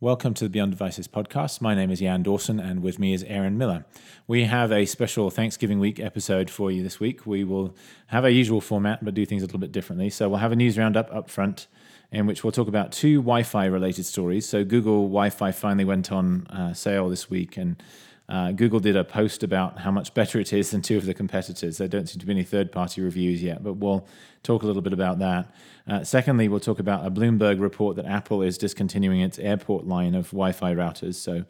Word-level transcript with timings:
Welcome 0.00 0.32
to 0.34 0.44
the 0.44 0.50
Beyond 0.50 0.70
Devices 0.70 1.08
podcast. 1.08 1.60
My 1.60 1.74
name 1.74 1.90
is 1.90 1.98
Jan 1.98 2.22
Dawson, 2.22 2.60
and 2.60 2.84
with 2.84 3.00
me 3.00 3.12
is 3.12 3.24
Aaron 3.24 3.58
Miller. 3.58 3.84
We 4.28 4.44
have 4.44 4.70
a 4.70 4.86
special 4.86 5.28
Thanksgiving 5.28 5.80
week 5.80 5.98
episode 5.98 6.50
for 6.50 6.70
you 6.70 6.84
this 6.84 7.00
week. 7.00 7.26
We 7.26 7.42
will 7.42 7.74
have 8.06 8.22
our 8.22 8.30
usual 8.30 8.60
format, 8.60 9.04
but 9.04 9.14
do 9.14 9.26
things 9.26 9.42
a 9.42 9.46
little 9.46 9.58
bit 9.58 9.72
differently. 9.72 10.08
So 10.10 10.28
we'll 10.28 10.38
have 10.38 10.52
a 10.52 10.56
news 10.56 10.78
roundup 10.78 11.12
up 11.12 11.28
front, 11.28 11.66
in 12.12 12.26
which 12.26 12.44
we'll 12.44 12.52
talk 12.52 12.68
about 12.68 12.92
two 12.92 13.16
Wi-Fi 13.16 13.64
related 13.64 14.04
stories. 14.04 14.48
So 14.48 14.64
Google 14.64 15.08
Wi-Fi 15.08 15.50
finally 15.50 15.84
went 15.84 16.12
on 16.12 16.46
uh, 16.46 16.74
sale 16.74 17.08
this 17.08 17.28
week, 17.28 17.56
and 17.56 17.82
uh, 18.28 18.52
Google 18.52 18.78
did 18.78 18.94
a 18.94 19.04
post 19.04 19.42
about 19.42 19.78
how 19.78 19.90
much 19.90 20.12
better 20.12 20.38
it 20.38 20.52
is 20.52 20.70
than 20.70 20.82
two 20.82 20.98
of 20.98 21.06
the 21.06 21.14
competitors. 21.14 21.78
There 21.78 21.88
don't 21.88 22.06
seem 22.06 22.20
to 22.20 22.26
be 22.26 22.32
any 22.32 22.42
third 22.42 22.70
party 22.70 23.00
reviews 23.00 23.42
yet, 23.42 23.62
but 23.62 23.74
we'll 23.74 24.06
talk 24.42 24.62
a 24.62 24.66
little 24.66 24.82
bit 24.82 24.92
about 24.92 25.18
that. 25.20 25.50
Uh, 25.86 26.04
secondly, 26.04 26.46
we'll 26.46 26.60
talk 26.60 26.78
about 26.78 27.06
a 27.06 27.10
Bloomberg 27.10 27.58
report 27.58 27.96
that 27.96 28.04
Apple 28.04 28.42
is 28.42 28.58
discontinuing 28.58 29.20
its 29.20 29.38
airport 29.38 29.86
line 29.86 30.14
of 30.14 30.26
Wi 30.26 30.52
Fi 30.52 30.74
routers. 30.74 31.14
So, 31.14 31.44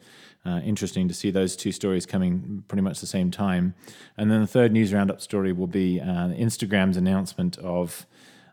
uh, 0.45 0.61
interesting 0.63 1.09
to 1.09 1.13
see 1.13 1.31
those 1.31 1.57
two 1.57 1.73
stories 1.73 2.05
coming 2.05 2.63
pretty 2.69 2.81
much 2.81 3.01
the 3.01 3.07
same 3.07 3.29
time. 3.29 3.73
And 4.15 4.31
then 4.31 4.39
the 4.39 4.47
third 4.47 4.71
news 4.71 4.93
roundup 4.93 5.19
story 5.19 5.51
will 5.51 5.67
be 5.67 5.99
uh, 5.99 6.29
Instagram's 6.29 6.97
announcement 6.97 7.57
of. 7.57 8.05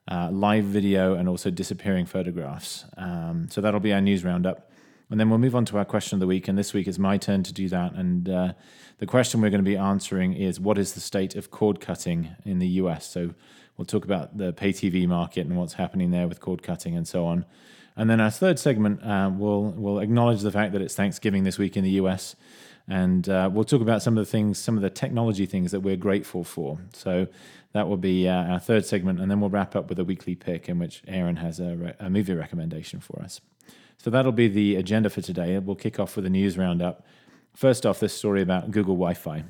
Uh, 0.09 0.31
live 0.31 0.65
video 0.65 1.15
and 1.15 1.29
also 1.29 1.51
disappearing 1.51 2.07
photographs. 2.07 2.85
Um, 2.97 3.49
so 3.51 3.61
that'll 3.61 3.81
be 3.81 3.93
our 3.93 4.01
news 4.01 4.23
roundup. 4.23 4.71
And 5.11 5.21
then 5.21 5.31
we'll 5.31 5.39
move 5.39 5.55
on 5.55 5.65
to 5.67 5.79
our 5.79 5.85
question 5.85 6.17
of 6.17 6.21
the 6.21 6.27
week. 6.27 6.49
And 6.49 6.59
this 6.59 6.75
week 6.75 6.89
is 6.89 6.99
my 6.99 7.17
turn 7.17 7.43
to 7.45 7.53
do 7.53 7.69
that. 7.69 7.93
And 7.93 8.29
uh, 8.29 8.53
the 8.99 9.07
question 9.07 9.41
we're 9.41 9.51
going 9.51 9.65
to 9.65 9.71
be 9.71 9.77
answering 9.77 10.33
is 10.33 10.59
what 10.59 10.79
is 10.79 10.95
the 10.95 11.01
state 11.01 11.37
of 11.37 11.51
cord 11.51 11.81
cutting 11.81 12.35
in 12.45 12.59
the 12.59 12.67
US? 12.69 13.09
So 13.09 13.35
we'll 13.77 13.85
talk 13.85 14.05
about 14.05 14.37
the 14.37 14.53
pay 14.53 14.73
TV 14.73 15.07
market 15.07 15.47
and 15.47 15.57
what's 15.57 15.75
happening 15.75 16.11
there 16.11 16.27
with 16.27 16.41
cord 16.41 16.63
cutting 16.63 16.97
and 16.97 17.07
so 17.07 17.25
on. 17.27 17.45
And 17.97 18.11
then 18.11 18.21
our 18.21 18.31
third 18.31 18.59
segment, 18.59 19.03
uh, 19.03 19.31
we'll, 19.33 19.63
we'll 19.63 20.01
acknowledge 20.01 20.43
the 20.43 20.51
fact 20.51 20.73
that 20.73 20.83
it's 20.83 20.95
Thanksgiving 20.95 21.45
this 21.45 21.57
week 21.57 21.77
in 21.77 21.85
the 21.85 21.93
US. 21.93 22.35
And 22.89 23.29
uh, 23.29 23.49
we'll 23.53 23.65
talk 23.65 23.83
about 23.83 24.03
some 24.03 24.19
of 24.19 24.25
the 24.25 24.31
things, 24.31 24.59
some 24.59 24.77
of 24.77 24.83
the 24.83 24.91
technology 24.91 25.47
things 25.47 25.71
that 25.73 25.81
we're 25.81 25.97
grateful 25.97 26.45
for. 26.45 26.79
So 26.93 27.29
that 27.73 27.89
will 27.89 27.97
be 27.97 28.29
uh, 28.29 28.33
our 28.33 28.61
third 28.61 28.85
segment. 28.85 29.21
And 29.21 29.31
then 29.31 29.41
we'll 29.41 29.51
wrap 29.51 29.77
up 29.77 29.89
with 29.89 29.99
a 29.99 30.05
weekly 30.05 30.35
pick 30.35 30.69
in 30.69 30.79
which 30.79 31.03
Aaron 31.07 31.37
has 31.37 31.61
a, 31.61 31.77
re- 31.77 31.95
a 31.99 32.11
movie 32.11 32.35
recommendation 32.35 33.01
for 33.01 33.23
us. 33.23 33.41
So 33.99 34.11
that'll 34.11 34.33
be 34.33 34.49
the 34.49 34.77
agenda 34.77 35.11
for 35.11 35.21
today. 35.21 35.59
We'll 35.59 35.77
kick 35.77 35.99
off 35.99 36.17
with 36.17 36.27
a 36.27 36.31
news 36.31 36.57
roundup. 36.57 37.05
First 37.55 37.87
off, 37.87 38.01
this 38.01 38.15
story 38.15 38.43
about 38.43 38.71
Google 38.71 38.95
Wi 38.95 39.15
Fi. 39.15 39.45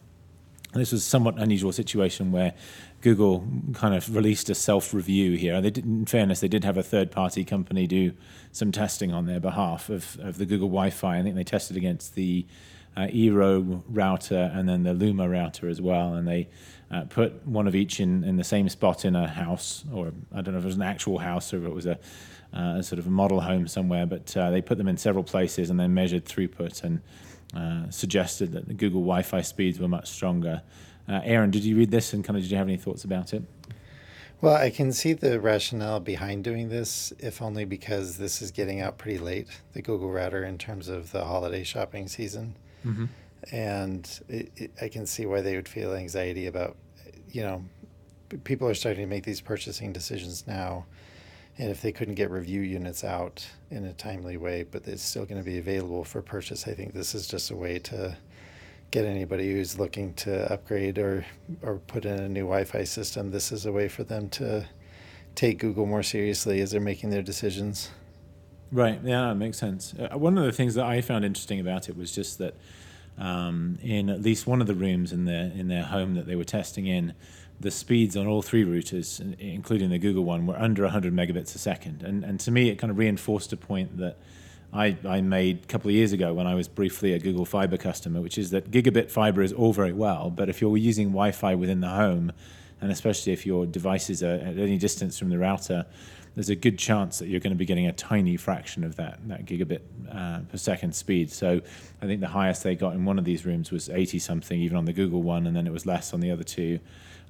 This 0.73 0.93
was 0.93 1.03
a 1.03 1.09
somewhat 1.09 1.39
unusual 1.39 1.73
situation 1.73 2.33
where 2.33 2.55
Google 3.01 3.47
kind 3.75 3.95
of 3.95 4.15
released 4.15 4.51
a 4.51 4.55
self 4.55 4.93
review 4.93 5.37
here. 5.37 5.61
They 5.61 5.71
did, 5.71 5.85
in 5.85 6.07
fairness, 6.07 6.41
they 6.41 6.49
did 6.49 6.65
have 6.65 6.77
a 6.77 6.83
third 6.83 7.11
party 7.11 7.45
company 7.45 7.87
do 7.87 8.13
some 8.53 8.73
testing 8.73 9.13
on 9.13 9.27
their 9.27 9.41
behalf 9.41 9.89
of, 9.89 10.19
of 10.21 10.39
the 10.39 10.47
Google 10.47 10.69
Wi 10.69 10.91
Fi. 10.91 11.19
I 11.19 11.23
think 11.23 11.35
they 11.35 11.45
tested 11.45 11.77
against 11.77 12.15
the 12.15 12.47
uh, 12.97 13.07
Eero 13.09 13.83
router 13.89 14.51
and 14.55 14.69
then 14.69 14.83
the 14.83 14.95
Luma 14.95 15.29
router 15.29 15.69
as 15.69 15.81
well. 15.81 16.15
And 16.15 16.27
they 16.27 16.49
uh, 16.91 17.03
put 17.03 17.47
one 17.47 17.67
of 17.67 17.75
each 17.75 18.01
in, 18.01 18.23
in 18.25 18.37
the 18.37 18.45
same 18.45 18.69
spot 18.69 19.05
in 19.05 19.17
a 19.17 19.27
house, 19.27 19.85
or 19.93 20.13
I 20.33 20.41
don't 20.41 20.55
know 20.55 20.59
if 20.59 20.65
it 20.65 20.69
was 20.69 20.77
an 20.77 20.83
actual 20.83 21.19
house 21.19 21.53
or 21.53 21.59
if 21.59 21.65
it 21.65 21.75
was 21.75 21.87
a 21.87 21.99
uh, 22.53 22.81
sort 22.81 22.99
of 22.99 23.07
a 23.07 23.11
model 23.11 23.41
home 23.41 23.67
somewhere, 23.67 24.07
but 24.07 24.37
uh, 24.37 24.51
they 24.51 24.63
put 24.63 24.79
them 24.79 24.89
in 24.89 24.97
several 24.97 25.25
places 25.25 25.69
and 25.71 25.79
then 25.79 25.93
measured 25.93 26.25
throughput 26.25 26.85
and 26.85 27.01
uh, 27.55 27.91
suggested 27.91 28.53
that 28.53 28.69
the 28.69 28.75
Google 28.75 29.01
Wi-Fi 29.01 29.41
speeds 29.43 29.79
were 29.79 29.89
much 29.89 30.09
stronger. 30.09 30.63
Uh, 31.09 31.21
Aaron, 31.25 31.51
did 31.51 31.65
you 31.65 31.77
read 31.77 31.91
this 31.91 32.13
and 32.13 32.25
kind 32.25 32.37
of 32.37 32.43
did 32.43 32.51
you 32.51 32.57
have 32.57 32.69
any 32.69 32.77
thoughts 32.77 33.05
about 33.05 33.33
it? 33.33 33.43
Well, 34.41 34.55
I 34.55 34.71
can 34.71 34.93
see 34.93 35.15
the 35.15 35.41
rationale 35.41 36.01
behind 36.01 36.45
doing 36.45 36.69
this, 36.69 37.13
if 37.19 37.41
only 37.41 37.65
because 37.65 38.19
this 38.19 38.43
is 38.43 38.51
getting 38.51 38.81
out 38.81 38.99
pretty 38.99 39.19
late, 39.19 39.49
the 39.73 39.81
Google 39.81 40.11
router, 40.11 40.45
in 40.45 40.59
terms 40.59 40.89
of 40.89 41.11
the 41.11 41.25
holiday 41.25 41.65
shopping 41.65 42.07
season. 42.07 42.55
Mm-hmm. 42.85 43.07
And 43.53 44.09
it, 44.29 44.51
it, 44.57 44.71
I 44.81 44.89
can 44.89 45.07
see 45.07 45.27
why 45.27 45.41
they 45.41 45.57
would 45.57 45.69
feel 45.69 45.95
anxiety 45.95 46.47
about, 46.47 46.77
you 47.31 47.43
know, 47.43 47.65
people 48.45 48.69
are 48.69 48.75
starting 48.75 49.03
to 49.03 49.09
make 49.09 49.25
these 49.25 49.41
purchasing 49.41 49.93
decisions 49.93 50.47
now 50.47 50.87
and 51.59 51.71
if 51.71 51.81
they 51.81 51.93
couldn't 51.93 52.15
get 52.15 52.31
review 52.31 52.61
units 52.61 53.03
out 53.03 53.47
in 53.71 53.85
a 53.87 53.93
timely 53.95 54.37
way, 54.37 54.63
but 54.63 54.87
it's 54.87 55.03
still 55.03 55.25
going 55.25 55.41
to 55.41 55.45
be 55.45 55.59
available 55.59 56.05
for 56.05 56.21
purchase, 56.21 56.69
I 56.69 56.75
think 56.75 56.93
this 56.93 57.15
is 57.15 57.27
just 57.27 57.51
a 57.51 57.57
way 57.57 57.79
to 57.79 58.17
get 58.91 59.07
anybody 59.07 59.53
who's 59.53 59.79
looking 59.79 60.15
to 60.15 60.53
upgrade 60.53 60.99
or 60.99 61.25
or 61.63 61.79
put 61.87 62.05
in 62.05 62.19
a 62.19 62.29
new 62.29 62.43
Wi-Fi 62.43 62.85
system. 62.85 63.31
This 63.31 63.53
is 63.53 63.65
a 63.65 63.73
way 63.73 63.89
for 63.89 64.05
them 64.05 64.29
to 64.31 64.67
take 65.35 65.59
Google 65.59 65.87
more 65.87 66.03
seriously 66.03 66.61
as 66.61 66.71
they're 66.71 66.81
making 66.81 67.11
their 67.11 67.23
decisions. 67.23 67.91
Right. 68.71 69.01
Yeah, 69.03 69.29
that 69.29 69.37
makes 69.37 69.59
sense. 69.59 69.95
Uh, 69.95 70.19
one 70.19 70.37
of 70.37 70.45
the 70.45 70.53
things 70.53 70.75
that 70.75 70.85
I 70.85 71.01
found 71.01 71.25
interesting 71.25 71.61
about 71.61 71.89
it 71.89 71.97
was 71.97 72.13
just 72.13 72.39
that 72.39 72.55
um, 73.19 73.79
in 73.83 74.11
at 74.11 74.23
least 74.23 74.47
one 74.47 74.61
of 74.61 74.67
the 74.67 74.75
rooms 74.75 75.13
in 75.13 75.25
their 75.25 75.51
in 75.55 75.69
their 75.69 75.85
home 75.85 76.15
that 76.15 76.27
they 76.27 76.37
were 76.37 76.45
testing 76.45 76.87
in, 76.87 77.15
the 77.61 77.71
speeds 77.71 78.17
on 78.17 78.27
all 78.27 78.43
three 78.43 78.65
routers, 78.65 79.21
including 79.39 79.91
the 79.91 79.99
Google 79.99 80.25
one, 80.25 80.47
were 80.47 80.59
under 80.59 80.83
100 80.83 81.15
megabits 81.15 81.55
a 81.55 81.59
second. 81.59 82.03
And, 82.03 82.25
and 82.25 82.39
to 82.41 82.51
me, 82.51 82.69
it 82.69 82.77
kind 82.77 82.91
of 82.91 82.99
reinforced 82.99 83.53
a 83.53 83.57
point 83.57 83.97
that 83.99 84.19
I, 84.73 84.97
I 85.09 85.21
made 85.23 85.65
a 85.65 85.67
couple 85.67 85.89
of 85.89 85.95
years 85.95 86.13
ago 86.13 86.35
when 86.35 86.47
I 86.47 86.55
was 86.55 86.69
briefly 86.69 87.15
a 87.15 87.19
Google 87.19 87.47
Fiber 87.47 87.77
customer, 87.77 88.21
which 88.21 88.37
is 88.37 88.51
that 88.51 88.71
gigabit 88.71 89.11
fiber 89.11 89.43
is 89.43 89.53
all 89.53 89.73
very 89.73 89.93
well, 89.93 90.31
but 90.31 90.49
if 90.49 90.61
you're 90.61 90.77
using 90.77 91.09
Wi 91.09 91.33
Fi 91.33 91.55
within 91.55 91.81
the 91.81 91.89
home, 91.89 92.33
and 92.81 92.93
especially 92.93 93.33
if 93.33 93.47
your 93.47 93.65
devices 93.65 94.23
are 94.23 94.35
at 94.35 94.59
any 94.59 94.77
distance 94.77 95.19
from 95.19 95.31
the 95.31 95.39
router, 95.39 95.87
there's 96.37 96.51
a 96.51 96.55
good 96.55 96.79
chance 96.79 97.19
that 97.19 97.29
you're 97.29 97.41
going 97.41 97.53
to 97.53 97.57
be 97.57 97.65
getting 97.65 97.87
a 97.87 97.93
tiny 97.93 98.37
fraction 98.37 98.85
of 98.85 98.95
that 98.97 99.19
that 99.27 99.47
gigabit 99.47 99.81
uh, 100.13 100.41
per 100.41 100.59
second 100.59 100.95
speed. 100.95 101.33
So 101.33 101.61
I 102.01 102.07
think 102.07 102.21
the 102.21 102.29
highest 102.29 102.63
they 102.63 102.77
got 102.77 102.95
in 102.95 103.05
one 103.05 103.19
of 103.19 103.25
these 103.25 103.45
rooms 103.45 103.73
was 103.73 103.89
80 103.89 104.19
something, 104.19 104.61
even 104.61 104.77
on 104.77 104.85
the 104.85 104.93
Google 104.93 105.23
one, 105.23 105.47
and 105.47 105.57
then 105.57 105.67
it 105.67 105.73
was 105.73 105.87
less 105.87 106.13
on 106.13 106.21
the 106.21 106.31
other 106.31 106.45
two. 106.45 106.79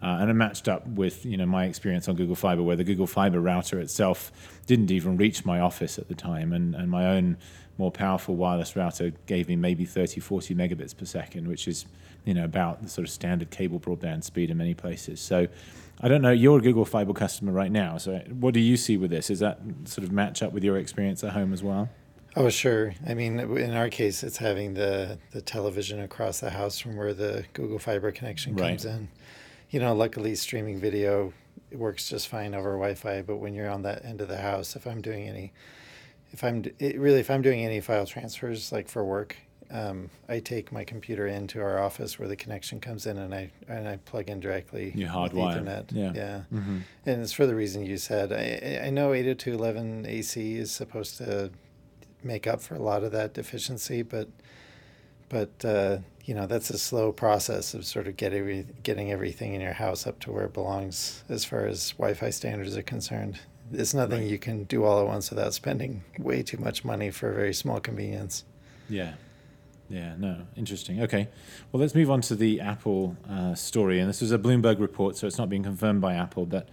Uh, 0.02 0.18
and 0.20 0.28
it 0.28 0.34
matched 0.34 0.68
up 0.68 0.86
with 0.88 1.24
you 1.24 1.36
know 1.36 1.46
my 1.46 1.64
experience 1.64 2.08
on 2.08 2.16
Google 2.16 2.34
Fiber, 2.34 2.62
where 2.62 2.76
the 2.76 2.84
Google 2.84 3.06
Fiber 3.06 3.40
router 3.40 3.78
itself 3.78 4.60
didn't 4.66 4.90
even 4.90 5.16
reach 5.16 5.44
my 5.44 5.60
office 5.60 5.98
at 5.98 6.08
the 6.08 6.14
time, 6.14 6.52
and, 6.52 6.74
and 6.74 6.90
my 6.90 7.06
own 7.06 7.38
more 7.78 7.90
powerful 7.90 8.36
wireless 8.36 8.76
router 8.76 9.12
gave 9.26 9.48
me 9.48 9.56
maybe 9.56 9.84
30, 9.84 10.20
40 10.20 10.54
megabits 10.54 10.96
per 10.96 11.04
second, 11.04 11.48
which 11.48 11.68
is 11.68 11.86
you 12.24 12.34
know 12.34 12.44
about 12.44 12.82
the 12.82 12.88
sort 12.88 13.06
of 13.06 13.12
standard 13.12 13.50
cable 13.50 13.78
broadband 13.78 14.24
speed 14.24 14.50
in 14.50 14.56
many 14.56 14.74
places. 14.74 15.20
So 15.20 15.46
I 16.00 16.08
don't 16.08 16.22
know. 16.22 16.32
You're 16.32 16.58
a 16.58 16.62
Google 16.62 16.84
Fiber 16.84 17.12
customer 17.12 17.52
right 17.52 17.70
now, 17.72 17.98
so 17.98 18.18
what 18.30 18.54
do 18.54 18.60
you 18.60 18.76
see 18.76 18.96
with 18.96 19.10
this? 19.10 19.30
Is 19.30 19.40
that 19.40 19.60
sort 19.84 20.04
of 20.04 20.12
match 20.12 20.42
up 20.42 20.52
with 20.52 20.64
your 20.64 20.76
experience 20.76 21.22
at 21.24 21.32
home 21.32 21.52
as 21.52 21.62
well? 21.62 21.88
Oh, 22.38 22.50
sure. 22.50 22.94
I 23.06 23.14
mean, 23.14 23.40
in 23.40 23.72
our 23.72 23.88
case, 23.88 24.22
it's 24.22 24.36
having 24.36 24.74
the 24.74 25.18
the 25.32 25.40
television 25.40 26.00
across 26.00 26.40
the 26.40 26.50
house 26.50 26.78
from 26.78 26.96
where 26.96 27.14
the 27.14 27.44
Google 27.52 27.78
Fiber 27.78 28.12
connection 28.12 28.56
comes 28.56 28.84
in 28.84 29.08
you 29.70 29.80
know, 29.80 29.94
luckily 29.94 30.34
streaming 30.34 30.78
video 30.78 31.32
works 31.72 32.08
just 32.08 32.28
fine 32.28 32.54
over 32.54 32.72
Wi-Fi. 32.72 33.22
But 33.22 33.36
when 33.36 33.54
you're 33.54 33.70
on 33.70 33.82
that 33.82 34.04
end 34.04 34.20
of 34.20 34.28
the 34.28 34.38
house, 34.38 34.76
if 34.76 34.86
I'm 34.86 35.00
doing 35.00 35.28
any, 35.28 35.52
if 36.32 36.44
I'm 36.44 36.64
it, 36.78 36.98
really 36.98 37.20
if 37.20 37.30
I'm 37.30 37.42
doing 37.42 37.64
any 37.64 37.80
file 37.80 38.06
transfers 38.06 38.72
like 38.72 38.88
for 38.88 39.04
work, 39.04 39.36
um, 39.70 40.10
I 40.28 40.38
take 40.40 40.70
my 40.72 40.84
computer 40.84 41.26
into 41.26 41.60
our 41.60 41.80
office 41.80 42.18
where 42.18 42.28
the 42.28 42.36
connection 42.36 42.80
comes 42.80 43.06
in, 43.06 43.18
and 43.18 43.34
I 43.34 43.50
and 43.68 43.88
I 43.88 43.96
plug 43.96 44.28
in 44.28 44.40
directly. 44.40 44.92
You 44.94 45.06
hardwire. 45.06 45.62
Ethernet. 45.62 45.92
Yeah. 45.92 46.12
Yeah. 46.14 46.40
Mm-hmm. 46.52 46.78
And 47.06 47.22
it's 47.22 47.32
for 47.32 47.46
the 47.46 47.54
reason 47.54 47.84
you 47.84 47.96
said. 47.96 48.32
I 48.32 48.86
I 48.86 48.90
know 48.90 49.10
802.11 49.10 50.06
AC 50.06 50.56
is 50.56 50.70
supposed 50.70 51.18
to 51.18 51.50
make 52.22 52.46
up 52.46 52.60
for 52.60 52.74
a 52.74 52.82
lot 52.82 53.04
of 53.04 53.12
that 53.12 53.34
deficiency, 53.34 54.02
but 54.02 54.28
but 55.28 55.64
uh, 55.64 55.98
you 56.24 56.34
know 56.34 56.46
that's 56.46 56.70
a 56.70 56.78
slow 56.78 57.12
process 57.12 57.74
of 57.74 57.84
sort 57.84 58.06
of 58.06 58.16
getting 58.16 58.40
every, 58.40 58.66
getting 58.82 59.10
everything 59.12 59.54
in 59.54 59.60
your 59.60 59.72
house 59.72 60.06
up 60.06 60.20
to 60.20 60.32
where 60.32 60.44
it 60.44 60.52
belongs 60.52 61.24
as 61.28 61.44
far 61.44 61.66
as 61.66 61.92
Wi-Fi 61.92 62.30
standards 62.30 62.76
are 62.76 62.82
concerned. 62.82 63.40
It's 63.72 63.94
nothing 63.94 64.22
right. 64.22 64.30
you 64.30 64.38
can 64.38 64.64
do 64.64 64.84
all 64.84 65.00
at 65.00 65.06
once 65.06 65.30
without 65.30 65.54
spending 65.54 66.04
way 66.18 66.42
too 66.42 66.58
much 66.58 66.84
money 66.84 67.10
for 67.10 67.30
a 67.30 67.34
very 67.34 67.54
small 67.54 67.80
convenience. 67.80 68.44
Yeah, 68.88 69.14
yeah, 69.88 70.14
no, 70.18 70.42
interesting. 70.56 71.02
Okay, 71.02 71.28
well 71.72 71.80
let's 71.80 71.94
move 71.94 72.10
on 72.10 72.20
to 72.22 72.34
the 72.34 72.60
Apple 72.60 73.16
uh, 73.28 73.54
story, 73.54 74.00
and 74.00 74.08
this 74.08 74.20
was 74.20 74.32
a 74.32 74.38
Bloomberg 74.38 74.80
report, 74.80 75.16
so 75.16 75.26
it's 75.26 75.38
not 75.38 75.48
being 75.48 75.62
confirmed 75.62 76.00
by 76.00 76.14
Apple, 76.14 76.46
but 76.46 76.68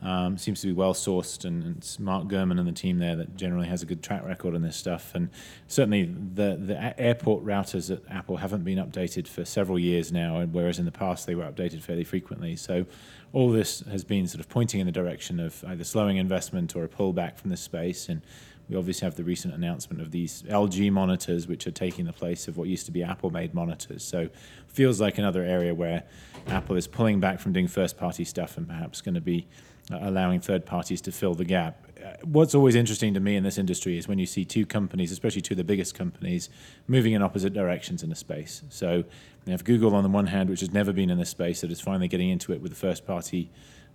um, 0.00 0.38
seems 0.38 0.60
to 0.60 0.68
be 0.68 0.72
well 0.72 0.94
sourced, 0.94 1.44
and, 1.44 1.76
it's 1.76 1.98
Mark 1.98 2.28
Gurman 2.28 2.58
and 2.58 2.68
the 2.68 2.72
team 2.72 2.98
there 2.98 3.16
that 3.16 3.36
generally 3.36 3.66
has 3.66 3.82
a 3.82 3.86
good 3.86 4.02
track 4.02 4.24
record 4.24 4.54
on 4.54 4.62
this 4.62 4.76
stuff. 4.76 5.12
And 5.14 5.28
certainly, 5.66 6.04
the 6.04 6.56
the 6.56 7.00
airport 7.00 7.44
routers 7.44 7.90
at 7.90 8.02
Apple 8.08 8.36
haven't 8.36 8.64
been 8.64 8.78
updated 8.78 9.26
for 9.26 9.44
several 9.44 9.78
years 9.78 10.12
now, 10.12 10.44
whereas 10.46 10.78
in 10.78 10.84
the 10.84 10.92
past 10.92 11.26
they 11.26 11.34
were 11.34 11.44
updated 11.44 11.82
fairly 11.82 12.04
frequently. 12.04 12.54
So, 12.54 12.86
all 13.32 13.50
this 13.50 13.80
has 13.90 14.04
been 14.04 14.28
sort 14.28 14.40
of 14.40 14.48
pointing 14.48 14.80
in 14.80 14.86
the 14.86 14.92
direction 14.92 15.40
of 15.40 15.64
either 15.66 15.84
slowing 15.84 16.16
investment 16.16 16.76
or 16.76 16.84
a 16.84 16.88
pullback 16.88 17.36
from 17.36 17.50
this 17.50 17.60
space. 17.60 18.08
And 18.08 18.22
we 18.68 18.76
obviously 18.76 19.06
have 19.06 19.16
the 19.16 19.24
recent 19.24 19.54
announcement 19.54 20.00
of 20.00 20.10
these 20.10 20.42
LG 20.42 20.92
monitors, 20.92 21.48
which 21.48 21.66
are 21.66 21.70
taking 21.70 22.04
the 22.04 22.12
place 22.12 22.48
of 22.48 22.56
what 22.56 22.68
used 22.68 22.86
to 22.86 22.92
be 22.92 23.02
Apple-made 23.02 23.52
monitors. 23.52 24.04
So, 24.04 24.28
feels 24.68 25.00
like 25.00 25.18
another 25.18 25.42
area 25.42 25.74
where 25.74 26.04
Apple 26.46 26.76
is 26.76 26.86
pulling 26.86 27.18
back 27.18 27.40
from 27.40 27.52
doing 27.52 27.66
first-party 27.66 28.24
stuff 28.24 28.56
and 28.56 28.68
perhaps 28.68 29.00
going 29.00 29.16
to 29.16 29.20
be 29.20 29.48
allowing 29.90 30.40
third 30.40 30.66
parties 30.66 31.00
to 31.02 31.12
fill 31.12 31.34
the 31.34 31.44
gap. 31.44 31.86
uh, 32.04 32.16
what's 32.24 32.54
always 32.54 32.74
interesting 32.74 33.14
to 33.14 33.20
me 33.20 33.36
in 33.36 33.42
this 33.42 33.58
industry 33.58 33.98
is 33.98 34.06
when 34.06 34.18
you 34.18 34.26
see 34.26 34.44
two 34.44 34.66
companies, 34.66 35.10
especially 35.12 35.40
two 35.40 35.54
of 35.54 35.58
the 35.58 35.64
biggest 35.64 35.94
companies, 35.94 36.48
moving 36.86 37.12
in 37.12 37.22
opposite 37.22 37.52
directions 37.52 38.02
in 38.02 38.12
a 38.12 38.14
space. 38.14 38.62
So 38.68 39.04
you 39.46 39.52
have 39.52 39.64
Google 39.64 39.94
on 39.94 40.02
the 40.02 40.08
one 40.08 40.26
hand, 40.26 40.50
which 40.50 40.60
has 40.60 40.72
never 40.72 40.92
been 40.92 41.10
in 41.10 41.18
this 41.18 41.30
space, 41.30 41.60
that 41.62 41.70
is 41.70 41.80
finally 41.80 42.08
getting 42.08 42.28
into 42.28 42.52
it 42.52 42.60
with 42.60 42.70
the 42.70 42.76
first 42.76 43.06
party 43.06 43.50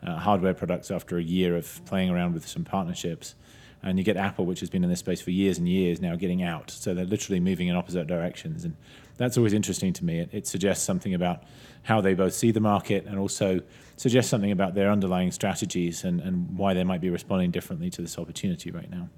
uh, 0.06 0.18
hardware 0.18 0.54
products 0.54 0.92
after 0.92 1.18
a 1.18 1.24
year 1.24 1.56
of 1.56 1.84
playing 1.86 2.10
around 2.10 2.34
with 2.34 2.48
some 2.48 2.64
partnerships. 2.64 3.36
And 3.84 3.98
you 3.98 4.06
get 4.06 4.16
Apple, 4.16 4.46
which 4.46 4.62
has 4.62 4.70
been 4.70 4.84
in 4.84 4.90
this 4.90 5.00
space 5.00 5.22
for 5.22 5.32
years 5.32 5.58
and 5.58 5.68
years, 5.68 6.00
now 6.00 6.16
getting 6.16 6.42
out. 6.42 6.72
So 6.72 6.94
they're 6.94 7.06
literally 7.06 7.42
moving 7.42 7.68
in 7.68 7.76
opposite 7.76 8.08
directions. 8.08 8.64
And 8.64 8.78
that's 9.18 9.38
always 9.38 9.52
interesting 9.54 9.92
to 9.94 10.06
me. 10.06 10.20
It, 10.20 10.30
it 10.32 10.48
suggests 10.48 10.86
something 10.86 11.14
about 11.14 11.44
how 11.84 12.00
they 12.00 12.14
both 12.14 12.34
see 12.34 12.52
the 12.52 12.62
market 12.62 13.06
and 13.06 13.20
also 13.20 13.60
suggests 13.98 14.32
something 14.32 14.52
about 14.52 14.74
their 14.74 14.90
underlying 14.90 15.32
strategies 15.32 16.06
and, 16.06 16.22
and 16.22 16.58
why 16.58 16.74
they 16.74 16.86
might 16.86 17.02
be 17.02 17.10
responding 17.10 17.52
differently 17.52 17.90
to 17.90 18.02
this 18.02 18.18
opportunity 18.18 18.72
right 18.72 18.90
now. 18.90 19.10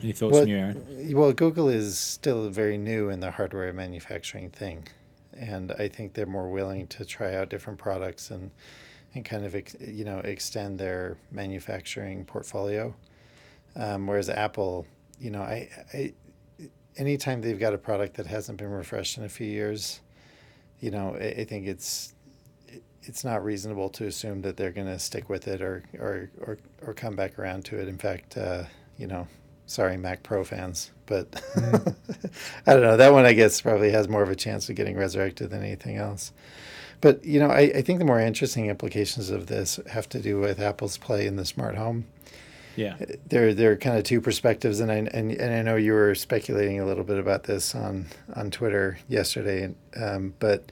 Any 0.00 0.12
thoughts 0.12 0.34
well, 0.34 0.48
you, 0.48 0.56
Aaron? 0.56 1.12
Well, 1.14 1.32
Google 1.32 1.68
is 1.68 1.98
still 1.98 2.48
very 2.50 2.78
new 2.78 3.10
in 3.10 3.20
the 3.20 3.32
hardware 3.32 3.72
manufacturing 3.72 4.50
thing. 4.50 4.86
And 5.36 5.72
I 5.72 5.88
think 5.88 6.14
they're 6.14 6.26
more 6.26 6.50
willing 6.50 6.86
to 6.88 7.04
try 7.04 7.34
out 7.34 7.48
different 7.48 7.78
products 7.78 8.30
and, 8.30 8.50
and 9.14 9.24
kind 9.24 9.44
of, 9.44 9.54
you 9.80 10.04
know, 10.04 10.18
extend 10.20 10.78
their 10.78 11.16
manufacturing 11.30 12.24
portfolio. 12.24 12.94
Um, 13.76 14.06
whereas 14.06 14.28
Apple, 14.28 14.86
you 15.18 15.30
know, 15.30 15.42
I, 15.42 15.68
I, 15.94 16.12
anytime 16.96 17.40
they've 17.40 17.58
got 17.58 17.74
a 17.74 17.78
product 17.78 18.16
that 18.16 18.26
hasn't 18.26 18.58
been 18.58 18.70
refreshed 18.70 19.18
in 19.18 19.24
a 19.24 19.28
few 19.28 19.46
years, 19.46 20.00
you 20.80 20.90
know, 20.90 21.16
I, 21.18 21.40
I 21.40 21.44
think 21.44 21.66
it's 21.66 22.14
it's 23.04 23.24
not 23.24 23.44
reasonable 23.44 23.88
to 23.88 24.06
assume 24.06 24.42
that 24.42 24.56
they're 24.56 24.70
going 24.70 24.86
to 24.86 24.98
stick 24.98 25.28
with 25.28 25.48
it 25.48 25.60
or, 25.60 25.82
or 25.98 26.30
or 26.40 26.58
or 26.86 26.94
come 26.94 27.16
back 27.16 27.38
around 27.38 27.64
to 27.66 27.80
it. 27.80 27.88
In 27.88 27.98
fact, 27.98 28.36
uh, 28.36 28.64
you 28.96 29.06
know, 29.06 29.26
sorry, 29.66 29.96
Mac 29.96 30.22
Pro 30.22 30.44
fans, 30.44 30.90
but. 31.06 31.42
I 32.66 32.74
don't 32.74 32.82
know. 32.82 32.96
That 32.96 33.12
one, 33.12 33.24
I 33.24 33.32
guess, 33.32 33.60
probably 33.60 33.90
has 33.90 34.08
more 34.08 34.22
of 34.22 34.28
a 34.28 34.36
chance 34.36 34.68
of 34.68 34.76
getting 34.76 34.96
resurrected 34.96 35.50
than 35.50 35.62
anything 35.62 35.96
else. 35.96 36.32
But 37.00 37.24
you 37.24 37.40
know, 37.40 37.48
I, 37.48 37.60
I 37.60 37.82
think 37.82 37.98
the 37.98 38.04
more 38.04 38.20
interesting 38.20 38.66
implications 38.66 39.30
of 39.30 39.48
this 39.48 39.80
have 39.90 40.08
to 40.10 40.20
do 40.20 40.38
with 40.38 40.60
Apple's 40.60 40.96
play 40.96 41.26
in 41.26 41.36
the 41.36 41.44
smart 41.44 41.76
home 41.76 42.06
yeah, 42.76 42.96
there 43.26 43.54
there 43.54 43.72
are 43.72 43.76
kind 43.76 43.98
of 43.98 44.04
two 44.04 44.20
perspectives, 44.20 44.80
and 44.80 44.90
I 44.90 44.96
and, 44.96 45.32
and 45.32 45.54
I 45.54 45.62
know 45.62 45.76
you 45.76 45.92
were 45.92 46.14
speculating 46.14 46.80
a 46.80 46.86
little 46.86 47.04
bit 47.04 47.18
about 47.18 47.44
this 47.44 47.74
on 47.74 48.06
on 48.34 48.50
Twitter 48.50 48.98
yesterday, 49.08 49.74
um, 49.96 50.34
but 50.38 50.70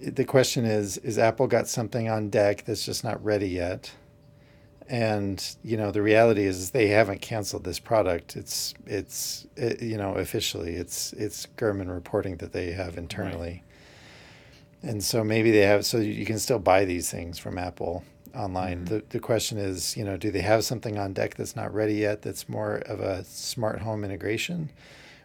the 0.00 0.24
question 0.24 0.64
is: 0.64 0.98
Is 0.98 1.18
Apple 1.18 1.46
got 1.46 1.68
something 1.68 2.08
on 2.08 2.30
deck 2.30 2.64
that's 2.64 2.84
just 2.84 3.04
not 3.04 3.22
ready 3.24 3.48
yet? 3.48 3.92
And 4.88 5.42
you 5.64 5.76
know, 5.76 5.90
the 5.90 6.02
reality 6.02 6.44
is 6.44 6.70
they 6.70 6.88
haven't 6.88 7.20
canceled 7.20 7.64
this 7.64 7.78
product. 7.78 8.36
It's 8.36 8.74
it's 8.86 9.46
it, 9.56 9.82
you 9.82 9.96
know 9.96 10.14
officially 10.14 10.74
it's 10.74 11.12
it's 11.14 11.46
Gurman 11.56 11.92
reporting 11.92 12.36
that 12.36 12.52
they 12.52 12.72
have 12.72 12.98
internally. 12.98 13.48
Right. 13.50 13.62
And 14.82 15.02
so 15.02 15.24
maybe 15.24 15.50
they 15.50 15.62
have, 15.62 15.84
so 15.84 15.98
you 15.98 16.24
can 16.24 16.38
still 16.38 16.60
buy 16.60 16.84
these 16.84 17.10
things 17.10 17.38
from 17.38 17.58
Apple 17.58 18.04
online. 18.36 18.84
Mm-hmm. 18.84 18.96
The, 18.96 19.04
the 19.10 19.20
question 19.20 19.58
is, 19.58 19.96
you 19.96 20.04
know, 20.04 20.16
do 20.16 20.30
they 20.30 20.40
have 20.40 20.64
something 20.64 20.98
on 20.98 21.12
deck 21.12 21.34
that's 21.34 21.56
not 21.56 21.72
ready 21.72 21.94
yet 21.94 22.22
that's 22.22 22.48
more 22.48 22.76
of 22.86 23.00
a 23.00 23.24
smart 23.24 23.80
home 23.80 24.04
integration? 24.04 24.70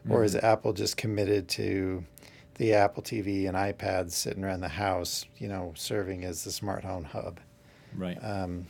Mm-hmm. 0.01 0.11
Or 0.11 0.23
is 0.23 0.35
mm-hmm. 0.35 0.45
Apple 0.45 0.73
just 0.73 0.97
committed 0.97 1.47
to 1.49 2.03
the 2.55 2.73
Apple 2.73 3.03
TV 3.03 3.47
and 3.47 3.55
iPads 3.55 4.11
sitting 4.11 4.43
around 4.43 4.61
the 4.61 4.69
house, 4.69 5.25
you 5.37 5.47
know, 5.47 5.73
serving 5.75 6.25
as 6.25 6.43
the 6.43 6.51
smart 6.51 6.83
home 6.83 7.03
hub? 7.03 7.39
Right. 7.95 8.17
Um, 8.23 8.67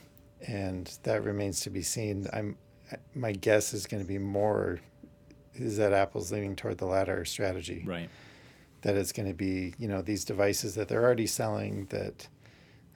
and 0.47 0.97
that 1.03 1.23
remains 1.23 1.61
to 1.61 1.69
be 1.69 1.81
seen. 1.81 2.27
I'm, 2.33 2.57
my 3.15 3.31
guess 3.31 3.73
is 3.73 3.85
going 3.85 4.03
to 4.03 4.07
be 4.07 4.17
more 4.17 4.79
is 5.55 5.77
that 5.77 5.93
Apple's 5.93 6.31
leaning 6.31 6.55
toward 6.55 6.77
the 6.77 6.85
latter 6.85 7.23
strategy. 7.25 7.83
Right. 7.85 8.09
That 8.81 8.95
it's 8.95 9.11
going 9.11 9.27
to 9.27 9.35
be, 9.35 9.73
you 9.77 9.88
know, 9.88 10.01
these 10.01 10.25
devices 10.25 10.75
that 10.75 10.88
they're 10.88 11.03
already 11.03 11.27
selling 11.27 11.85
that 11.88 12.27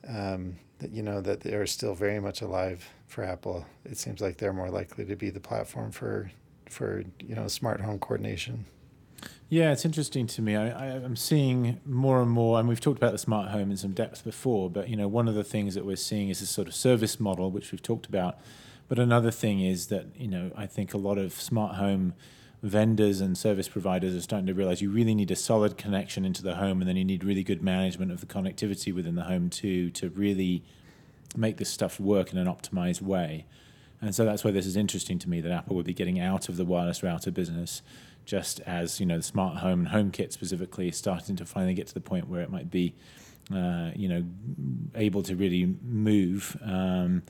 um, 0.07 0.57
that 0.79 0.91
you 0.91 1.01
know 1.01 1.21
that 1.21 1.41
they 1.41 1.53
are 1.53 1.65
still 1.65 1.95
very 1.95 2.19
much 2.19 2.41
alive 2.41 2.89
for 3.07 3.23
Apple. 3.23 3.65
It 3.85 3.97
seems 3.97 4.21
like 4.21 4.37
they're 4.37 4.53
more 4.53 4.69
likely 4.69 5.05
to 5.05 5.15
be 5.15 5.29
the 5.29 5.39
platform 5.39 5.91
for 5.91 6.31
for 6.69 7.03
you 7.19 7.35
know 7.35 7.47
smart 7.47 7.81
home 7.81 7.99
coordination. 7.99 8.65
Yeah, 9.47 9.71
it's 9.71 9.85
interesting 9.85 10.27
to 10.27 10.41
me. 10.41 10.55
I, 10.55 10.87
am 10.87 11.15
seeing 11.15 11.79
more 11.85 12.21
and 12.21 12.29
more, 12.29 12.59
and 12.59 12.67
we've 12.67 12.81
talked 12.81 12.97
about 12.97 13.11
the 13.11 13.19
smart 13.19 13.49
home 13.49 13.69
in 13.71 13.77
some 13.77 13.91
depth 13.91 14.23
before. 14.23 14.69
But 14.69 14.89
you 14.89 14.95
know, 14.95 15.07
one 15.07 15.27
of 15.27 15.35
the 15.35 15.43
things 15.43 15.75
that 15.75 15.85
we're 15.85 15.95
seeing 15.95 16.29
is 16.29 16.39
this 16.39 16.49
sort 16.49 16.67
of 16.67 16.75
service 16.75 17.19
model, 17.19 17.51
which 17.51 17.71
we've 17.71 17.81
talked 17.81 18.07
about. 18.07 18.37
But 18.87 18.99
another 18.99 19.31
thing 19.31 19.61
is 19.61 19.87
that 19.87 20.07
you 20.15 20.27
know, 20.27 20.51
I 20.55 20.65
think 20.65 20.93
a 20.93 20.97
lot 20.97 21.17
of 21.17 21.33
smart 21.33 21.75
home 21.75 22.13
vendors 22.65 23.21
and 23.21 23.37
service 23.37 23.69
providers 23.69 24.15
are 24.15 24.21
starting 24.21 24.47
to 24.47 24.53
realize 24.53 24.81
you 24.81 24.89
really 24.89 25.13
need 25.13 25.29
a 25.29 25.35
solid 25.35 25.77
connection 25.77 26.25
into 26.25 26.41
the 26.41 26.55
home 26.55 26.81
and 26.81 26.89
then 26.89 26.97
you 26.97 27.05
need 27.05 27.23
really 27.23 27.43
good 27.43 27.61
management 27.61 28.11
of 28.11 28.21
the 28.21 28.25
connectivity 28.25 28.93
within 28.93 29.13
the 29.13 29.23
home 29.23 29.51
too 29.51 29.91
to 29.91 30.09
really 30.09 30.63
make 31.37 31.57
this 31.57 31.69
stuff 31.69 31.99
work 31.99 32.31
in 32.31 32.39
an 32.39 32.47
optimized 32.47 33.01
way. 33.01 33.45
And 34.01 34.15
so 34.15 34.25
that's 34.25 34.43
why 34.43 34.49
this 34.49 34.65
is 34.65 34.75
interesting 34.75 35.19
to 35.19 35.29
me 35.29 35.41
that 35.41 35.51
Apple 35.51 35.75
would 35.75 35.85
be 35.85 35.93
getting 35.93 36.19
out 36.19 36.49
of 36.49 36.57
the 36.57 36.65
wireless 36.65 37.03
router 37.03 37.29
business 37.29 37.83
just 38.25 38.59
as 38.61 38.99
you 38.99 39.05
know 39.05 39.17
the 39.17 39.23
smart 39.23 39.57
home 39.57 39.85
and 39.85 40.13
HomeKit 40.13 40.31
specifically 40.31 40.87
is 40.87 40.97
starting 40.97 41.35
to 41.35 41.45
finally 41.45 41.75
get 41.75 41.85
to 41.87 41.93
the 41.93 42.01
point 42.01 42.27
where 42.27 42.41
it 42.41 42.49
might 42.49 42.71
be 42.71 42.95
uh, 43.53 43.91
you 43.95 44.09
know 44.09 44.25
able 44.95 45.21
to 45.21 45.35
really 45.35 45.75
move 45.83 46.57
um, 46.63 47.21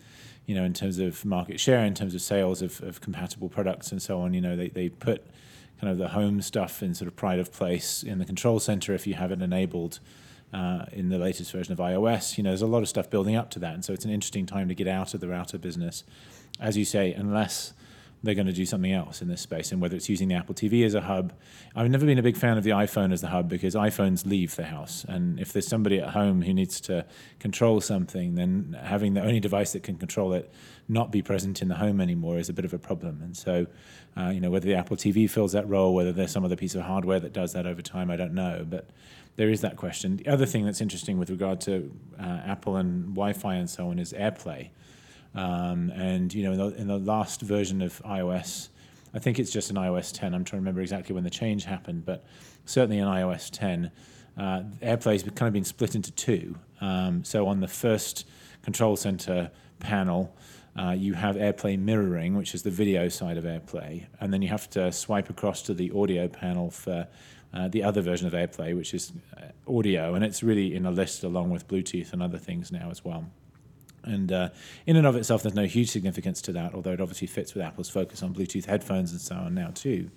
you 0.45 0.55
know, 0.55 0.63
in 0.63 0.73
terms 0.73 0.99
of 0.99 1.25
market 1.25 1.59
share, 1.59 1.83
in 1.83 1.93
terms 1.93 2.13
of 2.13 2.21
sales 2.21 2.61
of, 2.61 2.81
of 2.81 3.01
compatible 3.01 3.49
products 3.49 3.91
and 3.91 4.01
so 4.01 4.19
on. 4.21 4.33
You 4.33 4.41
know, 4.41 4.55
they, 4.55 4.69
they 4.69 4.89
put 4.89 5.25
kind 5.81 5.91
of 5.91 5.97
the 5.97 6.09
home 6.09 6.41
stuff 6.41 6.81
in 6.83 6.93
sort 6.93 7.07
of 7.07 7.15
pride 7.15 7.39
of 7.39 7.51
place 7.51 8.03
in 8.03 8.19
the 8.19 8.25
control 8.25 8.59
center 8.59 8.93
if 8.93 9.05
you 9.05 9.15
have 9.15 9.31
it 9.31 9.41
enabled 9.41 9.99
uh, 10.53 10.85
in 10.91 11.09
the 11.09 11.17
latest 11.17 11.51
version 11.51 11.73
of 11.73 11.79
iOS. 11.79 12.37
You 12.37 12.43
know, 12.43 12.51
there's 12.51 12.61
a 12.61 12.67
lot 12.67 12.81
of 12.81 12.89
stuff 12.89 13.09
building 13.09 13.35
up 13.35 13.49
to 13.51 13.59
that. 13.59 13.73
And 13.73 13.83
so 13.83 13.93
it's 13.93 14.05
an 14.05 14.11
interesting 14.11 14.45
time 14.45 14.67
to 14.67 14.75
get 14.75 14.87
out 14.87 15.13
of 15.13 15.19
the 15.19 15.27
router 15.27 15.57
business. 15.57 16.03
As 16.59 16.77
you 16.77 16.85
say, 16.85 17.11
unless 17.11 17.73
they're 18.23 18.35
going 18.35 18.47
to 18.47 18.53
do 18.53 18.65
something 18.65 18.91
else 18.91 19.21
in 19.21 19.27
this 19.27 19.41
space. 19.41 19.71
And 19.71 19.79
whether 19.79 19.95
it's 19.95 20.09
using 20.09 20.27
the 20.27 20.35
Apple 20.35 20.55
TV 20.55 20.85
as 20.85 20.95
a 20.95 21.01
hub, 21.01 21.33
I've 21.75 21.89
never 21.89 22.05
been 22.05 22.17
a 22.17 22.23
big 22.23 22.37
fan 22.37 22.57
of 22.57 22.63
the 22.63 22.71
iPhone 22.71 23.13
as 23.13 23.21
the 23.21 23.27
hub 23.27 23.47
because 23.47 23.75
iPhones 23.75 24.25
leave 24.25 24.55
the 24.55 24.65
house. 24.65 25.05
And 25.07 25.39
if 25.39 25.53
there's 25.53 25.67
somebody 25.67 25.99
at 25.99 26.09
home 26.09 26.41
who 26.41 26.53
needs 26.53 26.81
to 26.81 27.05
control 27.39 27.81
something, 27.81 28.35
then 28.35 28.77
having 28.81 29.13
the 29.13 29.21
only 29.21 29.39
device 29.39 29.73
that 29.73 29.83
can 29.83 29.97
control 29.97 30.33
it 30.33 30.51
not 30.87 31.11
be 31.11 31.21
present 31.21 31.61
in 31.61 31.67
the 31.67 31.75
home 31.75 31.99
anymore 31.99 32.37
is 32.37 32.49
a 32.49 32.53
bit 32.53 32.65
of 32.65 32.73
a 32.73 32.79
problem. 32.79 33.21
And 33.21 33.35
so, 33.35 33.67
uh, 34.17 34.29
you 34.29 34.39
know, 34.39 34.49
whether 34.49 34.65
the 34.65 34.75
Apple 34.75 34.97
TV 34.97 35.29
fills 35.29 35.51
that 35.53 35.67
role, 35.67 35.93
whether 35.93 36.11
there's 36.11 36.31
some 36.31 36.45
other 36.45 36.55
piece 36.55 36.75
of 36.75 36.81
hardware 36.81 37.19
that 37.19 37.33
does 37.33 37.53
that 37.53 37.65
over 37.65 37.81
time, 37.81 38.11
I 38.11 38.15
don't 38.15 38.33
know. 38.33 38.65
But 38.67 38.89
there 39.35 39.49
is 39.49 39.61
that 39.61 39.75
question. 39.75 40.17
The 40.17 40.27
other 40.27 40.45
thing 40.45 40.65
that's 40.65 40.81
interesting 40.81 41.17
with 41.17 41.29
regard 41.29 41.59
to 41.61 41.91
uh, 42.19 42.41
Apple 42.45 42.77
and 42.77 43.15
Wi 43.15 43.33
Fi 43.33 43.55
and 43.55 43.69
so 43.69 43.89
on 43.89 43.99
is 43.99 44.13
AirPlay. 44.13 44.69
Um, 45.35 45.89
and 45.91 46.33
you 46.33 46.43
know, 46.43 46.51
in 46.53 46.57
the, 46.57 46.81
in 46.81 46.87
the, 46.87 46.97
last 46.97 47.41
version 47.41 47.81
of 47.81 48.01
iOS, 48.03 48.69
I 49.13 49.19
think 49.19 49.37
it's 49.37 49.51
just 49.51 49.69
in 49.69 49.75
iOS 49.75 50.13
10. 50.13 50.33
I'm 50.33 50.43
trying 50.43 50.59
to 50.59 50.61
remember 50.61 50.81
exactly 50.81 51.13
when 51.13 51.23
the 51.23 51.29
change 51.29 51.65
happened, 51.65 52.05
but 52.05 52.25
certainly 52.65 52.99
in 52.99 53.07
iOS 53.07 53.49
10, 53.51 53.91
uh, 54.37 54.63
AirPlay's 54.81 55.23
kind 55.23 55.47
of 55.47 55.53
been 55.53 55.65
split 55.65 55.95
into 55.95 56.11
two. 56.11 56.55
Um, 56.79 57.23
so 57.23 57.47
on 57.47 57.59
the 57.59 57.67
first 57.67 58.27
control 58.63 58.95
center 58.95 59.51
panel, 59.79 60.35
uh, 60.77 60.91
you 60.91 61.13
have 61.13 61.35
AirPlay 61.35 61.79
mirroring, 61.79 62.35
which 62.35 62.53
is 62.53 62.63
the 62.63 62.69
video 62.69 63.07
side 63.07 63.37
of 63.37 63.45
AirPlay, 63.45 64.05
and 64.19 64.33
then 64.33 64.41
you 64.41 64.49
have 64.49 64.69
to 64.71 64.91
swipe 64.91 65.29
across 65.29 65.61
to 65.63 65.73
the 65.73 65.91
audio 65.91 66.27
panel 66.27 66.69
for 66.69 67.07
uh, 67.53 67.67
the 67.69 67.83
other 67.83 68.01
version 68.01 68.27
of 68.27 68.33
AirPlay, 68.33 68.75
which 68.75 68.93
is 68.93 69.13
uh, 69.37 69.73
audio, 69.73 70.15
and 70.15 70.25
it's 70.25 70.43
really 70.43 70.75
in 70.75 70.85
a 70.85 70.91
list 70.91 71.23
along 71.23 71.49
with 71.49 71.67
Bluetooth 71.67 72.11
and 72.11 72.21
other 72.21 72.37
things 72.37 72.71
now 72.71 72.89
as 72.89 73.05
well. 73.05 73.25
And 74.05 74.31
uh, 74.31 74.49
in 74.85 74.95
and 74.95 75.05
of 75.05 75.15
itself, 75.15 75.43
there's 75.43 75.55
no 75.55 75.65
huge 75.65 75.89
significance 75.89 76.41
to 76.43 76.53
that, 76.53 76.73
although 76.73 76.93
it 76.93 77.01
obviously 77.01 77.27
fits 77.27 77.53
with 77.53 77.63
Apple's 77.63 77.89
focus 77.89 78.23
on 78.23 78.33
Bluetooth 78.33 78.65
headphones 78.65 79.11
and 79.11 79.21
so 79.21 79.35
on 79.35 79.53
now 79.53 79.71
too. 79.73 80.09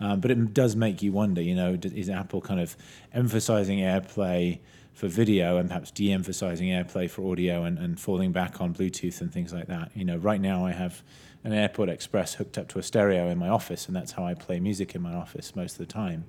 Um, 0.00 0.20
but 0.20 0.30
it 0.30 0.54
does 0.54 0.74
make 0.74 1.02
you 1.02 1.12
wonder, 1.12 1.40
you 1.40 1.54
know, 1.54 1.78
is 1.82 2.10
Apple 2.10 2.40
kind 2.40 2.60
of 2.60 2.76
emphasizing 3.12 3.78
AirPlay 3.78 4.58
for 4.92 5.08
video 5.08 5.56
and 5.56 5.68
perhaps 5.68 5.90
de-emphasizing 5.90 6.68
AirPlay 6.68 7.08
for 7.10 7.30
audio 7.30 7.64
and, 7.64 7.78
and 7.78 7.98
falling 7.98 8.32
back 8.32 8.60
on 8.60 8.74
Bluetooth 8.74 9.20
and 9.20 9.32
things 9.32 9.52
like 9.52 9.66
that? 9.68 9.90
You 9.94 10.04
know, 10.04 10.16
right 10.16 10.40
now 10.40 10.66
I 10.66 10.72
have 10.72 11.02
an 11.44 11.52
AirPort 11.52 11.88
Express 11.88 12.34
hooked 12.34 12.58
up 12.58 12.68
to 12.68 12.78
a 12.78 12.82
stereo 12.82 13.28
in 13.28 13.38
my 13.38 13.48
office, 13.48 13.86
and 13.86 13.94
that's 13.94 14.12
how 14.12 14.24
I 14.24 14.34
play 14.34 14.58
music 14.60 14.94
in 14.94 15.02
my 15.02 15.14
office 15.14 15.54
most 15.54 15.72
of 15.72 15.86
the 15.86 15.92
time. 15.92 16.24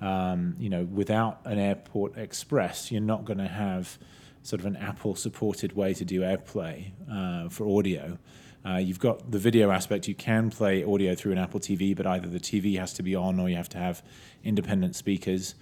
Um, 0.00 0.56
you 0.58 0.68
know, 0.68 0.84
without 0.84 1.40
an 1.44 1.58
AirPort 1.58 2.16
Express, 2.16 2.90
you're 2.90 3.00
not 3.00 3.24
going 3.24 3.38
to 3.38 3.48
have 3.48 3.98
sort 4.42 4.60
of 4.60 4.66
an 4.66 4.76
Apple 4.76 5.14
supported 5.14 5.74
way 5.74 5.94
to 5.94 6.04
do 6.04 6.20
AirPlay 6.20 6.92
uh, 7.10 7.48
for 7.48 7.78
audio. 7.78 8.18
Uh, 8.64 8.76
you've 8.76 9.00
got 9.00 9.30
the 9.30 9.38
video 9.38 9.70
aspect. 9.70 10.06
You 10.06 10.14
can 10.14 10.50
play 10.50 10.84
audio 10.84 11.14
through 11.14 11.32
an 11.32 11.38
Apple 11.38 11.60
TV, 11.60 11.96
but 11.96 12.06
either 12.06 12.28
the 12.28 12.40
TV 12.40 12.78
has 12.78 12.92
to 12.94 13.02
be 13.02 13.14
on 13.14 13.40
or 13.40 13.48
you 13.48 13.56
have 13.56 13.68
to 13.70 13.78
have 13.78 14.02
independent 14.44 14.94
speakers. 14.94 15.54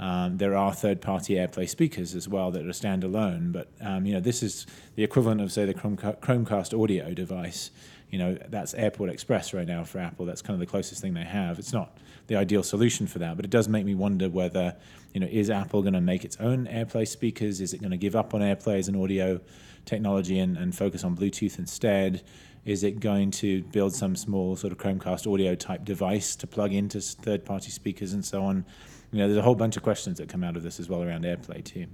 Um, 0.00 0.36
there 0.38 0.56
are 0.56 0.72
third-party 0.72 1.34
AirPlay 1.34 1.68
speakers 1.68 2.14
as 2.14 2.28
well 2.28 2.50
that 2.52 2.64
are 2.64 2.70
standalone, 2.70 3.52
but 3.52 3.68
um, 3.80 4.06
you 4.06 4.14
know 4.14 4.20
this 4.20 4.44
is 4.44 4.66
the 4.94 5.02
equivalent 5.02 5.40
of 5.40 5.50
say 5.50 5.64
the 5.64 5.74
Chromecast 5.74 6.80
audio 6.80 7.12
device 7.14 7.70
you 8.10 8.18
know, 8.18 8.38
that's 8.48 8.74
Airport 8.74 9.10
Express 9.10 9.52
right 9.52 9.66
now 9.66 9.84
for 9.84 9.98
Apple. 9.98 10.24
That's 10.24 10.40
kind 10.40 10.54
of 10.54 10.60
the 10.60 10.70
closest 10.70 11.02
thing 11.02 11.14
they 11.14 11.24
have. 11.24 11.58
It's 11.58 11.72
not 11.72 11.96
the 12.26 12.36
ideal 12.36 12.62
solution 12.62 13.06
for 13.06 13.18
that, 13.18 13.36
but 13.36 13.44
it 13.44 13.50
does 13.50 13.68
make 13.68 13.84
me 13.84 13.94
wonder 13.94 14.28
whether, 14.28 14.76
you 15.12 15.20
know, 15.20 15.28
is 15.30 15.50
Apple 15.50 15.82
going 15.82 15.94
to 15.94 16.00
make 16.00 16.24
its 16.24 16.36
own 16.38 16.66
AirPlay 16.66 17.06
speakers? 17.06 17.60
Is 17.60 17.74
it 17.74 17.80
going 17.80 17.90
to 17.90 17.96
give 17.98 18.16
up 18.16 18.34
on 18.34 18.40
AirPlay 18.40 18.78
as 18.78 18.88
an 18.88 18.96
audio 18.96 19.40
technology 19.84 20.38
and, 20.38 20.56
and 20.56 20.74
focus 20.74 21.04
on 21.04 21.16
Bluetooth 21.16 21.58
instead? 21.58 22.22
Is 22.64 22.82
it 22.82 23.00
going 23.00 23.30
to 23.32 23.62
build 23.64 23.94
some 23.94 24.16
small 24.16 24.56
sort 24.56 24.72
of 24.72 24.78
Chromecast 24.78 25.30
audio 25.32 25.54
type 25.54 25.84
device 25.84 26.36
to 26.36 26.46
plug 26.46 26.72
into 26.72 27.00
third 27.00 27.44
party 27.44 27.70
speakers 27.70 28.12
and 28.12 28.24
so 28.24 28.42
on? 28.42 28.64
You 29.12 29.18
know, 29.18 29.26
there's 29.26 29.38
a 29.38 29.42
whole 29.42 29.54
bunch 29.54 29.76
of 29.76 29.82
questions 29.82 30.18
that 30.18 30.28
come 30.28 30.44
out 30.44 30.56
of 30.56 30.62
this 30.62 30.80
as 30.80 30.88
well 30.88 31.02
around 31.02 31.24
AirPlay 31.24 31.64
too. 31.64 31.86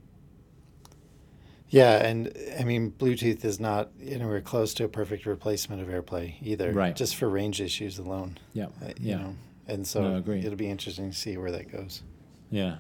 Yeah, 1.75 2.07
and 2.07 2.33
I 2.57 2.63
mean, 2.63 2.93
Bluetooth 2.93 3.45
is 3.45 3.59
not 3.59 3.91
anywhere 4.01 4.41
close 4.41 4.75
to 4.75 4.85
a 4.85 4.89
perfect 4.89 5.27
replacement 5.27 5.83
of 5.83 5.89
AirPlay 5.89 6.37
either. 6.41 6.71
Right. 6.71 6.95
Just 6.95 7.17
for 7.17 7.29
range 7.29 7.61
issues 7.61 7.99
alone. 7.99 8.39
Yeah. 8.53 8.67
Uh, 8.67 8.91
you 8.97 9.11
yeah. 9.11 9.17
know, 9.17 9.35
and 9.67 9.85
so 9.85 10.03
No, 10.03 10.17
agree. 10.19 10.39
it'll 10.39 10.55
be 10.55 10.69
interesting 10.71 11.11
to 11.11 11.17
see 11.17 11.37
where 11.37 11.51
that 11.51 11.73
goes. 11.73 12.05
Yeah. 12.49 12.77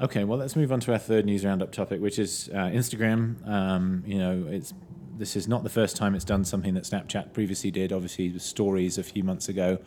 Okay, 0.00 0.22
well, 0.22 0.38
let's 0.38 0.54
move 0.54 0.70
on 0.70 0.78
to 0.78 0.92
our 0.92 0.98
third 0.98 1.26
news 1.26 1.44
roundup 1.44 1.72
topic, 1.72 2.00
which 2.00 2.20
is 2.20 2.48
uh, 2.54 2.68
Instagram. 2.68 3.44
Um, 3.48 4.04
you 4.06 4.18
know, 4.18 4.46
it's 4.48 4.74
this 5.18 5.34
is 5.34 5.48
not 5.48 5.64
the 5.64 5.68
first 5.68 5.96
time 5.96 6.14
it's 6.14 6.24
done 6.24 6.44
something 6.44 6.74
that 6.74 6.84
Snapchat 6.84 7.32
previously 7.32 7.72
did. 7.72 7.92
Obviously, 7.92 8.28
the 8.28 8.38
stories 8.38 8.96
a 8.96 9.02
few 9.02 9.24
months 9.24 9.48
ago, 9.48 9.78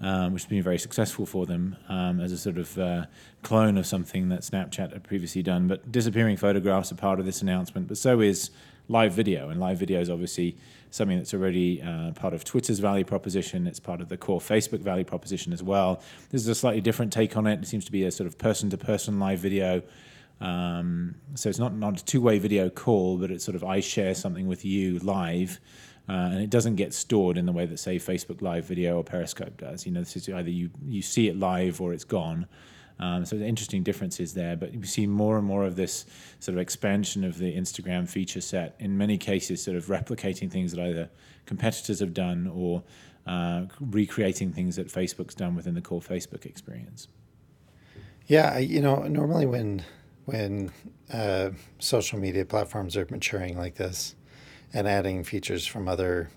um, 0.00 0.32
which 0.32 0.42
has 0.42 0.50
been 0.50 0.62
very 0.62 0.78
successful 0.78 1.26
for 1.26 1.46
them 1.46 1.76
um, 1.88 2.20
as 2.20 2.32
a 2.32 2.38
sort 2.38 2.58
of 2.58 2.78
uh, 2.78 3.06
clone 3.42 3.78
of 3.78 3.86
something 3.86 4.28
that 4.28 4.40
Snapchat 4.40 4.92
had 4.92 5.02
previously 5.04 5.42
done. 5.42 5.68
But 5.68 5.90
disappearing 5.90 6.36
photographs 6.36 6.92
are 6.92 6.96
part 6.96 7.18
of 7.18 7.26
this 7.26 7.42
announcement, 7.42 7.88
but 7.88 7.96
so 7.96 8.20
is 8.20 8.50
live 8.88 9.12
video, 9.12 9.48
and 9.48 9.58
live 9.58 9.78
video 9.78 10.00
is 10.00 10.10
obviously 10.10 10.56
something 10.90 11.16
that's 11.16 11.34
already 11.34 11.82
uh, 11.82 12.12
part 12.12 12.32
of 12.32 12.44
Twitter's 12.44 12.78
value 12.78 13.04
proposition. 13.04 13.66
It's 13.66 13.80
part 13.80 14.00
of 14.00 14.08
the 14.08 14.16
core 14.16 14.40
Facebook 14.40 14.80
value 14.80 15.04
proposition 15.04 15.52
as 15.52 15.62
well. 15.62 16.00
This 16.30 16.42
is 16.42 16.48
a 16.48 16.54
slightly 16.54 16.80
different 16.80 17.12
take 17.12 17.36
on 17.36 17.46
it. 17.46 17.60
It 17.60 17.66
seems 17.66 17.84
to 17.86 17.92
be 17.92 18.04
a 18.04 18.10
sort 18.10 18.26
of 18.26 18.38
person-to-person 18.38 19.18
live 19.18 19.38
video. 19.40 19.82
Um, 20.40 21.16
so 21.34 21.48
it's 21.48 21.58
not 21.58 21.74
not 21.74 22.00
a 22.00 22.04
two-way 22.04 22.38
video 22.38 22.68
call, 22.68 23.16
but 23.16 23.30
it's 23.30 23.44
sort 23.44 23.56
of 23.56 23.64
I 23.64 23.80
share 23.80 24.14
something 24.14 24.46
with 24.46 24.64
you 24.64 24.98
live, 24.98 25.60
uh, 26.08 26.30
and 26.32 26.40
it 26.40 26.50
doesn't 26.50 26.76
get 26.76 26.94
stored 26.94 27.36
in 27.36 27.46
the 27.46 27.52
way 27.52 27.66
that 27.66 27.78
say 27.78 27.96
Facebook 27.96 28.40
Live 28.40 28.64
video 28.64 28.98
or 28.98 29.04
Periscope 29.04 29.56
does. 29.56 29.86
You 29.86 29.92
know, 29.92 30.00
this 30.00 30.16
is 30.16 30.28
either 30.28 30.50
you 30.50 30.70
you 30.84 31.02
see 31.02 31.28
it 31.28 31.36
live 31.36 31.80
or 31.80 31.92
it's 31.92 32.04
gone. 32.04 32.46
Um, 32.98 33.26
so 33.26 33.36
the 33.36 33.44
interesting 33.44 33.82
differences 33.82 34.32
there, 34.32 34.56
but 34.56 34.72
you 34.72 34.82
see 34.84 35.06
more 35.06 35.36
and 35.36 35.46
more 35.46 35.64
of 35.64 35.76
this 35.76 36.06
sort 36.38 36.56
of 36.56 36.62
expansion 36.62 37.24
of 37.24 37.38
the 37.38 37.54
Instagram 37.54 38.08
feature 38.08 38.40
set. 38.40 38.74
In 38.78 38.96
many 38.96 39.18
cases, 39.18 39.62
sort 39.62 39.76
of 39.76 39.86
replicating 39.86 40.50
things 40.50 40.72
that 40.72 40.80
either 40.80 41.10
competitors 41.44 42.00
have 42.00 42.14
done 42.14 42.50
or 42.54 42.82
uh, 43.26 43.66
recreating 43.80 44.52
things 44.52 44.76
that 44.76 44.88
Facebook's 44.88 45.34
done 45.34 45.54
within 45.54 45.74
the 45.74 45.82
core 45.82 46.00
Facebook 46.00 46.46
experience. 46.46 47.08
Yeah, 48.28 48.58
you 48.58 48.80
know, 48.80 49.02
normally 49.02 49.46
when 49.46 49.84
when 50.24 50.72
uh, 51.12 51.50
social 51.78 52.18
media 52.18 52.44
platforms 52.44 52.96
are 52.96 53.06
maturing 53.10 53.56
like 53.58 53.74
this 53.74 54.14
and 54.72 54.86
adding 54.86 55.24
features 55.24 55.66
from 55.66 55.88
other 55.88 56.30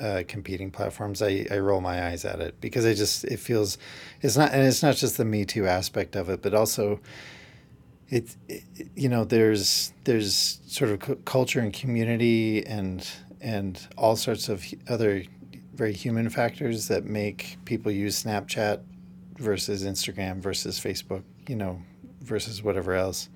uh, 0.00 0.22
competing 0.28 0.70
platforms, 0.70 1.22
I, 1.22 1.46
I 1.50 1.58
roll 1.58 1.80
my 1.80 2.08
eyes 2.08 2.24
at 2.24 2.40
it 2.40 2.60
because 2.60 2.84
I 2.84 2.94
just 2.94 3.24
it 3.24 3.38
feels 3.38 3.78
it's 4.20 4.36
not 4.36 4.52
and 4.52 4.66
it's 4.66 4.82
not 4.82 4.96
just 4.96 5.16
the 5.16 5.24
Me 5.24 5.44
Too 5.44 5.66
aspect 5.66 6.16
of 6.16 6.28
it, 6.28 6.42
but 6.42 6.54
also 6.54 7.00
it, 8.08 8.36
it 8.48 8.62
you 8.94 9.08
know 9.08 9.24
there's 9.24 9.92
there's 10.04 10.60
sort 10.66 10.90
of 10.90 11.00
cu- 11.00 11.16
culture 11.24 11.60
and 11.60 11.72
community 11.72 12.64
and 12.66 13.08
and 13.40 13.86
all 13.96 14.16
sorts 14.16 14.48
of 14.48 14.64
other 14.88 15.24
very 15.74 15.92
human 15.92 16.28
factors 16.30 16.88
that 16.88 17.04
make 17.04 17.58
people 17.64 17.92
use 17.92 18.22
Snapchat 18.22 18.80
versus 19.38 19.84
Instagram 19.84 20.38
versus 20.38 20.80
Facebook, 20.80 21.22
you 21.46 21.56
know, 21.56 21.80
versus 22.22 22.62
whatever 22.62 22.94
else. 22.94 23.28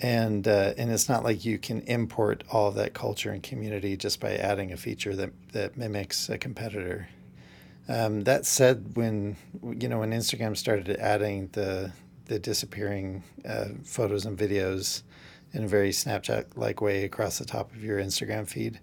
And 0.00 0.46
uh, 0.46 0.74
and 0.76 0.90
it's 0.90 1.08
not 1.08 1.24
like 1.24 1.44
you 1.44 1.58
can 1.58 1.80
import 1.82 2.44
all 2.52 2.70
that 2.72 2.92
culture 2.92 3.30
and 3.30 3.42
community 3.42 3.96
just 3.96 4.20
by 4.20 4.34
adding 4.34 4.72
a 4.72 4.76
feature 4.76 5.16
that 5.16 5.30
that 5.52 5.76
mimics 5.76 6.28
a 6.28 6.36
competitor. 6.36 7.08
Um, 7.88 8.22
that 8.24 8.44
said, 8.44 8.96
when 8.96 9.36
you 9.62 9.88
know 9.88 10.00
when 10.00 10.10
Instagram 10.10 10.56
started 10.56 10.90
adding 10.98 11.48
the 11.52 11.92
the 12.26 12.38
disappearing 12.38 13.22
uh, 13.48 13.68
photos 13.84 14.26
and 14.26 14.36
videos 14.36 15.02
in 15.52 15.64
a 15.64 15.68
very 15.68 15.90
Snapchat-like 15.90 16.80
way 16.80 17.04
across 17.04 17.38
the 17.38 17.44
top 17.44 17.72
of 17.72 17.82
your 17.82 17.98
Instagram 17.98 18.46
feed, 18.46 18.80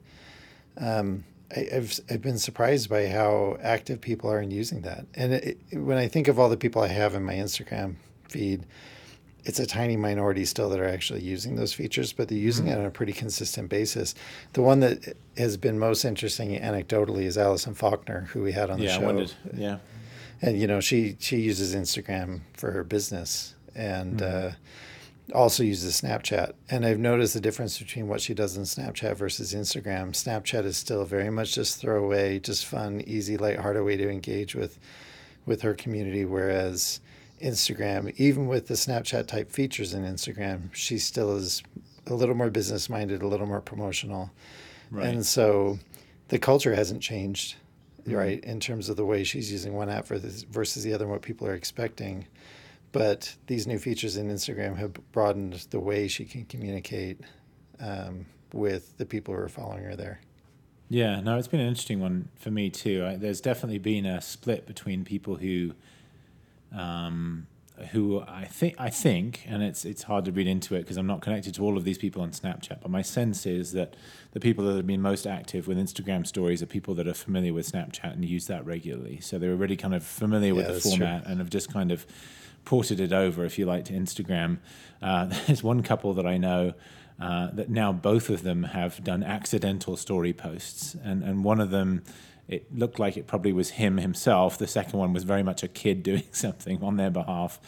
um, 0.77 1.25
I, 1.55 1.67
I've 1.75 2.00
I've 2.10 2.22
been 2.22 2.39
surprised 2.39 2.89
by 2.89 3.08
how 3.08 3.58
active 3.62 4.01
people 4.01 4.32
are 4.32 4.41
in 4.41 4.50
using 4.50 4.82
that. 4.82 5.05
And 5.13 5.34
it- 5.34 5.58
when 5.74 5.98
I 5.98 6.08
think 6.08 6.27
of 6.27 6.39
all 6.39 6.50
the 6.50 6.58
people 6.58 6.82
I 6.82 6.88
have 6.88 7.13
in 7.13 7.24
my 7.24 7.36
Instagram 7.36 7.96
feed, 8.29 8.65
it's 9.46 9.60
a 9.60 9.66
tiny 9.66 9.98
minority 9.98 10.46
still 10.46 10.70
that 10.70 10.80
are 10.80 10.88
actually 10.88 11.22
using 11.22 11.56
those 11.56 11.74
features, 11.74 12.14
but 12.14 12.28
they're 12.30 12.38
using 12.38 12.68
it 12.68 12.78
on 12.78 12.86
a 12.86 12.92
pretty 12.92 13.14
consistent 13.14 13.70
basis. 13.70 14.16
The 14.54 14.62
one 14.62 14.80
that 14.82 15.18
has 15.38 15.58
been 15.58 15.78
most 15.80 16.06
interesting 16.06 16.52
anecdotally 16.60 17.24
is 17.24 17.38
Alison 17.38 17.74
Faulkner, 17.74 18.22
who 18.32 18.42
we 18.44 18.54
had 18.54 18.70
on 18.70 18.80
the 18.80 18.86
yeah, 18.86 18.98
show 19.00 19.06
wondered. 19.06 19.34
Yeah. 19.54 19.78
and 20.42 20.60
you 20.60 20.68
know 20.68 20.80
she 20.80 21.18
she 21.20 21.38
uses 21.38 21.76
Instagram 21.76 22.42
for 22.56 22.72
her 22.72 22.84
business 22.84 23.56
and 23.76 24.20
Mm-hmm. 24.20 24.48
uh, 24.48 24.52
also 25.34 25.64
uses 25.64 26.02
Snapchat. 26.02 26.52
And 26.70 26.86
I've 26.86 27.00
noticed 27.00 27.34
the 27.34 27.40
difference 27.42 27.80
between 27.80 28.10
what 28.10 28.20
she 28.20 28.34
does 28.34 28.58
in 28.58 28.64
Snapchat 28.64 29.16
versus 29.16 29.54
Instagram. 29.54 30.12
Snapchat 30.12 30.66
is 30.66 30.76
still 30.76 31.06
very 31.06 31.30
much 31.30 31.56
just 31.56 31.80
throwaway, 31.80 32.40
just 32.40 32.66
fun, 32.66 33.02
easy, 33.08 33.38
lighthearted 33.38 33.84
way 33.86 33.96
to 33.98 34.10
engage 34.10 34.54
with 34.54 34.78
with 35.46 35.62
her 35.62 35.74
community, 35.74 36.26
whereas 36.26 37.00
Instagram, 37.44 38.14
even 38.18 38.48
with 38.48 38.68
the 38.68 38.76
Snapchat 38.76 39.28
type 39.28 39.52
features 39.52 39.94
in 39.94 40.04
Instagram, 40.04 40.74
she 40.74 40.98
still 40.98 41.36
is 41.36 41.62
a 42.08 42.14
little 42.14 42.36
more 42.36 42.50
business 42.50 42.90
minded, 42.90 43.22
a 43.22 43.28
little 43.28 43.48
more 43.48 43.62
promotional. 43.62 44.32
Right. 44.92 45.08
And 45.08 45.26
so 45.26 45.80
the 46.30 46.40
culture 46.40 46.74
hasn't 46.76 47.02
changed, 47.02 47.56
Mm-hmm. 48.04 48.16
right, 48.18 48.44
in 48.44 48.60
terms 48.60 48.90
of 48.90 48.98
the 48.98 49.06
way 49.06 49.24
she's 49.24 49.50
using 49.50 49.74
one 49.74 49.88
app 49.88 50.08
versus, 50.08 50.44
versus 50.44 50.84
the 50.84 50.94
other 50.94 51.06
and 51.06 51.12
what 51.14 51.22
people 51.22 51.48
are 51.48 51.54
expecting. 51.54 52.28
But 52.92 53.34
these 53.48 53.66
new 53.66 53.80
features 53.80 54.18
in 54.18 54.28
Instagram 54.30 54.76
have 54.76 54.92
broadened 55.14 55.54
the 55.70 55.80
way 55.80 56.10
she 56.10 56.26
can 56.26 56.44
communicate 56.44 57.22
um, 57.80 58.26
with 58.52 58.98
the 58.98 59.06
people 59.06 59.34
who 59.34 59.40
are 59.40 59.48
following 59.48 59.86
her 59.86 59.96
there. 59.96 60.20
Yeah, 60.90 61.22
no, 61.22 61.38
it's 61.38 61.48
been 61.48 61.62
an 61.62 61.68
interesting 61.70 62.02
one 62.02 62.28
for 62.36 62.52
me 62.52 62.70
too. 62.70 63.06
I, 63.06 63.16
there's 63.16 63.40
definitely 63.40 63.80
been 63.80 64.06
a 64.06 64.22
split 64.22 64.68
between 64.68 65.06
people 65.06 65.38
who, 65.38 65.74
um, 66.75 67.48
who 67.92 68.22
I 68.22 68.46
think 68.46 68.75
I 68.77 68.89
think, 68.89 69.44
and 69.48 69.63
it's 69.63 69.84
it's 69.84 70.03
hard 70.03 70.25
to 70.25 70.32
read 70.32 70.48
into 70.48 70.75
it 70.75 70.82
because 70.82 70.98
I'm 70.98 71.08
not 71.08 71.22
connected 71.22 71.56
to 71.56 71.63
all 71.63 71.77
of 71.77 71.84
these 71.84 71.98
people 71.98 72.22
on 72.22 72.32
Snapchat. 72.32 72.82
But 72.82 72.92
my 72.92 73.01
sense 73.01 73.46
is 73.46 73.72
that 73.74 73.96
the 74.32 74.39
people 74.39 74.65
that 74.65 74.75
have 74.75 74.88
been 74.88 75.01
most 75.01 75.25
active 75.25 75.68
with 75.68 75.77
Instagram 75.77 76.25
stories 76.25 76.62
are 76.62 76.68
people 76.68 76.94
that 76.96 77.08
are 77.08 77.13
familiar 77.13 77.53
with 77.53 77.72
Snapchat 77.72 78.13
and 78.13 78.24
use 78.24 78.48
that 78.48 78.65
regularly. 78.65 79.20
So 79.22 79.39
they're 79.39 79.51
already 79.51 79.75
kind 79.75 79.96
of 79.96 80.03
familiar 80.03 80.53
with 80.53 80.68
the 80.68 80.74
that's 80.74 80.84
true. 80.84 81.00
format 81.00 81.25
and 81.25 81.39
have 81.39 81.50
just 81.50 81.74
kind 81.74 81.92
of 81.92 82.06
ported 82.65 83.00
it 83.00 83.12
over, 83.12 83.44
if 83.44 83.58
you 83.58 83.65
like, 83.65 83.86
to 83.86 83.94
Instagram. 83.94 84.60
Uh, 85.01 85.25
there's 85.48 85.63
one 85.63 85.82
couple 85.84 86.13
that 86.13 86.27
I 86.27 86.38
know 86.38 86.74
uh, 87.20 87.50
that 87.53 87.70
now 87.70 87.92
both 87.92 88.30
of 88.30 88.44
them 88.44 88.63
have 88.63 89.03
done 89.03 89.24
accidental 89.24 89.98
story 89.98 90.34
posts, 90.34 90.96
and 91.03 91.24
and 91.24 91.44
one 91.44 91.60
of 91.60 91.72
them. 91.72 92.03
It 92.48 92.76
looked 92.76 93.00
like 93.00 93.16
it 93.16 93.26
probably 93.26 93.54
was 93.54 93.72
him 93.72 93.98
himself. 93.98 94.58
The 94.58 94.68
second 94.68 95.00
one 95.00 95.14
was 95.14 95.24
very 95.24 95.44
much 95.44 95.64
a 95.64 95.68
kid 95.68 96.04
doing 96.12 96.24
something 96.32 96.84
on 96.84 96.98
their 96.98 97.10
behalf. 97.10 97.60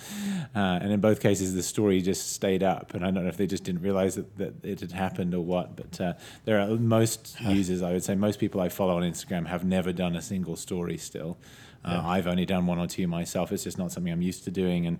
Uh, 0.55 0.79
and 0.82 0.91
in 0.91 1.00
both 1.00 1.20
cases, 1.22 1.53
the 1.53 1.63
story 1.63 2.01
just 2.01 2.34
stayed 2.34 2.63
up. 2.63 2.94
And 2.94 3.05
I 3.05 3.12
don't 3.12 3.24
know 3.24 3.29
if 3.29 3.38
they 3.38 3.48
just 3.48 3.63
didn't 3.63 3.82
realize 3.82 4.15
that, 4.15 4.38
that 4.38 4.65
it 4.65 4.82
had 4.82 4.91
happened 4.91 5.34
or 5.34 5.41
what. 5.41 5.75
But 5.75 6.01
uh, 6.01 6.13
there 6.44 6.60
are 6.60 6.67
most 6.75 7.39
users, 7.41 7.82
I 7.82 7.94
would 7.94 8.03
say, 8.03 8.15
most 8.15 8.39
people 8.39 8.62
I 8.62 8.70
follow 8.70 8.98
on 8.98 9.03
Instagram 9.03 9.48
have 9.48 9.63
never 9.63 9.94
done 9.94 10.15
a 10.15 10.22
single 10.22 10.55
story 10.55 10.98
still. 10.98 11.38
Uh, 11.84 12.01
I've 12.03 12.25
only 12.25 12.48
done 12.48 12.65
one 12.65 12.79
or 12.79 12.88
two 12.88 13.08
myself. 13.08 13.51
It's 13.51 13.63
just 13.63 13.77
not 13.77 13.91
something 13.91 14.12
I'm 14.12 14.24
used 14.24 14.44
to 14.46 14.51
doing. 14.51 14.88
And 14.88 15.00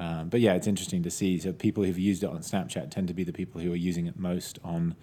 um, 0.00 0.28
but 0.28 0.40
yeah, 0.40 0.54
it's 0.54 0.66
interesting 0.66 1.02
to 1.04 1.10
see. 1.10 1.38
So 1.38 1.52
people 1.52 1.84
who've 1.84 1.98
used 1.98 2.24
it 2.24 2.30
on 2.30 2.38
Snapchat 2.38 2.90
tend 2.90 3.08
to 3.08 3.14
be 3.14 3.24
the 3.24 3.32
people 3.32 3.60
who 3.60 3.72
are 3.72 3.76
using 3.76 4.06
it 4.06 4.18
most 4.18 4.58
on 4.64 4.96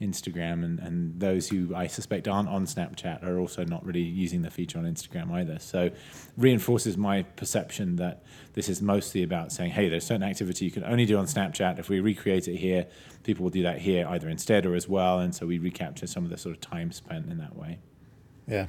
Instagram, 0.00 0.64
and, 0.64 0.78
and 0.78 1.20
those 1.20 1.48
who 1.48 1.74
I 1.74 1.86
suspect 1.86 2.28
aren't 2.28 2.48
on 2.48 2.66
Snapchat 2.66 3.24
are 3.24 3.38
also 3.38 3.64
not 3.64 3.84
really 3.84 4.02
using 4.02 4.42
the 4.42 4.50
feature 4.50 4.78
on 4.78 4.84
Instagram 4.84 5.30
either. 5.32 5.58
So 5.58 5.90
reinforces 6.36 6.96
my 6.96 7.22
perception 7.22 7.96
that 7.96 8.22
this 8.54 8.68
is 8.68 8.82
mostly 8.82 9.22
about 9.22 9.52
saying, 9.52 9.70
hey, 9.70 9.88
there's 9.88 10.04
certain 10.04 10.22
activity 10.22 10.64
you 10.64 10.70
can 10.70 10.84
only 10.84 11.06
do 11.06 11.16
on 11.16 11.26
Snapchat. 11.26 11.78
If 11.78 11.88
we 11.88 12.00
recreate 12.00 12.48
it 12.48 12.56
here, 12.56 12.86
people 13.22 13.44
will 13.44 13.50
do 13.50 13.62
that 13.62 13.78
here 13.78 14.06
either 14.08 14.28
instead 14.28 14.66
or 14.66 14.74
as 14.74 14.88
well, 14.88 15.20
and 15.20 15.34
so 15.34 15.46
we 15.46 15.58
recapture 15.58 16.06
some 16.06 16.24
of 16.24 16.30
the 16.30 16.38
sort 16.38 16.54
of 16.54 16.60
time 16.60 16.92
spent 16.92 17.30
in 17.30 17.38
that 17.38 17.56
way. 17.56 17.78
Yeah. 18.46 18.66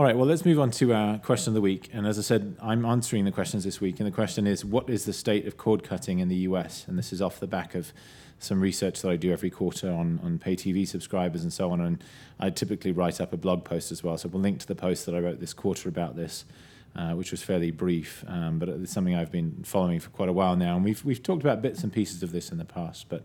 All 0.00 0.06
right, 0.06 0.16
well, 0.16 0.26
let's 0.26 0.46
move 0.46 0.58
on 0.58 0.70
to 0.70 0.94
our 0.94 1.18
question 1.18 1.50
of 1.50 1.54
the 1.54 1.60
week. 1.60 1.90
And 1.92 2.06
as 2.06 2.18
I 2.18 2.22
said, 2.22 2.56
I'm 2.62 2.86
answering 2.86 3.26
the 3.26 3.30
questions 3.30 3.64
this 3.64 3.82
week. 3.82 4.00
And 4.00 4.06
the 4.06 4.10
question 4.10 4.46
is 4.46 4.64
What 4.64 4.88
is 4.88 5.04
the 5.04 5.12
state 5.12 5.46
of 5.46 5.58
cord 5.58 5.84
cutting 5.84 6.20
in 6.20 6.28
the 6.28 6.36
US? 6.36 6.86
And 6.88 6.98
this 6.98 7.12
is 7.12 7.20
off 7.20 7.38
the 7.38 7.46
back 7.46 7.74
of 7.74 7.92
some 8.38 8.62
research 8.62 9.02
that 9.02 9.10
I 9.10 9.16
do 9.16 9.30
every 9.30 9.50
quarter 9.50 9.90
on, 9.90 10.18
on 10.24 10.38
pay 10.38 10.56
TV 10.56 10.88
subscribers 10.88 11.42
and 11.42 11.52
so 11.52 11.70
on. 11.70 11.82
And 11.82 12.02
I 12.38 12.48
typically 12.48 12.92
write 12.92 13.20
up 13.20 13.34
a 13.34 13.36
blog 13.36 13.62
post 13.62 13.92
as 13.92 14.02
well. 14.02 14.16
So 14.16 14.30
we'll 14.30 14.40
link 14.40 14.60
to 14.60 14.66
the 14.66 14.74
post 14.74 15.04
that 15.04 15.14
I 15.14 15.18
wrote 15.18 15.38
this 15.38 15.52
quarter 15.52 15.90
about 15.90 16.16
this. 16.16 16.46
Uh, 16.96 17.12
which 17.12 17.30
was 17.30 17.40
fairly 17.40 17.70
brief, 17.70 18.24
um, 18.26 18.58
but 18.58 18.68
it's 18.68 18.90
something 18.90 19.14
I've 19.14 19.30
been 19.30 19.62
following 19.62 20.00
for 20.00 20.10
quite 20.10 20.28
a 20.28 20.32
while 20.32 20.56
now. 20.56 20.74
And 20.74 20.84
we've 20.84 21.04
we've 21.04 21.22
talked 21.22 21.40
about 21.40 21.62
bits 21.62 21.84
and 21.84 21.92
pieces 21.92 22.24
of 22.24 22.32
this 22.32 22.50
in 22.50 22.58
the 22.58 22.64
past, 22.64 23.08
but 23.08 23.24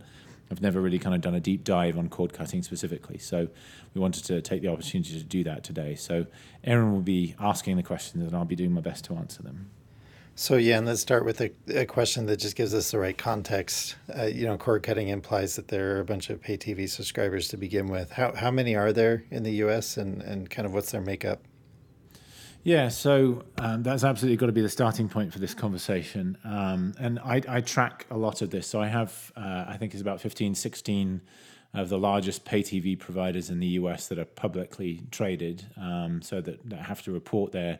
I've 0.51 0.61
never 0.61 0.79
really 0.79 0.99
kind 0.99 1.15
of 1.15 1.21
done 1.21 1.35
a 1.35 1.39
deep 1.39 1.63
dive 1.63 1.97
on 1.97 2.09
cord 2.09 2.33
cutting 2.33 2.61
specifically. 2.61 3.17
So 3.17 3.47
we 3.93 4.01
wanted 4.01 4.25
to 4.25 4.41
take 4.41 4.61
the 4.61 4.67
opportunity 4.67 5.17
to 5.17 5.23
do 5.23 5.43
that 5.43 5.63
today. 5.63 5.95
So 5.95 6.27
Aaron 6.63 6.93
will 6.93 7.01
be 7.01 7.35
asking 7.39 7.77
the 7.77 7.83
questions, 7.83 8.25
and 8.25 8.35
I'll 8.35 8.45
be 8.45 8.55
doing 8.55 8.73
my 8.73 8.81
best 8.81 9.05
to 9.05 9.15
answer 9.15 9.41
them. 9.41 9.69
So 10.37 10.57
yeah, 10.57 10.77
and 10.77 10.85
let's 10.85 10.99
start 10.99 11.23
with 11.23 11.39
a, 11.39 11.51
a 11.73 11.85
question 11.85 12.25
that 12.25 12.37
just 12.37 12.57
gives 12.57 12.73
us 12.73 12.91
the 12.91 12.99
right 12.99 13.17
context. 13.17 13.95
Uh, 14.13 14.25
you 14.25 14.45
know, 14.45 14.57
cord 14.57 14.83
cutting 14.83 15.07
implies 15.07 15.55
that 15.55 15.69
there 15.69 15.95
are 15.95 16.01
a 16.01 16.05
bunch 16.05 16.29
of 16.29 16.41
pay 16.41 16.57
TV 16.57 16.89
subscribers 16.89 17.47
to 17.49 17.57
begin 17.57 17.87
with. 17.87 18.11
How 18.11 18.35
how 18.35 18.51
many 18.51 18.75
are 18.75 18.91
there 18.91 19.23
in 19.31 19.43
the 19.43 19.53
U.S. 19.53 19.95
and 19.95 20.21
and 20.21 20.49
kind 20.49 20.65
of 20.65 20.73
what's 20.73 20.91
their 20.91 21.01
makeup? 21.01 21.41
Yeah, 22.65 22.89
so 22.89 23.43
um, 23.59 23.83
that's 23.83 24.03
absolutely 24.03 24.37
got 24.37 24.47
to 24.47 24.51
be 24.51 24.61
the 24.61 24.69
starting 24.69 25.07
point 25.07 25.31
for 25.31 25.37
this 25.37 25.53
conversation. 25.53 26.35
Um, 26.43 26.95
and 26.99 27.19
I, 27.19 27.39
I, 27.47 27.61
track 27.61 28.07
a 28.09 28.17
lot 28.17 28.41
of 28.41 28.49
this. 28.49 28.65
So 28.65 28.81
I 28.81 28.87
have, 28.87 29.31
uh, 29.37 29.65
I 29.67 29.77
think 29.77 29.93
it's 29.93 30.01
about 30.01 30.19
15, 30.19 30.55
16 30.55 31.21
of 31.75 31.89
the 31.89 31.99
largest 31.99 32.43
pay 32.43 32.63
TV 32.63 32.97
providers 32.97 33.51
in 33.51 33.59
the 33.59 33.67
US 33.67 34.07
that 34.07 34.17
are 34.17 34.25
publicly 34.25 35.03
traded, 35.11 35.63
um, 35.77 36.23
so 36.23 36.41
that, 36.41 36.67
that 36.67 36.79
have 36.79 37.03
to 37.03 37.11
report 37.11 37.51
their 37.51 37.77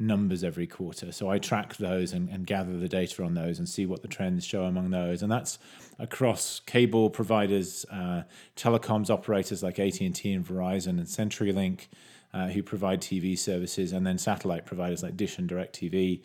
numbers 0.00 0.42
every 0.42 0.66
quarter. 0.66 1.12
So 1.12 1.30
I 1.30 1.38
track 1.38 1.76
those 1.76 2.12
and, 2.12 2.28
and, 2.28 2.44
gather 2.44 2.76
the 2.76 2.88
data 2.88 3.22
on 3.22 3.34
those 3.34 3.60
and 3.60 3.68
see 3.68 3.86
what 3.86 4.02
the 4.02 4.08
trends 4.08 4.44
show 4.44 4.64
among 4.64 4.90
those. 4.90 5.22
And 5.22 5.30
that's 5.30 5.60
across 6.00 6.58
cable 6.58 7.08
providers, 7.08 7.86
uh, 7.88 8.22
telecoms 8.56 9.10
operators 9.10 9.62
like 9.62 9.78
AT&T 9.78 10.32
and 10.32 10.44
Verizon 10.44 10.98
and 10.98 11.06
CenturyLink, 11.06 11.86
uh, 12.34 12.48
who 12.48 12.62
provide 12.62 13.00
TV 13.00 13.38
services, 13.38 13.92
and 13.92 14.06
then 14.06 14.18
satellite 14.18 14.66
providers 14.66 15.02
like 15.02 15.16
Dish 15.16 15.38
and 15.38 15.48
DirecTV. 15.48 16.20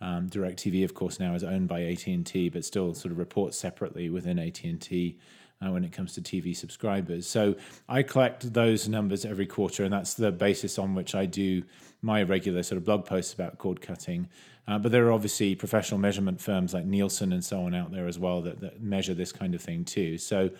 Um, 0.00 0.28
DirecTV, 0.28 0.84
of 0.84 0.94
course, 0.94 1.20
now 1.20 1.34
is 1.34 1.44
owned 1.44 1.68
by 1.68 1.84
AT 1.84 2.06
and 2.08 2.26
T, 2.26 2.48
but 2.48 2.64
still 2.64 2.92
sort 2.92 3.12
of 3.12 3.18
reports 3.18 3.56
separately 3.56 4.10
within 4.10 4.40
AT 4.40 4.64
and 4.64 4.80
T 4.80 5.16
uh, 5.64 5.70
when 5.70 5.84
it 5.84 5.92
comes 5.92 6.14
to 6.14 6.20
TV 6.20 6.54
subscribers. 6.56 7.28
So 7.28 7.54
I 7.88 8.02
collect 8.02 8.52
those 8.52 8.88
numbers 8.88 9.24
every 9.24 9.46
quarter, 9.46 9.84
and 9.84 9.92
that's 9.92 10.14
the 10.14 10.32
basis 10.32 10.78
on 10.78 10.96
which 10.96 11.14
I 11.14 11.26
do 11.26 11.62
my 12.02 12.24
regular 12.24 12.64
sort 12.64 12.78
of 12.78 12.84
blog 12.84 13.06
posts 13.06 13.32
about 13.32 13.58
cord 13.58 13.80
cutting. 13.80 14.28
Uh, 14.66 14.78
but 14.78 14.90
there 14.90 15.06
are 15.06 15.12
obviously 15.12 15.54
professional 15.54 16.00
measurement 16.00 16.40
firms 16.40 16.74
like 16.74 16.84
Nielsen 16.84 17.32
and 17.32 17.44
so 17.44 17.62
on 17.62 17.74
out 17.74 17.92
there 17.92 18.08
as 18.08 18.18
well 18.18 18.42
that, 18.42 18.60
that 18.60 18.80
measure 18.80 19.14
this 19.14 19.32
kind 19.32 19.54
of 19.54 19.60
thing 19.60 19.84
too. 19.84 20.18
So 20.18 20.50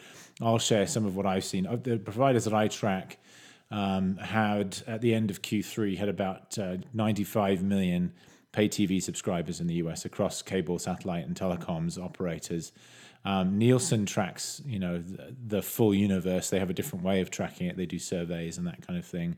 I'll 0.41 0.59
share 0.59 0.87
some 0.87 1.07
of 1.07 1.17
what 1.17 1.27
I've 1.27 1.45
seen. 1.45 1.65
The 1.83 1.99
providers 1.99 2.45
that 2.45 2.55
I 2.55 2.69
track 2.69 3.19
um, 3.73 4.19
had 4.19 4.83
at 4.87 5.01
the 5.01 5.15
end 5.15 5.31
of 5.31 5.43
Q3 5.43 5.97
had 5.97 6.09
about 6.09 6.59
uh, 6.59 6.77
95 6.93 7.63
million 7.63 8.13
pay 8.53 8.69
TV 8.69 9.03
subscribers 9.03 9.61
in 9.61 9.67
the 9.67 9.75
US 9.75 10.05
across 10.05 10.43
cable, 10.43 10.79
satellite, 10.79 11.27
and 11.27 11.35
telecoms 11.35 12.01
operators. 12.01 12.71
Um, 13.25 13.57
Nielsen 13.57 14.05
tracks, 14.05 14.61
you 14.67 14.79
know, 14.79 14.99
the, 14.99 15.35
the, 15.47 15.63
full 15.63 15.95
universe. 15.95 16.51
They 16.51 16.59
have 16.59 16.71
a 16.71 16.75
different 16.75 17.05
way 17.05 17.21
of 17.21 17.31
tracking 17.31 17.69
it. 17.69 17.77
They 17.77 17.87
do 17.87 17.99
surveys 17.99 18.59
and 18.59 18.67
that 18.67 18.87
kind 18.87 18.99
of 18.99 19.07
thing. 19.07 19.37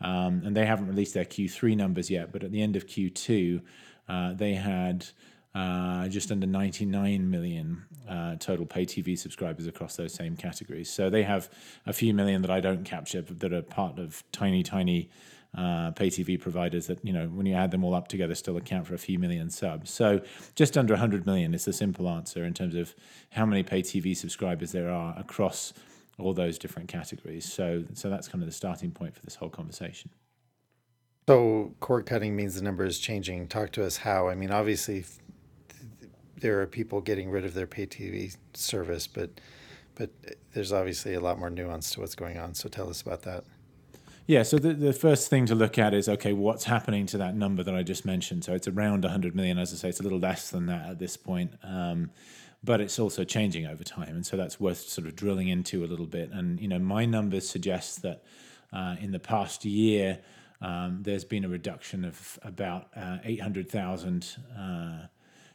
Um, 0.00 0.42
and 0.44 0.54
they 0.54 0.66
haven't 0.66 0.86
released 0.86 1.14
their 1.14 1.24
Q3 1.24 1.76
numbers 1.76 2.10
yet, 2.10 2.30
but 2.30 2.44
at 2.44 2.52
the 2.52 2.62
end 2.62 2.76
of 2.76 2.86
Q2, 2.86 3.62
uh, 4.08 4.34
they 4.34 4.54
had 4.54 5.06
uh, 5.54 6.08
just 6.08 6.32
under 6.32 6.46
99 6.46 7.30
million 7.30 7.84
uh, 8.08 8.36
total 8.36 8.66
pay 8.66 8.86
TV 8.86 9.18
subscribers 9.18 9.66
across 9.66 9.96
those 9.96 10.14
same 10.14 10.36
categories. 10.36 10.90
So 10.90 11.10
they 11.10 11.22
have 11.22 11.50
a 11.86 11.92
few 11.92 12.14
million 12.14 12.42
that 12.42 12.50
I 12.50 12.60
don't 12.60 12.84
capture, 12.84 13.22
that 13.22 13.52
are 13.52 13.62
part 13.62 13.98
of 13.98 14.24
tiny, 14.32 14.62
tiny 14.62 15.10
uh, 15.56 15.90
pay 15.90 16.08
TV 16.08 16.40
providers 16.40 16.86
that, 16.86 17.04
you 17.04 17.12
know, 17.12 17.26
when 17.26 17.44
you 17.44 17.54
add 17.54 17.70
them 17.70 17.84
all 17.84 17.94
up 17.94 18.08
together, 18.08 18.34
still 18.34 18.56
account 18.56 18.86
for 18.86 18.94
a 18.94 18.98
few 18.98 19.18
million 19.18 19.50
subs. 19.50 19.90
So 19.90 20.22
just 20.54 20.78
under 20.78 20.94
100 20.94 21.26
million 21.26 21.52
is 21.52 21.66
the 21.66 21.72
simple 21.72 22.08
answer 22.08 22.44
in 22.44 22.54
terms 22.54 22.74
of 22.74 22.94
how 23.30 23.44
many 23.44 23.62
pay 23.62 23.82
TV 23.82 24.16
subscribers 24.16 24.72
there 24.72 24.90
are 24.90 25.14
across 25.18 25.74
all 26.18 26.32
those 26.32 26.58
different 26.58 26.88
categories. 26.88 27.50
So, 27.50 27.84
so 27.92 28.08
that's 28.08 28.28
kind 28.28 28.42
of 28.42 28.48
the 28.48 28.54
starting 28.54 28.90
point 28.90 29.14
for 29.14 29.22
this 29.22 29.34
whole 29.34 29.50
conversation. 29.50 30.10
So 31.28 31.74
cord 31.78 32.06
cutting 32.06 32.34
means 32.34 32.56
the 32.56 32.62
number 32.62 32.84
is 32.84 32.98
changing. 32.98 33.46
Talk 33.46 33.70
to 33.72 33.84
us 33.84 33.98
how. 33.98 34.28
I 34.28 34.34
mean, 34.34 34.50
obviously, 34.50 35.04
there 36.42 36.60
are 36.60 36.66
people 36.66 37.00
getting 37.00 37.30
rid 37.30 37.44
of 37.44 37.54
their 37.54 37.66
pay 37.66 37.86
TV 37.86 38.36
service, 38.52 39.06
but 39.06 39.30
but 39.94 40.10
there's 40.54 40.72
obviously 40.72 41.14
a 41.14 41.20
lot 41.20 41.38
more 41.38 41.50
nuance 41.50 41.90
to 41.92 42.00
what's 42.00 42.14
going 42.14 42.38
on. 42.38 42.54
So 42.54 42.68
tell 42.68 42.88
us 42.88 43.02
about 43.02 43.22
that. 43.22 43.44
Yeah, 44.26 44.42
so 44.42 44.58
the, 44.58 44.72
the 44.72 44.92
first 44.92 45.28
thing 45.28 45.46
to 45.46 45.54
look 45.54 45.78
at 45.78 45.92
is 45.94 46.08
okay, 46.08 46.32
what's 46.32 46.64
happening 46.64 47.06
to 47.06 47.18
that 47.18 47.34
number 47.34 47.62
that 47.62 47.74
I 47.74 47.82
just 47.82 48.04
mentioned? 48.04 48.44
So 48.44 48.54
it's 48.54 48.68
around 48.68 49.02
100 49.04 49.34
million, 49.34 49.58
as 49.58 49.72
I 49.72 49.76
say, 49.76 49.88
it's 49.88 50.00
a 50.00 50.02
little 50.02 50.18
less 50.18 50.50
than 50.50 50.66
that 50.66 50.90
at 50.90 50.98
this 50.98 51.16
point, 51.16 51.52
um, 51.62 52.10
but 52.64 52.80
it's 52.80 52.98
also 52.98 53.24
changing 53.24 53.66
over 53.66 53.84
time, 53.84 54.14
and 54.14 54.24
so 54.24 54.36
that's 54.36 54.60
worth 54.60 54.78
sort 54.78 55.06
of 55.06 55.16
drilling 55.16 55.48
into 55.48 55.84
a 55.84 55.86
little 55.86 56.06
bit. 56.06 56.30
And 56.32 56.60
you 56.60 56.68
know, 56.68 56.78
my 56.78 57.04
numbers 57.04 57.48
suggest 57.48 58.02
that 58.02 58.22
uh, 58.72 58.96
in 59.00 59.10
the 59.10 59.18
past 59.18 59.64
year, 59.64 60.20
um, 60.60 61.00
there's 61.02 61.24
been 61.24 61.44
a 61.44 61.48
reduction 61.48 62.04
of 62.04 62.38
about 62.42 62.88
uh, 62.96 63.18
800,000. 63.24 64.36
Uh, 64.56 65.06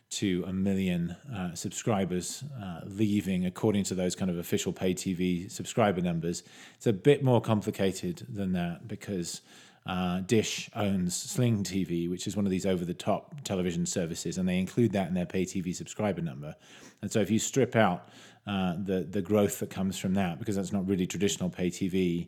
to 0.10 0.44
a 0.48 0.54
million 0.54 1.16
uh, 1.34 1.54
subscribers 1.54 2.44
uh, 2.62 2.82
leaving, 2.86 3.46
according 3.46 3.84
to 3.86 3.96
those 3.96 4.16
kind 4.16 4.32
of 4.32 4.38
official 4.38 4.72
pay 4.72 4.94
TV 4.94 5.52
subscriber 5.52 6.02
numbers. 6.02 6.44
It's 6.76 6.88
a 6.88 6.94
bit 6.94 7.24
more 7.24 7.42
complicated 7.42 8.26
than 8.30 8.54
that 8.54 8.88
because 8.88 9.42
uh, 9.86 10.20
Dish 10.22 10.70
owns 10.76 11.16
Sling 11.16 11.64
TV, 11.64 12.10
which 12.10 12.28
is 12.28 12.36
one 12.36 12.46
of 12.46 12.52
these 12.52 12.66
over 12.66 12.84
the 12.84 12.94
top 12.94 13.36
television 13.44 13.86
services, 13.86 14.38
and 14.38 14.48
they 14.48 14.60
include 14.60 14.92
that 14.94 15.08
in 15.08 15.14
their 15.14 15.26
pay 15.26 15.44
TV 15.44 15.76
subscriber 15.76 16.22
number. 16.22 16.56
And 17.02 17.12
so 17.12 17.20
if 17.20 17.32
you 17.32 17.40
strip 17.40 17.76
out 17.76 18.10
uh, 18.46 18.76
the, 18.84 19.08
the 19.10 19.22
growth 19.22 19.60
that 19.60 19.70
comes 19.70 19.98
from 19.98 20.14
that, 20.16 20.40
because 20.40 20.56
that's 20.56 20.74
not 20.74 20.88
really 20.88 21.08
traditional 21.08 21.50
pay 21.50 21.70
TV, 21.70 22.28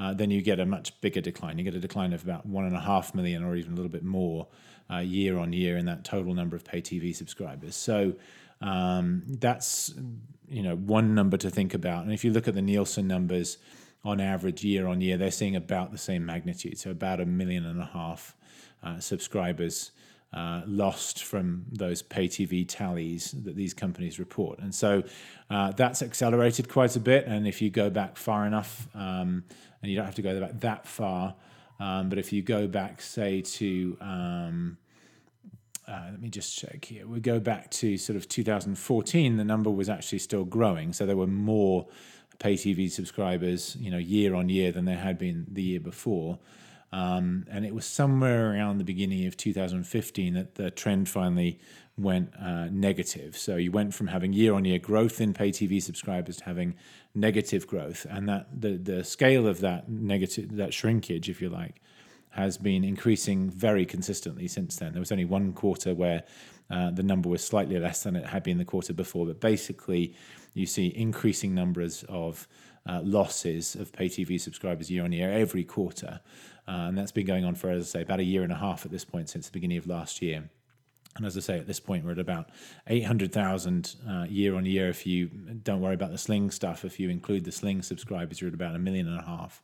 uh, 0.00 0.14
then 0.14 0.30
you 0.30 0.40
get 0.40 0.58
a 0.58 0.64
much 0.64 0.98
bigger 1.02 1.20
decline. 1.20 1.58
You 1.58 1.64
get 1.64 1.74
a 1.74 1.78
decline 1.78 2.14
of 2.14 2.24
about 2.24 2.46
one 2.46 2.64
and 2.64 2.74
a 2.74 2.80
half 2.80 3.14
million 3.14 3.44
or 3.44 3.54
even 3.54 3.72
a 3.72 3.76
little 3.76 3.90
bit 3.90 4.02
more 4.02 4.48
uh, 4.90 4.98
year 4.98 5.38
on 5.38 5.52
year 5.52 5.76
in 5.76 5.84
that 5.84 6.04
total 6.04 6.32
number 6.32 6.56
of 6.56 6.64
pay 6.64 6.80
TV 6.80 7.14
subscribers. 7.14 7.76
So 7.76 8.14
um, 8.62 9.22
that's 9.26 9.92
you 10.48 10.62
know 10.62 10.74
one 10.74 11.14
number 11.14 11.36
to 11.36 11.50
think 11.50 11.74
about. 11.74 12.04
And 12.04 12.14
if 12.14 12.24
you 12.24 12.32
look 12.32 12.48
at 12.48 12.54
the 12.54 12.62
Nielsen 12.62 13.06
numbers 13.06 13.58
on 14.02 14.22
average 14.22 14.64
year 14.64 14.86
on 14.86 15.02
year, 15.02 15.18
they're 15.18 15.30
seeing 15.30 15.54
about 15.54 15.92
the 15.92 15.98
same 15.98 16.24
magnitude, 16.24 16.78
so 16.78 16.90
about 16.90 17.20
a 17.20 17.26
million 17.26 17.66
and 17.66 17.78
a 17.78 17.90
half 17.92 18.34
uh, 18.82 19.00
subscribers. 19.00 19.90
Uh, 20.32 20.62
lost 20.64 21.24
from 21.24 21.64
those 21.72 22.02
pay 22.02 22.28
TV 22.28 22.64
tallies 22.64 23.32
that 23.32 23.56
these 23.56 23.74
companies 23.74 24.20
report. 24.20 24.60
And 24.60 24.72
so 24.72 25.02
uh, 25.50 25.72
that's 25.72 26.02
accelerated 26.02 26.68
quite 26.68 26.94
a 26.94 27.00
bit. 27.00 27.26
And 27.26 27.48
if 27.48 27.60
you 27.60 27.68
go 27.68 27.90
back 27.90 28.16
far 28.16 28.46
enough, 28.46 28.86
um, 28.94 29.42
and 29.82 29.90
you 29.90 29.96
don't 29.96 30.06
have 30.06 30.14
to 30.16 30.22
go 30.22 30.40
back 30.40 30.60
that 30.60 30.86
far, 30.86 31.34
um, 31.78 32.08
but 32.08 32.18
if 32.18 32.32
you 32.32 32.42
go 32.42 32.66
back, 32.66 33.00
say, 33.00 33.40
to 33.40 33.96
um, 34.00 34.78
uh, 35.88 36.08
let 36.10 36.20
me 36.20 36.28
just 36.28 36.56
check 36.56 36.84
here. 36.84 37.06
We 37.06 37.20
go 37.20 37.40
back 37.40 37.70
to 37.72 37.96
sort 37.96 38.16
of 38.16 38.28
2014. 38.28 39.36
The 39.36 39.44
number 39.44 39.70
was 39.70 39.88
actually 39.88 40.20
still 40.20 40.44
growing, 40.44 40.92
so 40.92 41.04
there 41.04 41.16
were 41.16 41.26
more 41.26 41.88
pay 42.38 42.54
TV 42.54 42.90
subscribers, 42.90 43.76
you 43.80 43.90
know, 43.90 43.98
year 43.98 44.34
on 44.34 44.48
year 44.48 44.72
than 44.72 44.84
there 44.84 44.98
had 44.98 45.18
been 45.18 45.46
the 45.50 45.62
year 45.62 45.80
before. 45.80 46.38
Um, 46.92 47.46
and 47.50 47.64
it 47.64 47.74
was 47.74 47.86
somewhere 47.86 48.52
around 48.52 48.78
the 48.78 48.84
beginning 48.84 49.26
of 49.26 49.36
2015 49.36 50.34
that 50.34 50.54
the 50.56 50.70
trend 50.70 51.08
finally 51.08 51.60
went 52.02 52.32
uh, 52.40 52.66
negative. 52.70 53.36
So 53.36 53.56
you 53.56 53.70
went 53.70 53.94
from 53.94 54.08
having 54.08 54.32
year 54.32 54.54
on 54.54 54.64
year 54.64 54.78
growth 54.78 55.20
in 55.20 55.34
pay 55.34 55.50
TV 55.50 55.82
subscribers 55.82 56.38
to 56.38 56.44
having 56.44 56.74
negative 57.14 57.66
growth, 57.66 58.06
and 58.08 58.28
that 58.28 58.60
the 58.60 58.76
the 58.76 59.04
scale 59.04 59.46
of 59.46 59.60
that 59.60 59.88
negative 59.88 60.56
that 60.56 60.72
shrinkage, 60.74 61.28
if 61.28 61.40
you 61.40 61.48
like, 61.48 61.80
has 62.30 62.58
been 62.58 62.84
increasing 62.84 63.50
very 63.50 63.84
consistently 63.84 64.48
since 64.48 64.76
then. 64.76 64.92
There 64.92 65.00
was 65.00 65.12
only 65.12 65.24
one 65.24 65.52
quarter 65.52 65.94
where 65.94 66.24
uh, 66.70 66.90
the 66.90 67.02
number 67.02 67.28
was 67.28 67.44
slightly 67.44 67.78
less 67.78 68.02
than 68.02 68.14
it 68.16 68.26
had 68.26 68.42
been 68.42 68.58
the 68.58 68.64
quarter 68.64 68.92
before, 68.92 69.26
but 69.26 69.40
basically 69.40 70.14
you 70.54 70.66
see 70.66 70.88
increasing 70.94 71.54
numbers 71.54 72.04
of 72.08 72.46
uh, 72.88 73.00
losses 73.02 73.74
of 73.74 73.92
pay 73.92 74.08
TV 74.08 74.40
subscribers 74.40 74.90
year 74.90 75.04
on 75.04 75.12
year 75.12 75.30
every 75.30 75.64
quarter. 75.64 76.20
Uh, 76.68 76.86
and 76.88 76.96
that's 76.96 77.12
been 77.12 77.26
going 77.26 77.44
on 77.44 77.54
for, 77.54 77.70
as 77.70 77.88
I 77.88 77.98
say, 77.98 78.02
about 78.02 78.20
a 78.20 78.24
year 78.24 78.42
and 78.44 78.52
a 78.52 78.56
half 78.56 78.84
at 78.84 78.92
this 78.92 79.04
point 79.04 79.28
since 79.28 79.46
the 79.46 79.52
beginning 79.52 79.78
of 79.78 79.86
last 79.86 80.22
year. 80.22 80.50
And 81.20 81.26
as 81.26 81.36
I 81.36 81.40
say, 81.40 81.58
at 81.58 81.66
this 81.66 81.80
point, 81.80 82.02
we're 82.02 82.12
at 82.12 82.18
about 82.18 82.48
800,000 82.86 83.94
uh, 84.08 84.24
year 84.26 84.54
on 84.54 84.64
year. 84.64 84.88
If 84.88 85.06
you 85.06 85.26
don't 85.26 85.82
worry 85.82 85.92
about 85.92 86.12
the 86.12 86.16
Sling 86.16 86.50
stuff, 86.50 86.82
if 86.82 86.98
you 86.98 87.10
include 87.10 87.44
the 87.44 87.52
Sling 87.52 87.82
subscribers, 87.82 88.40
you're 88.40 88.48
at 88.48 88.54
about 88.54 88.74
a 88.74 88.78
million 88.78 89.06
and 89.06 89.18
a 89.18 89.22
half 89.22 89.62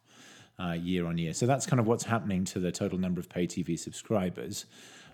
uh, 0.59 0.73
year 0.73 1.07
on 1.07 1.17
year. 1.17 1.33
So 1.33 1.47
that's 1.47 1.65
kind 1.65 1.81
of 1.81 1.87
what's 1.87 2.05
happening 2.05 2.45
to 2.45 2.59
the 2.59 2.71
total 2.71 2.99
number 2.99 3.21
of 3.21 3.31
pay 3.31 3.47
TV 3.47 3.79
subscribers. 3.79 4.67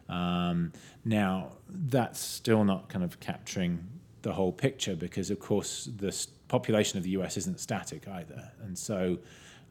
Um, 0.09 0.72
now, 1.05 1.52
that's 1.68 2.18
still 2.18 2.64
not 2.64 2.88
kind 2.88 3.05
of 3.05 3.20
capturing 3.20 3.87
the 4.22 4.33
whole 4.33 4.50
picture 4.50 4.96
because, 4.96 5.31
of 5.31 5.38
course, 5.38 5.88
the 5.96 6.26
population 6.48 6.98
of 6.98 7.05
the 7.05 7.11
US 7.11 7.37
isn't 7.37 7.61
static 7.61 8.09
either. 8.09 8.50
And 8.64 8.76
so, 8.76 9.18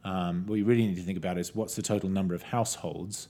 um, 0.04 0.46
what 0.46 0.54
you 0.54 0.64
really 0.64 0.86
need 0.86 0.96
to 0.96 1.02
think 1.02 1.18
about 1.18 1.36
is 1.36 1.54
what's 1.54 1.76
the 1.76 1.82
total 1.82 2.08
number 2.08 2.34
of 2.34 2.44
households, 2.44 3.28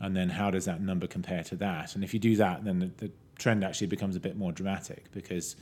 and 0.00 0.16
then 0.16 0.28
how 0.28 0.50
does 0.50 0.64
that 0.64 0.80
number 0.80 1.06
compare 1.06 1.42
to 1.44 1.56
that? 1.56 1.94
And 1.94 2.04
if 2.04 2.12
you 2.12 2.20
do 2.20 2.36
that, 2.36 2.64
then 2.64 2.78
the, 2.78 2.90
the 2.96 3.10
trend 3.38 3.64
actually 3.64 3.86
becomes 3.88 4.16
a 4.16 4.20
bit 4.20 4.36
more 4.36 4.52
dramatic 4.52 5.10
because 5.12 5.56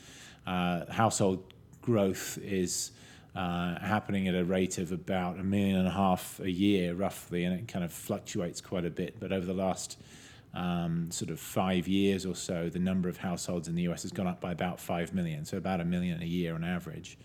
uh, 0.47 0.91
household 0.91 1.53
growth 1.81 2.39
is 2.43 2.93
uh, 3.35 3.79
happening 3.81 4.29
at 4.29 4.35
a 4.35 4.45
rate 4.45 4.79
of 4.79 4.93
about 4.93 5.39
a 5.39 5.43
million 5.43 5.79
and 5.79 5.89
a 5.89 5.93
half 5.93 6.41
a 6.41 6.51
year, 6.51 6.95
roughly, 6.95 7.45
and 7.45 7.59
it 7.59 7.69
kind 7.69 7.85
of 7.85 7.93
fluctuates 7.93 8.61
quite 8.61 8.85
a 8.85 8.91
bit. 8.91 9.19
But 9.19 9.33
over 9.33 9.47
the 9.47 9.55
last 9.55 9.99
um, 10.55 11.11
sort 11.11 11.31
of 11.31 11.41
five 11.41 11.89
years 11.89 12.27
or 12.27 12.35
so, 12.35 12.69
the 12.69 12.79
number 12.79 13.09
of 13.09 13.17
households 13.17 13.69
in 13.69 13.75
the 13.75 13.83
US 13.89 14.03
has 14.03 14.13
gone 14.13 14.27
up 14.27 14.41
by 14.41 14.53
about 14.53 14.81
5 14.81 15.15
million, 15.15 15.45
so 15.45 15.57
about 15.57 15.81
a 15.81 15.85
million 15.85 16.23
a 16.23 16.27
year 16.27 16.55
on 16.55 16.65
average. 16.65 17.17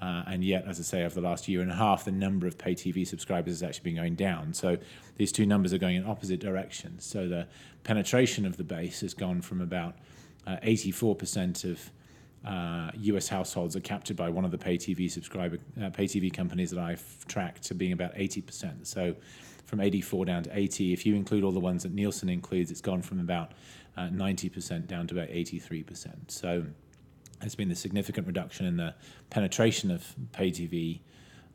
Uh, 0.00 0.22
and 0.26 0.44
yet, 0.44 0.66
as 0.66 0.78
I 0.78 0.82
say, 0.82 1.04
over 1.04 1.14
the 1.14 1.26
last 1.26 1.48
year 1.48 1.60
and 1.60 1.70
a 1.70 1.74
half, 1.74 2.04
the 2.04 2.12
number 2.12 2.46
of 2.46 2.58
pay 2.58 2.74
TV 2.74 3.06
subscribers 3.06 3.54
has 3.54 3.62
actually 3.62 3.84
been 3.84 3.96
going 3.96 4.14
down. 4.16 4.52
So 4.52 4.76
these 5.16 5.32
two 5.32 5.46
numbers 5.46 5.72
are 5.72 5.78
going 5.78 5.96
in 5.96 6.06
opposite 6.06 6.40
directions. 6.40 7.06
So 7.06 7.28
the 7.28 7.46
penetration 7.84 8.44
of 8.44 8.56
the 8.56 8.64
base 8.64 9.00
has 9.00 9.14
gone 9.14 9.40
from 9.40 9.60
about 9.60 9.96
uh, 10.46 10.56
84% 10.62 11.64
of 11.70 11.90
uh, 12.46 12.90
U.S. 12.94 13.28
households 13.28 13.74
are 13.76 13.80
captured 13.80 14.16
by 14.16 14.28
one 14.28 14.44
of 14.44 14.50
the 14.50 14.58
pay 14.58 14.76
TV 14.76 15.10
subscriber 15.10 15.58
uh, 15.82 15.88
pay 15.88 16.04
TV 16.04 16.30
companies 16.30 16.70
that 16.70 16.80
I've 16.80 17.26
tracked 17.26 17.62
to 17.64 17.74
being 17.74 17.92
about 17.92 18.14
80%. 18.14 18.86
So 18.86 19.14
from 19.64 19.80
84 19.80 20.24
down 20.26 20.42
to 20.44 20.56
80. 20.56 20.92
If 20.92 21.06
you 21.06 21.14
include 21.14 21.42
all 21.44 21.52
the 21.52 21.60
ones 21.60 21.82
that 21.82 21.92
Nielsen 21.92 22.28
includes, 22.28 22.70
it's 22.70 22.80
gone 22.80 23.02
from 23.02 23.18
about 23.20 23.52
uh, 23.96 24.02
90% 24.02 24.86
down 24.86 25.06
to 25.08 25.14
about 25.14 25.28
83%. 25.28 26.30
So 26.30 26.64
there's 27.44 27.54
been 27.54 27.68
the 27.68 27.76
significant 27.76 28.26
reduction 28.26 28.64
in 28.64 28.76
the 28.76 28.94
penetration 29.28 29.90
of 29.90 30.14
pay 30.32 30.50
TV 30.50 31.00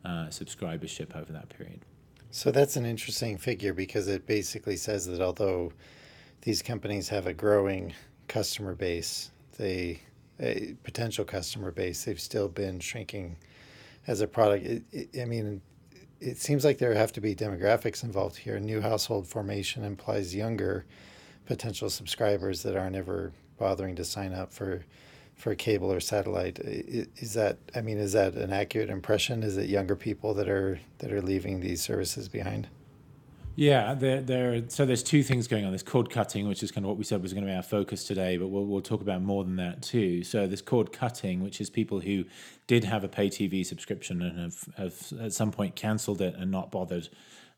uh, 0.04 0.26
subscribership 0.28 1.16
over 1.16 1.32
that 1.32 1.48
period. 1.48 1.84
So 2.30 2.52
that's 2.52 2.76
an 2.76 2.86
interesting 2.86 3.36
figure 3.36 3.74
because 3.74 4.06
it 4.06 4.24
basically 4.24 4.76
says 4.76 5.06
that 5.06 5.20
although 5.20 5.72
these 6.42 6.62
companies 6.62 7.08
have 7.08 7.26
a 7.26 7.34
growing 7.34 7.92
customer 8.28 8.76
base, 8.76 9.32
they 9.58 10.00
a 10.38 10.74
potential 10.84 11.24
customer 11.24 11.72
base, 11.72 12.04
they've 12.04 12.20
still 12.20 12.48
been 12.48 12.78
shrinking 12.78 13.36
as 14.06 14.20
a 14.20 14.26
product. 14.26 14.64
It, 14.64 14.82
it, 14.92 15.20
I 15.20 15.24
mean, 15.24 15.60
it 16.20 16.38
seems 16.38 16.64
like 16.64 16.78
there 16.78 16.94
have 16.94 17.12
to 17.14 17.20
be 17.20 17.34
demographics 17.34 18.04
involved 18.04 18.36
here. 18.36 18.58
New 18.60 18.80
household 18.80 19.26
formation 19.26 19.84
implies 19.84 20.34
younger 20.34 20.86
potential 21.46 21.90
subscribers 21.90 22.62
that 22.62 22.76
aren't 22.76 22.96
ever 22.96 23.32
bothering 23.58 23.96
to 23.96 24.04
sign 24.04 24.32
up 24.32 24.52
for 24.52 24.84
for 25.40 25.54
cable 25.54 25.90
or 25.90 26.00
satellite. 26.00 26.58
Is 26.60 27.34
that 27.34 27.58
I 27.74 27.80
mean, 27.80 27.98
is 27.98 28.12
that 28.12 28.34
an 28.34 28.52
accurate 28.52 28.90
impression? 28.90 29.42
Is 29.42 29.56
it 29.56 29.68
younger 29.68 29.96
people 29.96 30.34
that 30.34 30.48
are 30.48 30.78
that 30.98 31.12
are 31.12 31.22
leaving 31.22 31.60
these 31.60 31.82
services 31.82 32.28
behind? 32.28 32.68
Yeah, 33.56 33.94
there, 33.94 34.22
there. 34.22 34.62
So 34.68 34.86
there's 34.86 35.02
two 35.02 35.22
things 35.22 35.46
going 35.46 35.64
on. 35.64 35.70
There's 35.70 35.82
cord 35.82 36.08
cutting, 36.08 36.48
which 36.48 36.62
is 36.62 36.70
kind 36.70 36.84
of 36.84 36.88
what 36.88 36.96
we 36.96 37.04
said 37.04 37.20
was 37.20 37.34
going 37.34 37.44
to 37.44 37.50
be 37.50 37.54
our 37.54 37.62
focus 37.62 38.04
today, 38.04 38.36
but 38.36 38.46
we'll, 38.48 38.64
we'll 38.64 38.80
talk 38.80 39.02
about 39.02 39.22
more 39.22 39.44
than 39.44 39.56
that 39.56 39.82
too. 39.82 40.22
So 40.24 40.46
there's 40.46 40.62
cord 40.62 40.92
cutting, 40.92 41.42
which 41.42 41.60
is 41.60 41.68
people 41.68 42.00
who 42.00 42.24
did 42.66 42.84
have 42.84 43.04
a 43.04 43.08
pay 43.08 43.28
TV 43.28 43.66
subscription 43.66 44.22
and 44.22 44.38
have, 44.38 44.68
have 44.78 45.12
at 45.20 45.32
some 45.32 45.50
point 45.50 45.74
cancelled 45.74 46.22
it 46.22 46.36
and 46.36 46.50
not 46.50 46.70
bothered 46.70 47.08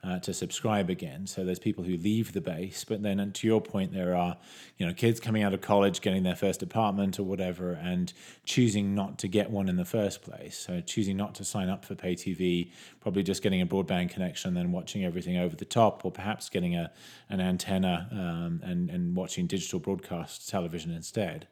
uh, 0.05 0.19
to 0.19 0.35
subscribe 0.35 0.91
again. 0.91 1.27
So 1.29 1.45
there's 1.45 1.61
people 1.61 1.85
who 1.85 1.97
leave 1.97 2.33
the 2.33 2.41
base, 2.41 2.85
but 2.85 3.03
then 3.03 3.31
to 3.33 3.47
your 3.47 3.61
point, 3.61 3.93
there 3.93 4.17
are 4.17 4.37
you 4.77 4.87
know 4.87 4.93
kids 4.93 5.21
coming 5.21 5.45
out 5.45 5.55
of 5.55 5.61
college, 5.61 6.01
getting 6.01 6.25
their 6.25 6.35
first 6.35 6.63
apartment 6.63 7.21
or 7.21 7.23
whatever, 7.23 7.73
and 7.73 8.13
choosing 8.45 8.95
not 8.97 9.19
to 9.19 9.29
get 9.29 9.51
one 9.51 9.69
in 9.69 9.77
the 9.77 9.85
first 9.85 10.23
place. 10.23 10.59
So 10.59 10.81
choosing 10.81 11.17
not 11.17 11.37
to 11.37 11.45
sign 11.45 11.69
up 11.69 11.85
for 11.85 11.95
pay 11.95 12.17
TV, 12.17 12.73
probably 13.01 13.23
just 13.23 13.43
getting 13.43 13.61
a 13.61 13.67
broadband 13.67 14.11
connection, 14.11 14.49
and 14.49 14.57
then 14.57 14.73
watching 14.73 15.05
everything 15.05 15.37
over 15.37 15.55
the 15.55 15.65
top, 15.65 16.05
or 16.05 16.11
perhaps 16.11 16.49
getting 16.49 16.75
a 16.75 16.91
an 17.31 17.41
antenna 17.41 18.09
um, 18.11 18.61
and 18.65 18.91
and 18.91 19.15
watching 19.15 19.47
digital 19.47 19.79
broadcast 19.79 20.49
television 20.49 20.91
instead. 20.91 21.47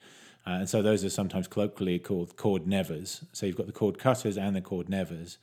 Uh, 0.47 0.51
and 0.51 0.69
so 0.69 0.83
those 0.83 1.05
are 1.05 1.11
sometimes 1.11 1.47
colloquially 1.47 1.99
called 1.99 2.37
cord 2.37 2.67
nevers. 2.67 3.25
So 3.33 3.47
you've 3.47 3.57
got 3.57 3.67
the 3.67 3.73
cord 3.73 3.99
cutters 3.99 4.39
and 4.39 4.57
the 4.57 4.61
cord 4.61 4.89
nevers. 4.89 5.39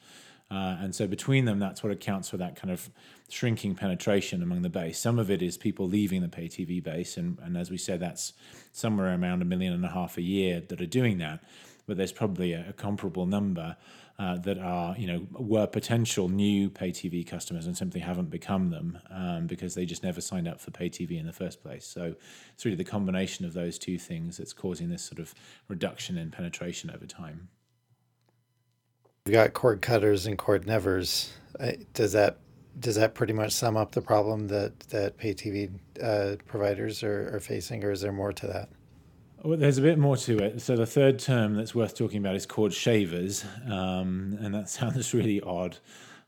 Uh, 0.50 0.78
and 0.80 0.96
so 0.96 1.08
between 1.08 1.46
them, 1.46 1.60
that's 1.60 1.84
what 1.84 1.92
accounts 1.92 2.30
for 2.30 2.38
that 2.38 2.56
kind 2.56 2.72
of 2.72 2.90
shrinking 3.30 3.76
penetration 3.76 4.42
among 4.42 4.62
the 4.62 4.70
base. 4.70 4.98
Some 4.98 5.20
of 5.20 5.30
it 5.30 5.42
is 5.42 5.58
people 5.58 5.88
leaving 5.88 6.22
the 6.22 6.30
pay 6.30 6.48
TV 6.48 6.82
base, 6.82 7.18
and, 7.18 7.38
and 7.44 7.58
as 7.58 7.70
we 7.70 7.78
said, 7.78 8.00
that's 8.00 8.34
somewhere 8.72 9.14
around 9.14 9.42
a 9.42 9.46
million 9.46 9.74
and 9.74 9.84
a 9.84 9.90
half 9.90 10.18
a 10.18 10.22
year 10.22 10.62
that 10.70 10.82
are 10.82 10.86
doing 10.86 11.18
that. 11.18 11.44
But 11.86 11.98
there's 11.98 12.14
probably 12.14 12.54
a, 12.54 12.70
a 12.70 12.74
comparable 12.74 13.26
number 13.26 13.76
uh, 14.20 14.38
that 14.38 14.58
are, 14.58 14.96
you 14.98 15.06
know, 15.06 15.28
were 15.32 15.68
potential 15.68 16.28
new 16.28 16.70
pay 16.70 16.92
TV 16.92 17.26
customers 17.28 17.68
and 17.68 17.78
simply 17.78 18.02
haven't 18.02 18.30
become 18.30 18.70
them 18.72 18.98
um, 19.12 19.48
because 19.48 19.76
they 19.76 19.86
just 19.86 20.04
never 20.04 20.22
signed 20.22 20.48
up 20.48 20.60
for 20.60 20.72
pay 20.72 20.90
TV 20.90 21.20
in 21.20 21.26
the 21.26 21.34
first 21.34 21.62
place. 21.62 21.86
So 21.86 22.16
it's 22.54 22.66
really 22.66 22.78
the 22.78 22.84
combination 22.84 23.46
of 23.46 23.54
those 23.54 23.78
two 23.78 24.00
things 24.00 24.38
that's 24.38 24.54
causing 24.54 24.90
this 24.90 25.04
sort 25.04 25.20
of 25.20 25.36
reduction 25.68 26.18
in 26.18 26.32
penetration 26.32 26.90
over 26.90 27.06
time. 27.06 27.50
We've 29.28 29.34
got 29.34 29.52
cord 29.52 29.82
cutters 29.82 30.26
and 30.26 30.38
cord 30.38 30.66
nevers. 30.66 31.34
Does 31.94 32.14
that 32.14 32.38
does 32.80 32.96
that 32.96 33.14
pretty 33.14 33.34
much 33.34 33.52
sum 33.52 33.76
up 33.76 33.92
the 33.92 34.02
problem 34.02 34.48
that 34.48 34.80
that 34.92 35.18
pay 35.18 35.34
TV 35.34 35.70
uh, 36.02 36.38
providers 36.46 37.04
are, 37.04 37.36
are 37.36 37.42
facing, 37.42 37.84
or 37.84 37.92
is 37.92 38.00
there 38.00 38.14
more 38.14 38.32
to 38.32 38.48
that? 38.48 38.70
Well, 39.44 39.58
there's 39.58 39.80
a 39.80 39.82
bit 39.82 40.00
more 40.00 40.16
to 40.16 40.38
it. 40.38 40.62
So 40.62 40.78
the 40.78 40.86
third 40.86 41.20
term 41.20 41.56
that's 41.56 41.76
worth 41.76 41.94
talking 41.94 42.20
about 42.20 42.38
is 42.38 42.46
cord 42.46 42.74
shavers, 42.74 43.44
um, 43.70 44.38
and 44.40 44.56
that 44.56 44.70
sounds 44.80 45.14
really 45.14 45.42
odd, 45.42 45.76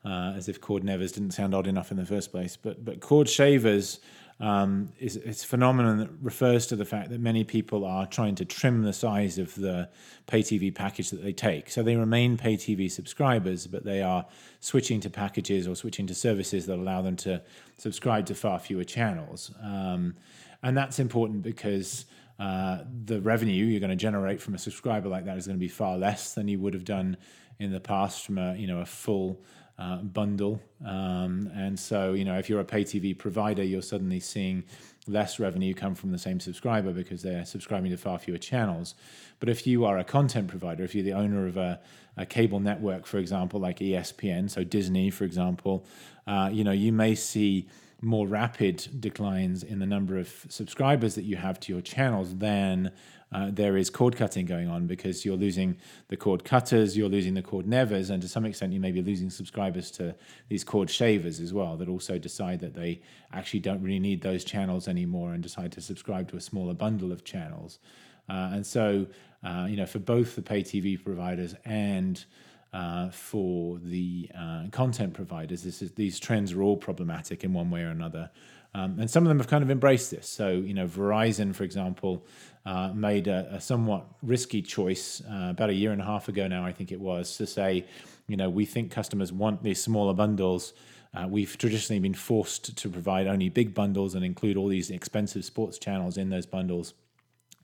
uh, 0.03 0.33
as 0.35 0.49
if 0.49 0.59
cord 0.59 0.83
nevers 0.83 1.13
didn't 1.13 1.31
sound 1.31 1.55
odd 1.55 1.67
enough 1.67 1.91
in 1.91 1.95
the 1.95 2.05
first 2.05 2.31
place. 2.31 2.57
But 2.57 2.83
but 2.83 2.99
cord 2.99 3.29
shavers 3.29 4.01
um, 4.39 4.93
is 4.99 5.17
it's 5.17 5.43
a 5.43 5.47
phenomenon 5.47 5.97
that 5.97 6.09
refers 6.21 6.67
to 6.67 6.75
the 6.75 6.85
fact 6.85 7.09
that 7.09 7.19
many 7.19 7.43
people 7.43 7.83
are 7.85 8.07
trying 8.07 8.35
to 8.35 8.45
trim 8.45 8.83
the 8.83 8.93
size 8.93 9.37
of 9.37 9.53
the 9.55 9.89
pay 10.27 10.41
TV 10.41 10.73
package 10.73 11.09
that 11.09 11.21
they 11.21 11.33
take. 11.33 11.69
So 11.69 11.83
they 11.83 11.97
remain 11.97 12.37
pay 12.37 12.55
TV 12.55 12.89
subscribers, 12.89 13.67
but 13.67 13.83
they 13.83 14.01
are 14.01 14.25
switching 14.61 15.01
to 15.01 15.09
packages 15.09 15.67
or 15.67 15.75
switching 15.75 16.07
to 16.07 16.15
services 16.15 16.65
that 16.67 16.75
allow 16.75 17.01
them 17.01 17.17
to 17.17 17.41
subscribe 17.77 18.25
to 18.27 18.35
far 18.35 18.59
fewer 18.59 18.85
channels. 18.85 19.51
Um, 19.61 20.15
and 20.63 20.77
that's 20.77 20.99
important 20.99 21.41
because 21.41 22.05
uh, 22.39 22.79
the 23.05 23.19
revenue 23.19 23.65
you're 23.65 23.81
going 23.81 23.89
to 23.89 23.95
generate 23.97 24.41
from 24.41 24.55
a 24.55 24.57
subscriber 24.57 25.09
like 25.09 25.25
that 25.25 25.37
is 25.37 25.47
going 25.47 25.57
to 25.57 25.59
be 25.59 25.67
far 25.67 25.97
less 25.97 26.33
than 26.33 26.47
you 26.47 26.59
would 26.59 26.73
have 26.73 26.85
done 26.85 27.17
in 27.59 27.71
the 27.71 27.79
past 27.79 28.25
from 28.25 28.37
a 28.37 28.55
you 28.55 28.67
know 28.67 28.79
a 28.79 28.85
full 28.85 29.43
uh, 29.79 29.97
bundle. 29.97 30.61
Um, 30.85 31.49
and 31.55 31.79
so, 31.79 32.13
you 32.13 32.25
know, 32.25 32.37
if 32.37 32.49
you're 32.49 32.59
a 32.59 32.65
pay 32.65 32.83
TV 32.83 33.17
provider, 33.17 33.63
you're 33.63 33.81
suddenly 33.81 34.19
seeing 34.19 34.63
less 35.07 35.39
revenue 35.39 35.73
come 35.73 35.95
from 35.95 36.11
the 36.11 36.17
same 36.17 36.39
subscriber 36.39 36.91
because 36.91 37.21
they're 37.21 37.45
subscribing 37.45 37.89
to 37.91 37.97
far 37.97 38.19
fewer 38.19 38.37
channels. 38.37 38.93
But 39.39 39.49
if 39.49 39.65
you 39.65 39.85
are 39.85 39.97
a 39.97 40.03
content 40.03 40.49
provider, 40.49 40.83
if 40.83 40.93
you're 40.93 41.03
the 41.03 41.13
owner 41.13 41.47
of 41.47 41.55
a, 41.55 41.79
a 42.17 42.25
cable 42.25 42.59
network, 42.59 43.05
for 43.05 43.17
example, 43.17 43.59
like 43.59 43.79
ESPN, 43.79 44.49
so 44.49 44.63
Disney, 44.63 45.09
for 45.09 45.23
example, 45.23 45.85
uh, 46.27 46.49
you 46.51 46.63
know, 46.63 46.73
you 46.73 46.91
may 46.91 47.15
see 47.15 47.67
more 48.01 48.27
rapid 48.27 48.87
declines 48.99 49.63
in 49.63 49.79
the 49.79 49.85
number 49.85 50.17
of 50.17 50.45
subscribers 50.49 51.15
that 51.15 51.23
you 51.23 51.35
have 51.35 51.59
to 51.59 51.73
your 51.73 51.81
channels 51.81 52.35
than 52.35 52.91
uh, 53.31 53.49
there 53.51 53.77
is 53.77 53.89
cord 53.89 54.15
cutting 54.15 54.45
going 54.45 54.67
on 54.67 54.87
because 54.87 55.23
you're 55.23 55.37
losing 55.37 55.77
the 56.07 56.17
cord 56.17 56.43
cutters, 56.43 56.97
you're 56.97 57.09
losing 57.09 57.35
the 57.35 57.41
cord 57.41 57.67
nevers, 57.67 58.09
and 58.09 58.21
to 58.21 58.27
some 58.27 58.45
extent 58.45 58.73
you 58.73 58.79
may 58.79 58.91
be 58.91 59.01
losing 59.01 59.29
subscribers 59.29 59.91
to 59.91 60.15
these 60.47 60.63
cord 60.63 60.89
shavers 60.89 61.39
as 61.39 61.53
well 61.53 61.77
that 61.77 61.87
also 61.87 62.17
decide 62.17 62.59
that 62.59 62.73
they 62.73 63.01
actually 63.31 63.59
don't 63.59 63.81
really 63.81 63.99
need 63.99 64.21
those 64.21 64.43
channels 64.43 64.87
anymore 64.87 65.33
and 65.33 65.43
decide 65.43 65.71
to 65.71 65.81
subscribe 65.81 66.29
to 66.29 66.37
a 66.37 66.41
smaller 66.41 66.73
bundle 66.73 67.11
of 67.11 67.23
channels. 67.23 67.79
Uh, 68.27 68.51
and 68.53 68.65
so, 68.65 69.05
uh, 69.43 69.67
you 69.69 69.75
know, 69.75 69.85
for 69.85 69.99
both 69.99 70.35
the 70.35 70.41
pay 70.41 70.63
TV 70.63 71.01
providers 71.01 71.55
and 71.65 72.25
uh, 72.73 73.09
for 73.09 73.79
the 73.79 74.29
uh, 74.37 74.65
content 74.71 75.13
providers, 75.13 75.65
is, 75.65 75.91
these 75.93 76.19
trends 76.19 76.53
are 76.53 76.61
all 76.61 76.77
problematic 76.77 77.43
in 77.43 77.53
one 77.53 77.69
way 77.69 77.81
or 77.81 77.89
another. 77.89 78.29
Um, 78.75 78.99
and 78.99 79.09
some 79.09 79.23
of 79.23 79.29
them 79.29 79.39
have 79.39 79.47
kind 79.47 79.63
of 79.63 79.71
embraced 79.71 80.11
this. 80.11 80.29
So, 80.29 80.51
you 80.51 80.75
know, 80.75 80.85
Verizon, 80.85 81.55
for 81.55 81.63
example, 81.63 82.25
uh, 82.65 82.91
made 82.93 83.27
a, 83.27 83.55
a, 83.55 83.61
somewhat 83.61 84.05
risky 84.21 84.61
choice 84.61 85.21
uh, 85.29 85.47
about 85.49 85.69
a 85.69 85.73
year 85.73 85.91
and 85.91 86.01
a 86.01 86.05
half 86.05 86.27
ago 86.27 86.47
now, 86.47 86.65
I 86.65 86.71
think 86.71 86.91
it 86.91 86.99
was, 86.99 87.37
to 87.37 87.47
say, 87.47 87.85
you 88.27 88.37
know, 88.37 88.49
we 88.49 88.65
think 88.65 88.91
customers 88.91 89.31
want 89.31 89.63
these 89.63 89.81
smaller 89.81 90.13
bundles. 90.13 90.73
Uh, 91.13 91.27
we've 91.27 91.57
traditionally 91.57 91.99
been 91.99 92.13
forced 92.13 92.77
to 92.77 92.89
provide 92.89 93.27
only 93.27 93.49
big 93.49 93.73
bundles 93.73 94.13
and 94.13 94.23
include 94.23 94.57
all 94.57 94.67
these 94.67 94.91
expensive 94.91 95.43
sports 95.45 95.79
channels 95.79 96.17
in 96.17 96.29
those 96.29 96.45
bundles. 96.45 96.93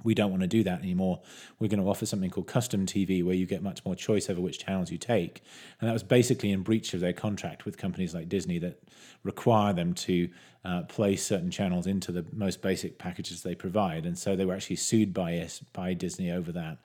We 0.04 0.14
don't 0.14 0.30
want 0.30 0.42
to 0.42 0.48
do 0.48 0.64
that 0.64 0.80
anymore. 0.82 1.22
We're 1.60 1.68
going 1.68 1.82
to 1.82 1.90
offer 1.90 2.06
something 2.06 2.30
called 2.30 2.48
custom 2.48 2.86
TV 2.86 3.24
where 3.24 3.34
you 3.34 3.46
get 3.46 3.64
much 3.64 3.84
more 3.86 3.96
choice 3.96 4.30
over 4.30 4.42
which 4.42 4.60
channels 4.60 4.92
you 4.92 4.98
take. 4.98 5.42
And 5.80 5.90
that 5.90 5.94
was 5.94 6.04
basically 6.04 6.52
in 6.52 6.62
breach 6.62 6.94
of 6.94 7.00
their 7.00 7.14
contract 7.14 7.66
with 7.66 7.78
companies 7.78 8.14
like 8.14 8.30
Disney 8.30 8.60
that 8.60 8.84
require 9.24 9.74
them 9.74 9.94
to 9.94 10.30
uh, 10.64 10.82
place 10.84 11.26
certain 11.26 11.50
channels 11.50 11.88
into 11.88 12.12
the 12.12 12.26
most 12.32 12.62
basic 12.62 13.00
packages 13.00 13.42
they 13.42 13.56
provide. 13.56 14.06
And 14.06 14.18
so 14.18 14.36
they 14.36 14.46
were 14.46 14.54
actually 14.54 14.76
sued 14.76 15.14
by, 15.14 15.48
by 15.74 15.94
Disney 15.94 16.32
over 16.32 16.52
that. 16.52 16.78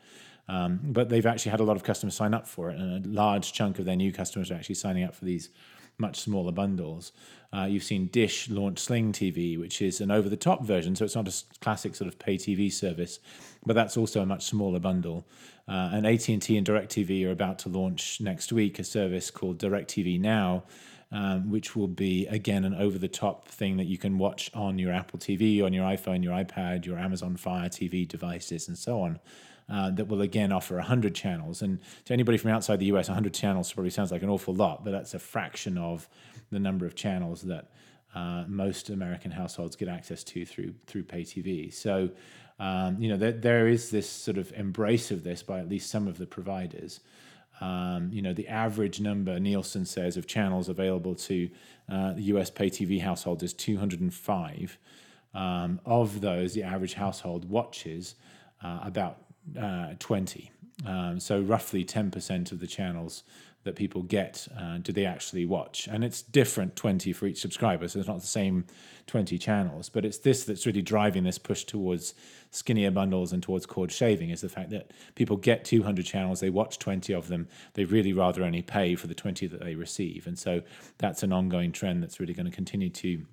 Um, 0.48 0.80
but 0.82 1.08
they've 1.08 1.26
actually 1.26 1.50
had 1.50 1.60
a 1.60 1.64
lot 1.64 1.76
of 1.76 1.84
customers 1.84 2.16
sign 2.16 2.34
up 2.34 2.48
for 2.48 2.70
it, 2.70 2.78
and 2.78 3.06
a 3.06 3.08
large 3.08 3.52
chunk 3.52 3.78
of 3.78 3.84
their 3.84 3.94
new 3.94 4.12
customers 4.12 4.50
are 4.50 4.54
actually 4.54 4.74
signing 4.74 5.04
up 5.04 5.14
for 5.14 5.24
these 5.24 5.50
much 6.00 6.20
smaller 6.20 6.52
bundles. 6.52 7.12
Uh, 7.52 7.64
you've 7.64 7.84
seen 7.84 8.06
Dish 8.06 8.48
launch 8.48 8.78
Sling 8.78 9.12
TV, 9.12 9.58
which 9.58 9.82
is 9.82 10.00
an 10.00 10.10
over-the-top 10.10 10.64
version, 10.64 10.94
so 10.94 11.04
it's 11.04 11.16
not 11.16 11.28
a 11.28 11.34
classic 11.60 11.94
sort 11.94 12.06
of 12.08 12.18
pay 12.18 12.36
TV 12.36 12.72
service, 12.72 13.18
but 13.66 13.74
that's 13.74 13.96
also 13.96 14.22
a 14.22 14.26
much 14.26 14.44
smaller 14.44 14.78
bundle. 14.78 15.26
Uh, 15.68 15.90
and 15.92 16.06
AT&T 16.06 16.56
and 16.56 16.66
DirecTV 16.66 17.26
are 17.26 17.32
about 17.32 17.58
to 17.60 17.68
launch 17.68 18.20
next 18.20 18.52
week 18.52 18.78
a 18.78 18.84
service 18.84 19.30
called 19.30 19.58
DirecTV 19.58 20.20
Now, 20.20 20.62
um, 21.12 21.50
which 21.50 21.74
will 21.74 21.88
be 21.88 22.26
again 22.28 22.64
an 22.64 22.74
over-the-top 22.74 23.48
thing 23.48 23.76
that 23.78 23.86
you 23.86 23.98
can 23.98 24.16
watch 24.16 24.50
on 24.54 24.78
your 24.78 24.92
Apple 24.92 25.18
TV, 25.18 25.62
on 25.64 25.72
your 25.72 25.84
iPhone, 25.84 26.22
your 26.22 26.32
iPad, 26.32 26.86
your 26.86 26.98
Amazon 26.98 27.36
Fire 27.36 27.68
TV 27.68 28.06
devices, 28.06 28.68
and 28.68 28.78
so 28.78 29.00
on. 29.00 29.18
Uh, 29.70 29.88
that 29.90 30.08
will 30.08 30.20
again 30.20 30.50
offer 30.50 30.74
100 30.74 31.14
channels. 31.14 31.62
And 31.62 31.78
to 32.06 32.12
anybody 32.12 32.38
from 32.38 32.50
outside 32.50 32.80
the 32.80 32.86
US, 32.86 33.08
100 33.08 33.32
channels 33.32 33.72
probably 33.72 33.90
sounds 33.90 34.10
like 34.10 34.22
an 34.22 34.28
awful 34.28 34.52
lot, 34.52 34.84
but 34.84 34.90
that's 34.90 35.14
a 35.14 35.18
fraction 35.20 35.78
of 35.78 36.08
the 36.50 36.58
number 36.58 36.86
of 36.86 36.96
channels 36.96 37.42
that 37.42 37.70
uh, 38.14 38.44
most 38.48 38.90
American 38.90 39.30
households 39.30 39.76
get 39.76 39.88
access 39.88 40.24
to 40.24 40.44
through 40.44 40.74
through 40.86 41.04
pay 41.04 41.22
TV. 41.22 41.72
So, 41.72 42.10
um, 42.58 43.00
you 43.00 43.08
know, 43.08 43.16
there, 43.16 43.32
there 43.32 43.68
is 43.68 43.90
this 43.90 44.08
sort 44.08 44.38
of 44.38 44.52
embrace 44.52 45.12
of 45.12 45.22
this 45.22 45.42
by 45.42 45.60
at 45.60 45.68
least 45.68 45.88
some 45.88 46.08
of 46.08 46.18
the 46.18 46.26
providers. 46.26 47.00
Um, 47.60 48.10
you 48.12 48.22
know, 48.22 48.32
the 48.32 48.48
average 48.48 49.00
number 49.00 49.38
Nielsen 49.38 49.84
says 49.84 50.16
of 50.16 50.26
channels 50.26 50.68
available 50.68 51.14
to 51.14 51.48
uh, 51.88 52.12
the 52.14 52.22
US 52.22 52.50
pay 52.50 52.70
TV 52.70 53.00
household 53.00 53.42
is 53.42 53.52
205. 53.54 54.78
Um, 55.32 55.80
of 55.86 56.20
those, 56.20 56.54
the 56.54 56.64
average 56.64 56.94
household 56.94 57.48
watches 57.48 58.16
uh, 58.64 58.80
about 58.82 59.18
uh, 59.60 59.94
20. 59.98 60.50
Um, 60.86 61.20
so 61.20 61.40
roughly 61.40 61.84
10% 61.84 62.52
of 62.52 62.60
the 62.60 62.66
channels 62.66 63.22
that 63.64 63.76
people 63.76 64.02
get 64.02 64.48
uh, 64.58 64.78
do 64.78 64.90
they 64.92 65.04
actually 65.04 65.44
watch 65.44 65.86
and 65.86 66.02
it's 66.02 66.22
different 66.22 66.76
20 66.76 67.12
for 67.12 67.26
each 67.26 67.40
subscriber 67.40 67.86
so 67.86 67.98
it's 67.98 68.08
not 68.08 68.20
the 68.20 68.26
same 68.26 68.64
20 69.06 69.36
channels 69.36 69.90
but 69.90 70.04
it's 70.04 70.18
this 70.18 70.44
that's 70.44 70.64
really 70.64 70.80
driving 70.80 71.24
this 71.24 71.36
push 71.36 71.64
towards 71.64 72.14
skinnier 72.50 72.90
bundles 72.90 73.32
and 73.32 73.42
towards 73.42 73.66
cord 73.66 73.92
shaving 73.92 74.30
is 74.30 74.40
the 74.40 74.48
fact 74.48 74.70
that 74.70 74.90
people 75.14 75.36
get 75.36 75.64
200 75.64 76.06
channels 76.06 76.40
they 76.40 76.48
watch 76.48 76.78
20 76.78 77.12
of 77.12 77.28
them 77.28 77.48
they 77.74 77.84
really 77.84 78.14
rather 78.14 78.42
only 78.42 78.62
pay 78.62 78.94
for 78.94 79.08
the 79.08 79.14
20 79.14 79.46
that 79.46 79.60
they 79.60 79.74
receive 79.74 80.26
and 80.26 80.38
so 80.38 80.62
that's 80.96 81.22
an 81.22 81.32
ongoing 81.32 81.70
trend 81.70 82.02
that's 82.02 82.18
really 82.18 82.34
going 82.34 82.46
to 82.46 82.52
continue 82.52 82.88
to 82.88 83.26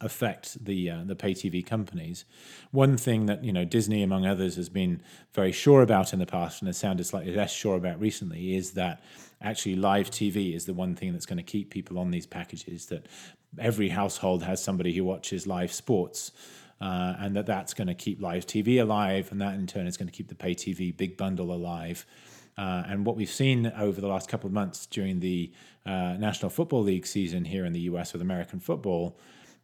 affect 0.00 0.64
the 0.64 0.90
uh, 0.90 1.02
the 1.04 1.16
pay 1.16 1.32
TV 1.32 1.64
companies. 1.64 2.24
One 2.70 2.96
thing 2.96 3.26
that 3.26 3.44
you 3.44 3.52
know 3.52 3.64
Disney, 3.64 4.02
among 4.02 4.26
others, 4.26 4.56
has 4.56 4.68
been 4.68 5.02
very 5.32 5.52
sure 5.52 5.82
about 5.82 6.12
in 6.12 6.18
the 6.18 6.26
past 6.26 6.60
and 6.60 6.66
has 6.68 6.76
sounded 6.76 7.04
slightly 7.04 7.34
less 7.34 7.52
sure 7.52 7.76
about 7.76 8.00
recently 8.00 8.56
is 8.56 8.72
that 8.72 9.02
actually 9.40 9.76
live 9.76 10.10
TV 10.10 10.54
is 10.54 10.66
the 10.66 10.74
one 10.74 10.94
thing 10.94 11.12
that's 11.12 11.26
going 11.26 11.36
to 11.36 11.42
keep 11.42 11.70
people 11.70 11.98
on 11.98 12.10
these 12.10 12.26
packages. 12.26 12.86
That 12.86 13.06
every 13.58 13.88
household 13.88 14.42
has 14.42 14.62
somebody 14.62 14.92
who 14.94 15.04
watches 15.04 15.46
live 15.46 15.72
sports. 15.72 16.32
Uh, 16.80 17.16
and 17.18 17.34
that 17.34 17.44
that's 17.44 17.74
going 17.74 17.88
to 17.88 17.94
keep 17.94 18.22
live 18.22 18.46
TV 18.46 18.80
alive, 18.80 19.32
and 19.32 19.40
that 19.40 19.54
in 19.54 19.66
turn 19.66 19.88
is 19.88 19.96
going 19.96 20.06
to 20.06 20.12
keep 20.12 20.28
the 20.28 20.34
pay 20.36 20.54
TV 20.54 20.96
big 20.96 21.16
bundle 21.16 21.52
alive. 21.52 22.06
Uh, 22.56 22.82
and 22.88 23.06
what 23.06 23.16
we've 23.16 23.30
seen 23.30 23.72
over 23.78 24.00
the 24.00 24.06
last 24.06 24.28
couple 24.28 24.46
of 24.46 24.52
months 24.52 24.86
during 24.86 25.20
the 25.20 25.50
uh, 25.86 26.16
National 26.18 26.50
Football 26.50 26.82
League 26.82 27.06
season 27.06 27.44
here 27.44 27.64
in 27.64 27.72
the 27.72 27.80
US 27.80 28.12
with 28.12 28.20
American 28.20 28.60
football 28.60 29.16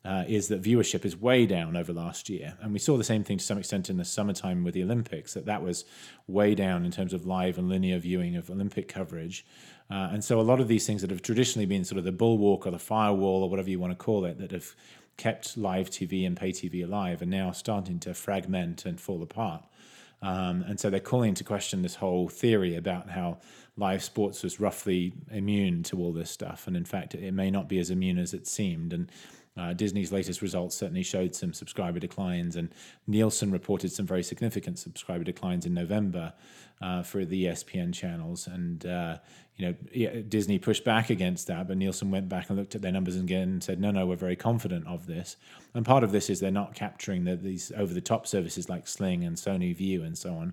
uh, 0.04 0.24
is 0.28 0.48
that 0.48 0.62
viewership 0.62 1.04
is 1.04 1.16
way 1.16 1.46
down 1.46 1.76
over 1.76 1.92
last 1.92 2.28
year, 2.28 2.54
and 2.60 2.72
we 2.72 2.78
saw 2.78 2.96
the 2.96 3.04
same 3.04 3.24
thing 3.24 3.38
to 3.38 3.44
some 3.44 3.58
extent 3.58 3.88
in 3.88 3.96
the 3.96 4.04
summertime 4.04 4.62
with 4.62 4.74
the 4.74 4.82
Olympics. 4.82 5.34
That 5.34 5.46
that 5.46 5.62
was 5.62 5.84
way 6.26 6.54
down 6.54 6.84
in 6.84 6.90
terms 6.90 7.12
of 7.12 7.26
live 7.26 7.56
and 7.56 7.68
linear 7.68 7.98
viewing 7.98 8.36
of 8.36 8.50
Olympic 8.50 8.86
coverage, 8.88 9.46
uh, 9.90 10.10
and 10.12 10.22
so 10.22 10.40
a 10.40 10.42
lot 10.42 10.60
of 10.60 10.68
these 10.68 10.86
things 10.86 11.00
that 11.00 11.10
have 11.10 11.22
traditionally 11.22 11.66
been 11.66 11.84
sort 11.84 11.98
of 11.98 12.04
the 12.04 12.12
bulwark 12.12 12.66
or 12.66 12.70
the 12.70 12.78
firewall 12.78 13.42
or 13.42 13.50
whatever 13.50 13.70
you 13.70 13.80
want 13.80 13.92
to 13.92 14.04
call 14.04 14.24
it, 14.24 14.38
that 14.38 14.50
have 14.50 14.74
kept 15.16 15.56
live 15.56 15.88
TV 15.88 16.26
and 16.26 16.36
pay 16.36 16.50
TV 16.50 16.84
alive, 16.84 17.22
are 17.22 17.26
now 17.26 17.52
starting 17.52 17.98
to 18.00 18.12
fragment 18.12 18.84
and 18.84 19.00
fall 19.00 19.22
apart. 19.22 19.64
Um, 20.20 20.64
and 20.66 20.80
so 20.80 20.88
they're 20.88 21.00
calling 21.00 21.30
into 21.30 21.44
question 21.44 21.82
this 21.82 21.96
whole 21.96 22.28
theory 22.28 22.76
about 22.76 23.10
how 23.10 23.38
live 23.76 24.02
sports 24.02 24.42
was 24.42 24.58
roughly 24.58 25.12
immune 25.30 25.82
to 25.84 25.98
all 25.98 26.12
this 26.12 26.30
stuff, 26.30 26.66
and 26.66 26.76
in 26.76 26.84
fact, 26.84 27.14
it 27.14 27.32
may 27.32 27.50
not 27.50 27.68
be 27.68 27.78
as 27.78 27.90
immune 27.90 28.18
as 28.18 28.32
it 28.32 28.46
seemed. 28.46 28.92
And 28.92 29.10
uh, 29.56 29.72
Disney's 29.72 30.10
latest 30.10 30.42
results 30.42 30.76
certainly 30.76 31.04
showed 31.04 31.34
some 31.34 31.52
subscriber 31.52 32.00
declines, 32.00 32.56
and 32.56 32.74
Nielsen 33.06 33.52
reported 33.52 33.92
some 33.92 34.06
very 34.06 34.22
significant 34.22 34.78
subscriber 34.78 35.22
declines 35.22 35.64
in 35.64 35.74
November 35.74 36.32
uh, 36.82 37.02
for 37.02 37.24
the 37.24 37.44
ESPN 37.44 37.94
channels. 37.94 38.48
And 38.48 38.84
uh, 38.84 39.18
you 39.56 39.76
know, 39.94 40.22
Disney 40.22 40.58
pushed 40.58 40.84
back 40.84 41.10
against 41.10 41.46
that, 41.46 41.68
but 41.68 41.76
Nielsen 41.76 42.10
went 42.10 42.28
back 42.28 42.50
and 42.50 42.58
looked 42.58 42.74
at 42.74 42.82
their 42.82 42.90
numbers 42.90 43.14
again 43.14 43.48
and 43.48 43.62
said, 43.62 43.80
"No, 43.80 43.92
no, 43.92 44.06
we're 44.06 44.16
very 44.16 44.36
confident 44.36 44.88
of 44.88 45.06
this." 45.06 45.36
And 45.72 45.84
part 45.84 46.02
of 46.02 46.10
this 46.10 46.28
is 46.28 46.40
they're 46.40 46.50
not 46.50 46.74
capturing 46.74 47.24
the, 47.24 47.36
these 47.36 47.70
over-the-top 47.76 48.26
services 48.26 48.68
like 48.68 48.88
Sling 48.88 49.22
and 49.22 49.36
Sony 49.36 49.74
Vue 49.74 50.02
and 50.02 50.18
so 50.18 50.34
on. 50.34 50.52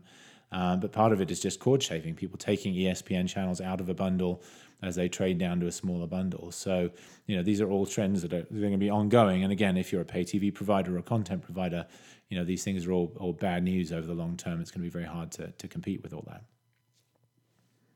Uh, 0.51 0.75
but 0.75 0.91
part 0.91 1.13
of 1.13 1.21
it 1.21 1.31
is 1.31 1.39
just 1.39 1.59
cord 1.59 1.81
shaving, 1.81 2.13
people 2.13 2.37
taking 2.37 2.75
ESPN 2.75 3.27
channels 3.27 3.61
out 3.61 3.79
of 3.79 3.89
a 3.89 3.93
bundle 3.93 4.43
as 4.81 4.95
they 4.95 5.07
trade 5.07 5.37
down 5.37 5.59
to 5.59 5.67
a 5.67 5.71
smaller 5.71 6.07
bundle. 6.07 6.51
So, 6.51 6.89
you 7.27 7.35
know, 7.35 7.43
these 7.43 7.61
are 7.61 7.69
all 7.69 7.85
trends 7.85 8.21
that 8.23 8.33
are 8.33 8.43
going 8.43 8.71
to 8.71 8.77
be 8.77 8.89
ongoing. 8.89 9.43
And 9.43 9.51
again, 9.51 9.77
if 9.77 9.91
you're 9.91 10.01
a 10.01 10.05
pay 10.05 10.23
TV 10.23 10.53
provider 10.53 10.95
or 10.95 10.99
a 10.99 11.03
content 11.03 11.43
provider, 11.43 11.85
you 12.29 12.37
know, 12.37 12.43
these 12.43 12.63
things 12.63 12.87
are 12.87 12.91
all, 12.91 13.11
all 13.19 13.33
bad 13.33 13.63
news 13.63 13.91
over 13.91 14.07
the 14.07 14.13
long 14.13 14.37
term. 14.37 14.59
It's 14.61 14.71
going 14.71 14.81
to 14.81 14.85
be 14.85 14.89
very 14.89 15.05
hard 15.05 15.31
to, 15.33 15.51
to 15.51 15.67
compete 15.67 16.01
with 16.01 16.13
all 16.13 16.23
that. 16.27 16.43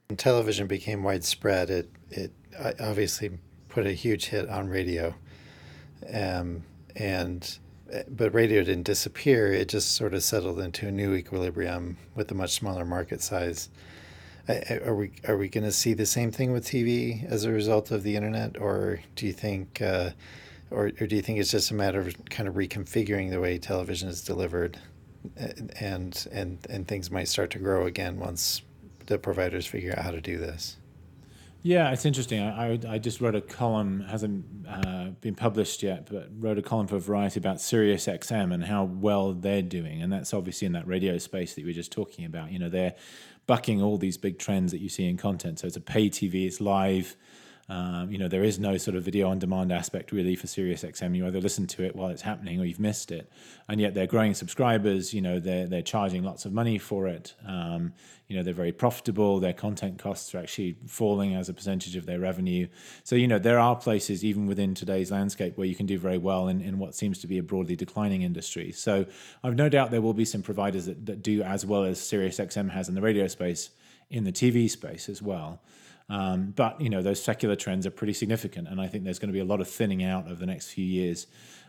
When 0.10 0.18
television 0.18 0.68
became 0.68 1.02
widespread, 1.02 1.70
it, 1.70 1.90
it 2.12 2.32
obviously 2.80 3.32
put 3.70 3.88
a 3.88 3.94
huge 3.94 4.26
hit 4.26 4.48
on 4.50 4.70
radio. 4.70 5.16
Um, 6.14 6.64
and 6.96 7.58
but 8.10 8.34
radio 8.34 8.64
didn't 8.64 8.84
disappear. 8.84 9.52
It 9.52 9.70
just 9.70 9.96
sort 9.96 10.14
of 10.14 10.24
settled 10.24 10.60
into 10.60 10.88
a 10.88 10.92
new 10.92 11.14
equilibrium 11.14 11.98
with 12.16 12.32
a 12.32 12.36
much 12.36 12.54
smaller 12.54 12.86
market 12.86 13.22
size. 13.22 13.70
Are 14.48 14.94
we 14.94 15.12
are 15.28 15.38
we 15.38 15.50
going 15.50 15.64
to 15.64 15.72
see 15.72 15.94
the 15.94 16.06
same 16.06 16.32
thing 16.32 16.52
with 16.52 16.66
TV 16.66 17.26
as 17.26 17.46
a 17.46 17.52
result 17.52 17.90
of 17.90 18.04
the 18.04 18.16
internet, 18.16 18.58
or 18.60 19.02
do 19.16 19.26
you 19.26 19.34
think, 19.34 19.82
uh, 19.82 20.12
or, 20.70 20.92
or 21.00 21.08
do 21.08 21.16
you 21.16 21.22
think 21.24 21.40
it's 21.40 21.50
just 21.50 21.72
a 21.72 21.74
matter 21.74 22.00
of 22.00 22.14
kind 22.30 22.48
of 22.48 22.54
reconfiguring 22.54 23.32
the 23.32 23.40
way 23.40 23.58
television 23.58 24.08
is 24.08 24.22
delivered, 24.22 24.78
and 25.36 26.28
and 26.32 26.60
and 26.70 26.88
things 26.88 27.10
might 27.10 27.28
start 27.28 27.50
to 27.52 27.60
grow 27.60 27.88
again 27.88 28.20
once 28.20 28.62
the 29.08 29.18
providers 29.18 29.66
figure 29.66 29.94
out 29.98 30.04
how 30.04 30.12
to 30.12 30.22
do 30.22 30.38
this? 30.38 30.78
Yeah, 31.66 31.92
it's 31.92 32.06
interesting. 32.06 32.44
I, 32.44 32.80
I, 32.88 33.00
just 33.00 33.22
wrote 33.22 33.34
a 33.34 33.42
column, 33.42 34.02
hasn't 34.02 34.46
uh, 34.70 35.06
been 35.22 35.34
published 35.34 35.82
yet, 35.82 36.08
but 36.08 36.30
wrote 36.38 36.60
a 36.60 36.62
column 36.62 36.86
for 36.86 37.00
Variety 37.00 37.40
about 37.40 37.60
Sirius 37.60 38.06
XM 38.06 38.54
and 38.54 38.64
how 38.64 38.84
well 38.84 39.34
they're 39.34 39.64
doing. 39.64 40.00
And 40.04 40.14
that's 40.14 40.32
obviously 40.32 40.68
in 40.68 40.74
that 40.74 40.86
radio 40.88 41.18
space 41.18 41.56
that 41.56 41.62
you 41.62 41.66
were 41.66 41.74
just 41.74 41.92
talking 41.92 42.24
about. 42.24 42.52
You 42.52 42.60
know, 42.60 42.70
they're 42.70 42.94
bucking 43.48 43.82
all 43.82 43.98
these 43.98 44.18
big 44.18 44.40
trends 44.40 44.72
that 44.72 44.80
you 44.80 44.90
see 44.90 45.08
in 45.08 45.18
content. 45.18 45.60
So 45.60 45.68
it's 45.68 45.78
a 45.78 45.82
pay 45.82 46.10
TV, 46.10 46.46
it's 46.46 46.60
live, 46.60 47.16
um, 47.68 48.12
you 48.12 48.20
know, 48.20 48.28
there 48.28 48.44
is 48.44 48.60
no 48.60 48.78
sort 48.78 48.96
of 48.96 49.04
video 49.04 49.28
on 49.28 49.40
demand 49.40 49.72
aspect 49.72 50.12
really 50.12 50.36
for 50.36 50.46
SiriusXM. 50.46 51.16
You 51.16 51.26
either 51.26 51.42
listen 51.42 51.66
to 51.68 51.84
it 51.84 51.96
while 51.96 52.10
it's 52.10 52.22
happening 52.22 52.60
or 52.60 52.66
you've 52.66 52.80
missed 52.80 53.12
it. 53.12 53.32
And 53.68 53.82
yet 53.82 53.96
they're 53.96 54.06
growing 54.06 54.36
subscribers. 54.36 55.16
You 55.16 55.22
know, 55.22 55.40
they're 55.40 55.66
they're 55.66 55.82
charging 55.82 56.24
lots 56.24 56.46
of 56.46 56.54
money 56.54 56.78
for 56.78 57.08
it. 57.08 57.34
Um, 57.48 57.94
you 58.28 58.36
know, 58.36 58.44
they're 58.44 58.54
very 58.54 58.72
profitable. 58.72 59.40
Their 59.40 59.54
content 59.54 59.98
costs 59.98 60.36
are 60.36 60.38
actually 60.38 60.78
falling 60.86 61.34
as 61.34 61.50
a 61.50 61.54
percentage 61.54 61.96
of 61.96 62.06
their 62.06 62.20
revenue. 62.20 62.68
So 63.04 63.16
you 63.16 63.28
know, 63.28 63.40
there 63.40 63.58
are 63.58 63.76
places 63.76 64.24
even 64.24 64.46
within 64.46 64.76
today's 64.76 65.10
landscape 65.10 65.58
where 65.58 65.68
you 65.68 65.76
can 65.76 65.88
do 65.88 65.98
very 65.98 66.20
well 66.20 66.48
in, 66.48 66.62
in 66.62 66.78
what 66.78 66.94
seems 66.94 67.18
to 67.20 67.28
be 67.28 67.40
a 67.40 67.44
broadly 67.44 67.76
declining 67.76 68.22
industry. 68.22 68.74
So 68.74 69.08
I've 69.44 69.56
no 69.56 69.70
doubt 69.70 69.90
there 69.90 70.02
will 70.02 70.14
be 70.14 70.26
some 70.26 70.44
providers 70.44 70.86
that, 70.86 71.04
that 71.08 71.24
do 71.24 71.42
as 71.42 71.66
well 71.66 71.84
as 71.84 72.00
SiriusXM 72.00 72.70
has 72.70 72.90
in 72.90 72.94
the 72.94 73.02
radio 73.02 73.26
space 73.26 73.72
in 74.12 74.24
the 74.24 74.32
TV 74.32 74.70
space 74.70 75.10
as 75.10 75.20
well. 75.20 75.62
Um, 76.10 76.54
but 76.56 76.80
you 76.80 76.90
know 76.90 77.02
those 77.02 77.22
secular 77.22 77.56
trends 77.56 77.86
are 77.86 77.92
pretty 77.92 78.14
significant, 78.14 78.68
and 78.68 78.80
I 78.80 78.88
think 78.88 79.04
there's 79.04 79.20
going 79.20 79.30
to 79.30 79.34
be 79.34 79.40
a 79.40 79.46
lot 79.46 79.62
of 79.62 79.68
thinning 79.68 80.04
out 80.04 80.26
over 80.26 80.36
the 80.36 80.46
next 80.46 80.70
few 80.70 80.86
years. 80.86 81.28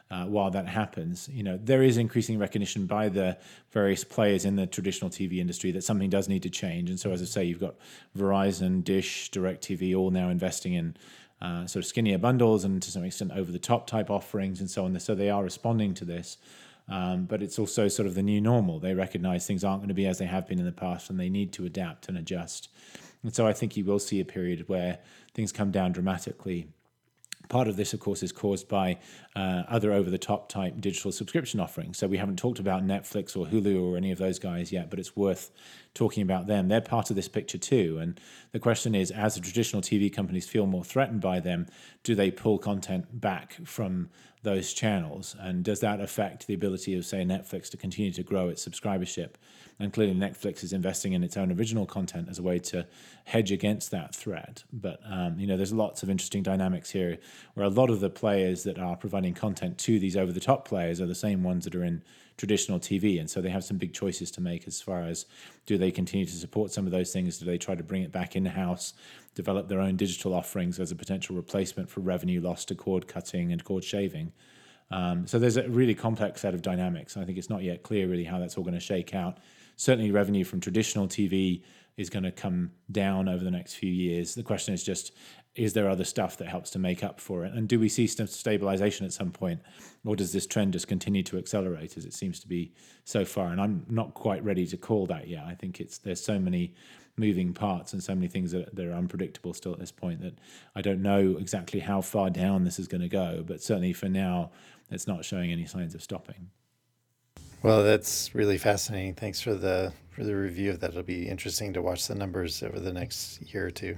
Uh, 0.09 0.25
while 0.25 0.53
that 0.53 0.69
happens, 0.69 1.29
you 1.33 1.43
know 1.43 1.59
there 1.61 1.83
is 1.83 1.97
increasing 1.97 2.39
recognition 2.39 2.87
by 2.87 3.09
the 3.09 3.37
various 3.73 4.05
players 4.05 4.45
in 4.45 4.55
the 4.55 4.65
traditional 4.65 5.11
TV 5.11 5.39
industry 5.39 5.73
that 5.73 5.83
something 5.83 6.09
does 6.09 6.29
need 6.29 6.45
to 6.45 6.51
change. 6.51 6.91
And 6.91 7.01
so, 7.01 7.11
as 7.11 7.21
I 7.23 7.25
say, 7.25 7.45
you've 7.45 7.59
got 7.59 7.75
Verizon, 8.17 8.85
Dish, 8.85 9.31
DirecTV, 9.33 9.97
all 9.97 10.11
now 10.11 10.29
investing 10.29 10.75
in 10.75 10.97
uh, 11.43 11.67
sort 11.67 11.85
of 11.85 11.87
skinnier 11.87 12.19
bundles 12.19 12.65
and 12.65 12.81
to 12.83 12.91
some 12.91 13.05
extent 13.05 13.33
over 13.35 13.51
the 13.51 13.59
top 13.59 13.87
type 13.87 14.11
offerings 14.11 14.61
and 14.61 14.71
so 14.71 14.85
on. 14.85 14.99
So 15.01 15.15
they 15.15 15.29
are 15.29 15.43
responding 15.43 15.93
to 15.95 16.05
this. 16.05 16.39
Um, 16.89 17.25
but 17.25 17.43
it's 17.43 17.59
also 17.59 17.89
sort 17.89 18.07
of 18.07 18.15
the 18.15 18.23
new 18.23 18.41
normal. 18.41 18.79
They 18.79 18.95
recognize 18.95 19.47
things 19.47 19.65
aren't 19.65 19.81
going 19.81 19.89
to 19.89 19.95
be 19.95 20.07
as 20.07 20.19
they 20.19 20.27
have 20.27 20.47
been 20.47 20.61
in 20.61 20.65
the 20.65 20.73
past, 20.73 21.11
and 21.11 21.19
they 21.19 21.29
need 21.29 21.53
to 21.55 21.65
adapt 21.65 22.09
and 22.09 22.17
adjust. 22.17 22.69
And 23.27 23.35
so 23.35 23.45
I 23.45 23.53
think 23.53 23.77
you 23.77 23.85
will 23.85 23.99
see 23.99 24.21
a 24.21 24.25
period 24.25 24.69
where 24.69 24.99
things 25.35 25.51
come 25.51 25.73
down 25.73 25.91
dramatically 25.91 26.69
Part 27.49 27.69
of 27.69 27.77
this, 27.77 27.95
of 27.95 28.01
course, 28.01 28.23
is 28.23 28.33
caused 28.33 28.69
by 28.69 28.99
uh, 29.37 29.63
other 29.69 29.93
over 29.93 30.11
the 30.11 30.19
top 30.19 30.49
type 30.49 30.81
digital 30.81 31.13
subscription 31.13 31.61
offerings. 31.61 31.97
So 31.99 32.09
we 32.09 32.17
haven't 32.17 32.39
talked 32.39 32.59
about 32.59 32.85
Netflix 32.85 33.37
or 33.37 33.47
Hulu 33.47 33.81
or 33.81 33.97
any 33.97 34.11
of 34.11 34.19
those 34.19 34.39
guys 34.39 34.73
yet, 34.73 34.91
but 34.91 34.99
it's 34.99 35.15
worth 35.15 35.53
talking 35.97 36.23
about 36.23 36.47
them. 36.47 36.69
They're 36.69 36.81
part 36.81 37.11
of 37.11 37.17
this 37.17 37.29
picture 37.29 37.59
too. 37.59 37.99
And 38.01 38.21
the 38.53 38.61
question 38.61 38.95
is 38.95 39.11
as 39.11 39.35
the 39.35 39.41
traditional 39.41 39.83
TV 39.83 40.13
companies 40.13 40.49
feel 40.49 40.67
more 40.67 40.85
threatened 40.85 41.21
by 41.21 41.41
them, 41.41 41.67
do 42.05 42.15
they 42.15 42.31
pull 42.31 42.59
content 42.59 43.21
back 43.21 43.57
from 43.65 44.11
those 44.43 44.73
channels? 44.73 45.35
And 45.41 45.65
does 45.65 45.81
that 45.81 46.01
affect 46.01 46.47
the 46.47 46.55
ability 46.55 46.95
of, 46.95 47.05
say, 47.05 47.25
Netflix 47.25 47.69
to 47.71 47.77
continue 47.77 48.13
to 48.13 48.23
grow 48.23 48.49
its 48.49 48.67
subscribership? 48.67 49.31
And 49.79 49.93
clearly, 49.93 50.15
Netflix 50.15 50.63
is 50.63 50.73
investing 50.73 51.13
in 51.13 51.25
its 51.25 51.37
own 51.37 51.51
original 51.51 51.85
content 51.85 52.29
as 52.31 52.39
a 52.39 52.43
way 52.43 52.59
to 52.61 52.87
hedge 53.25 53.51
against 53.51 53.91
that 53.91 54.15
threat. 54.15 54.65
But 54.73 55.01
um, 55.11 55.39
you 55.39 55.47
know, 55.47 55.57
there's 55.57 55.73
lots 55.73 56.03
of 56.03 56.09
interesting 56.11 56.43
dynamics 56.43 56.91
here, 56.91 57.19
where 57.55 57.67
a 57.67 57.71
lot 57.71 57.91
of 57.91 58.01
the 58.01 58.09
players 58.09 58.63
that 58.65 58.79
are 58.79 58.97
providing 58.97 59.35
content 59.35 59.77
to 59.79 59.99
these 59.99 60.17
over-the-top 60.17 60.67
players 60.67 61.01
are 61.01 61.07
the 61.07 61.15
same 61.15 61.43
ones 61.43 61.65
that 61.65 61.75
are 61.75 61.85
in 61.85 62.03
traditional 62.37 62.79
TV, 62.79 63.19
and 63.19 63.29
so 63.29 63.41
they 63.41 63.51
have 63.51 63.65
some 63.65 63.77
big 63.77 63.93
choices 63.93 64.31
to 64.33 64.41
make 64.41 64.67
as 64.67 64.81
far 64.81 65.03
as 65.03 65.27
do 65.65 65.79
they 65.79 65.91
continue 65.91 66.27
to 66.27 66.33
support 66.33 66.71
some 66.71 66.87
of 66.87 66.93
those 66.93 67.13
things? 67.13 67.39
Do 67.39 67.45
they 67.47 67.59
try 67.59 67.75
to 67.75 67.83
bring 67.83 68.03
it 68.03 68.13
back 68.13 68.37
in 68.37 68.45
house, 68.45 68.95
develop 69.35 69.69
their 69.69 69.81
own 69.81 69.97
digital 69.97 70.35
offerings 70.35 70.79
as 70.79 70.91
a 70.91 70.97
potential 70.97 71.37
replacement 71.37 71.89
for 71.89 72.01
revenue 72.01 72.41
lost 72.41 72.69
to 72.69 72.75
cord 72.75 73.09
cutting 73.09 73.53
and 73.53 73.65
cord 73.65 73.85
shaving? 73.85 74.33
Um, 74.91 75.27
so 75.27 75.39
there's 75.39 75.57
a 75.57 75.69
really 75.69 75.95
complex 75.95 76.43
set 76.43 76.55
of 76.55 76.63
dynamics. 76.63 77.17
I 77.17 77.25
think 77.25 77.39
it's 77.39 77.51
not 77.51 77.63
yet 77.63 77.83
clear 77.83 78.07
really 78.07 78.25
how 78.25 78.39
that's 78.39 78.57
all 78.57 78.65
going 78.65 78.75
to 78.75 78.81
shake 78.81 79.15
out 79.15 79.39
certainly 79.77 80.11
revenue 80.11 80.45
from 80.45 80.61
traditional 80.61 81.07
TV 81.07 81.63
is 81.97 82.11
going 82.11 82.25
to 82.25 82.33
come 82.33 82.73
down 82.91 83.29
over 83.29 83.45
the 83.45 83.51
next 83.51 83.75
few 83.75 83.91
years. 83.91 84.35
The 84.35 84.43
question 84.43 84.75
is 84.75 84.83
just, 84.83 85.13
is 85.57 85.73
there 85.73 85.89
other 85.89 86.05
stuff 86.05 86.37
that 86.37 86.49
helps 86.49 86.71
to 86.71 86.79
make 86.79 87.03
up 87.03 87.19
for 87.19 87.45
it? 87.45 87.53
And 87.55 87.67
do 87.67 87.81
we 87.81 87.89
see 87.89 88.07
some 88.07 88.27
stabilization 88.27 89.07
at 89.07 89.13
some 89.13 89.31
point? 89.31 89.61
Or 90.05 90.15
does 90.15 90.33
this 90.33 90.47
trend 90.47 90.75
just 90.75 90.87
continue 90.87 91.23
to 91.25 91.39
accelerate 91.39 91.97
as 91.97 92.05
it 92.05 92.13
seems 92.13 92.39
to 92.41 92.49
be 92.49 92.73
so 93.05 93.25
far? 93.25 93.49
And 93.49 93.61
I'm 93.61 93.87
not 93.89 94.15
quite 94.15 94.45
ready 94.45 94.67
to 94.67 94.77
call 94.77 95.07
that 95.07 95.29
yet. 95.29 95.45
I 95.45 95.55
think 95.55 95.81
it's 95.81 95.99
there's 95.99 96.23
so 96.23 96.39
many 96.39 96.75
moving 97.17 97.55
parts 97.55 97.95
and 97.95 98.05
so 98.05 98.15
many 98.15 98.29
things 98.29 98.53
that, 98.53 98.77
that 98.77 98.87
are 98.87 98.93
unpredictable 98.93 99.55
still 99.55 99.73
at 99.73 99.79
this 99.79 99.91
point 99.91 100.21
that 100.21 100.35
I 100.75 100.83
don't 100.83 101.01
know 101.01 101.37
exactly 101.39 101.81
how 101.81 102.03
far 102.03 102.29
down 102.29 102.65
this 102.65 102.79
is 102.79 102.87
going 102.87 103.01
to 103.01 103.09
go. 103.09 103.43
But 103.45 103.63
certainly 103.63 103.95
for 103.95 104.11
now, 104.11 104.51
it's 104.91 105.07
not 105.07 105.25
showing 105.25 105.51
any 105.51 105.65
signs 105.65 105.95
of 105.95 106.03
stopping. 106.03 106.51
Well, 107.63 107.83
that's 107.83 108.35
really 108.35 108.59
fascinating. 108.59 109.15
Thanks 109.15 109.41
for 109.41 109.55
the 109.55 109.93
for 110.11 110.23
the 110.23 110.37
review 110.37 110.71
of 110.71 110.81
that. 110.81 110.91
It'll 110.91 111.03
be 111.03 111.29
interesting 111.29 111.73
to 111.73 111.83
watch 111.83 112.07
the 112.07 112.15
numbers 112.15 112.63
over 112.63 112.79
the 112.79 112.93
next 112.93 113.41
year 113.53 113.67
or 113.67 113.71
two. 113.71 113.97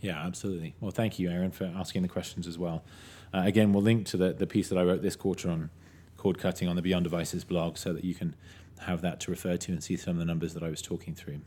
Yeah, 0.00 0.24
absolutely. 0.24 0.74
Well, 0.80 0.90
thank 0.90 1.18
you, 1.18 1.30
Aaron, 1.30 1.50
for 1.50 1.64
asking 1.76 2.02
the 2.02 2.08
questions 2.08 2.46
as 2.46 2.58
well. 2.58 2.84
Uh, 3.32 3.42
again, 3.44 3.72
we'll 3.72 3.82
link 3.82 4.06
to 4.06 4.16
the, 4.16 4.32
the 4.32 4.46
piece 4.46 4.68
that 4.68 4.78
I 4.78 4.82
wrote 4.82 5.02
this 5.02 5.16
quarter 5.16 5.50
on 5.50 5.70
cord 6.16 6.38
cutting 6.38 6.68
on 6.68 6.76
the 6.76 6.82
Beyond 6.82 7.04
Devices 7.04 7.44
blog 7.44 7.76
so 7.76 7.92
that 7.92 8.04
you 8.04 8.14
can 8.14 8.34
have 8.80 9.00
that 9.02 9.20
to 9.20 9.30
refer 9.30 9.56
to 9.56 9.72
and 9.72 9.82
see 9.82 9.96
some 9.96 10.12
of 10.12 10.18
the 10.18 10.24
numbers 10.24 10.54
that 10.54 10.62
I 10.62 10.68
was 10.68 10.82
talking 10.82 11.14
through. 11.14 11.40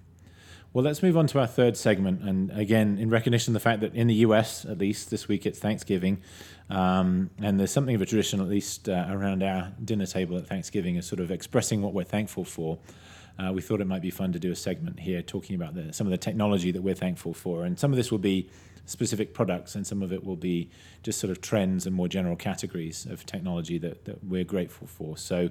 Well, 0.71 0.83
let's 0.83 1.01
move 1.01 1.17
on 1.17 1.25
to 1.27 1.39
our 1.39 1.47
third 1.47 1.75
segment. 1.75 2.21
And 2.21 2.51
again, 2.51 2.99
in 2.99 3.09
recognition 3.09 3.51
of 3.51 3.53
the 3.55 3.59
fact 3.59 3.81
that 3.81 3.95
in 3.95 4.05
the 4.05 4.15
US, 4.15 4.65
at 4.65 4.77
least 4.77 5.09
this 5.09 5.27
week, 5.27 5.47
it's 5.47 5.57
Thanksgiving. 5.57 6.21
Um, 6.69 7.31
and 7.41 7.59
there's 7.59 7.71
something 7.71 7.95
of 7.95 8.01
a 8.01 8.05
tradition, 8.05 8.39
at 8.39 8.47
least 8.47 8.87
uh, 8.87 9.07
around 9.09 9.41
our 9.41 9.71
dinner 9.83 10.05
table 10.05 10.37
at 10.37 10.45
Thanksgiving, 10.45 10.97
of 10.99 11.05
sort 11.05 11.21
of 11.21 11.31
expressing 11.31 11.81
what 11.81 11.93
we're 11.93 12.03
thankful 12.03 12.45
for. 12.45 12.77
Uh, 13.39 13.53
we 13.53 13.61
thought 13.61 13.79
it 13.79 13.87
might 13.87 14.01
be 14.01 14.11
fun 14.11 14.33
to 14.33 14.39
do 14.39 14.51
a 14.51 14.55
segment 14.55 14.99
here 14.99 15.21
talking 15.21 15.55
about 15.55 15.73
the, 15.73 15.93
some 15.93 16.05
of 16.05 16.11
the 16.11 16.17
technology 16.17 16.71
that 16.71 16.81
we're 16.81 16.95
thankful 16.95 17.33
for. 17.33 17.63
And 17.63 17.79
some 17.79 17.91
of 17.91 17.97
this 17.97 18.11
will 18.11 18.17
be 18.17 18.49
specific 18.85 19.33
products, 19.33 19.75
and 19.75 19.85
some 19.85 20.01
of 20.01 20.11
it 20.11 20.23
will 20.25 20.35
be 20.35 20.69
just 21.03 21.19
sort 21.19 21.31
of 21.31 21.39
trends 21.41 21.85
and 21.85 21.95
more 21.95 22.07
general 22.07 22.35
categories 22.35 23.05
of 23.05 23.25
technology 23.25 23.77
that, 23.77 24.03
that 24.05 24.23
we're 24.23 24.43
grateful 24.43 24.87
for. 24.87 25.15
So 25.15 25.49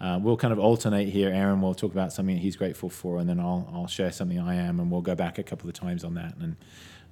uh, 0.00 0.18
we'll 0.20 0.36
kind 0.36 0.52
of 0.52 0.58
alternate 0.58 1.08
here. 1.08 1.30
Aaron 1.30 1.60
will 1.60 1.74
talk 1.74 1.92
about 1.92 2.12
something 2.12 2.36
he's 2.36 2.56
grateful 2.56 2.90
for, 2.90 3.18
and 3.18 3.28
then 3.28 3.38
I'll, 3.38 3.70
I'll 3.72 3.86
share 3.86 4.10
something 4.10 4.40
I 4.40 4.56
am, 4.56 4.80
and 4.80 4.90
we'll 4.90 5.02
go 5.02 5.14
back 5.14 5.38
a 5.38 5.42
couple 5.42 5.68
of 5.68 5.74
times 5.74 6.04
on 6.04 6.14
that. 6.14 6.36
And, 6.36 6.56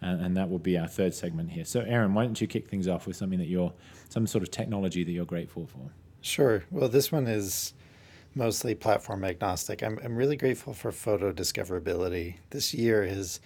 and, 0.03 0.21
and 0.21 0.37
that 0.37 0.51
will 0.51 0.59
be 0.59 0.77
our 0.77 0.89
third 0.89 1.15
segment 1.15 1.53
here. 1.53 1.65
So, 1.65 1.81
Aaron, 1.81 2.13
why 2.13 2.25
don't 2.25 2.41
you 2.41 2.47
kick 2.47 2.69
things 2.69 2.89
off 2.89 3.07
with 3.07 3.17
something 3.17 3.39
that 3.39 3.49
you're, 3.49 3.73
some 4.09 4.27
sort 4.27 4.43
of 4.43 4.51
technology 4.51 5.05
that 5.05 5.13
you're 5.13 5.25
grateful 5.25 5.67
for? 5.67 5.91
Sure. 6.21 6.65
Well, 6.71 6.89
this 6.89 7.13
one 7.13 7.29
is 7.29 7.73
mostly 8.39 8.73
platform 8.75 9.25
agnostic. 9.25 9.83
I'm, 9.83 9.99
I'm 10.03 10.17
really 10.17 10.37
grateful 10.37 10.73
for 10.73 10.93
photo 10.93 11.33
discoverability. 11.33 12.37
This 12.51 12.73
year 12.73 13.05
has 13.05 13.41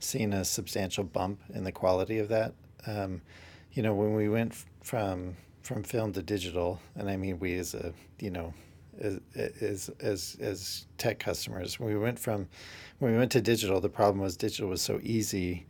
seen 0.00 0.32
a 0.32 0.44
substantial 0.46 1.04
bump 1.04 1.40
in 1.54 1.62
the 1.62 1.70
quality 1.70 2.18
of 2.18 2.28
that. 2.28 2.54
Um, 2.86 3.20
you 3.72 3.82
know, 3.82 3.94
when 3.94 4.14
we 4.14 4.28
went 4.28 4.54
from 4.82 5.36
from 5.62 5.82
film 5.82 6.12
to 6.14 6.22
digital, 6.22 6.80
and 6.96 7.08
I 7.08 7.16
mean 7.16 7.38
we 7.38 7.54
as 7.58 7.74
a 7.74 7.92
you 8.18 8.30
know 8.30 8.54
as 8.98 9.20
as 9.36 9.90
as, 10.00 10.36
as 10.40 10.86
tech 10.96 11.18
customers, 11.18 11.78
when 11.78 11.90
we 11.90 11.98
went 11.98 12.18
from 12.18 12.48
when 12.98 13.12
we 13.12 13.18
went 13.18 13.30
to 13.32 13.42
digital, 13.42 13.80
the 13.80 13.90
problem 13.90 14.20
was 14.20 14.36
digital 14.36 14.70
was 14.70 14.80
so 14.80 14.98
easy 15.02 15.66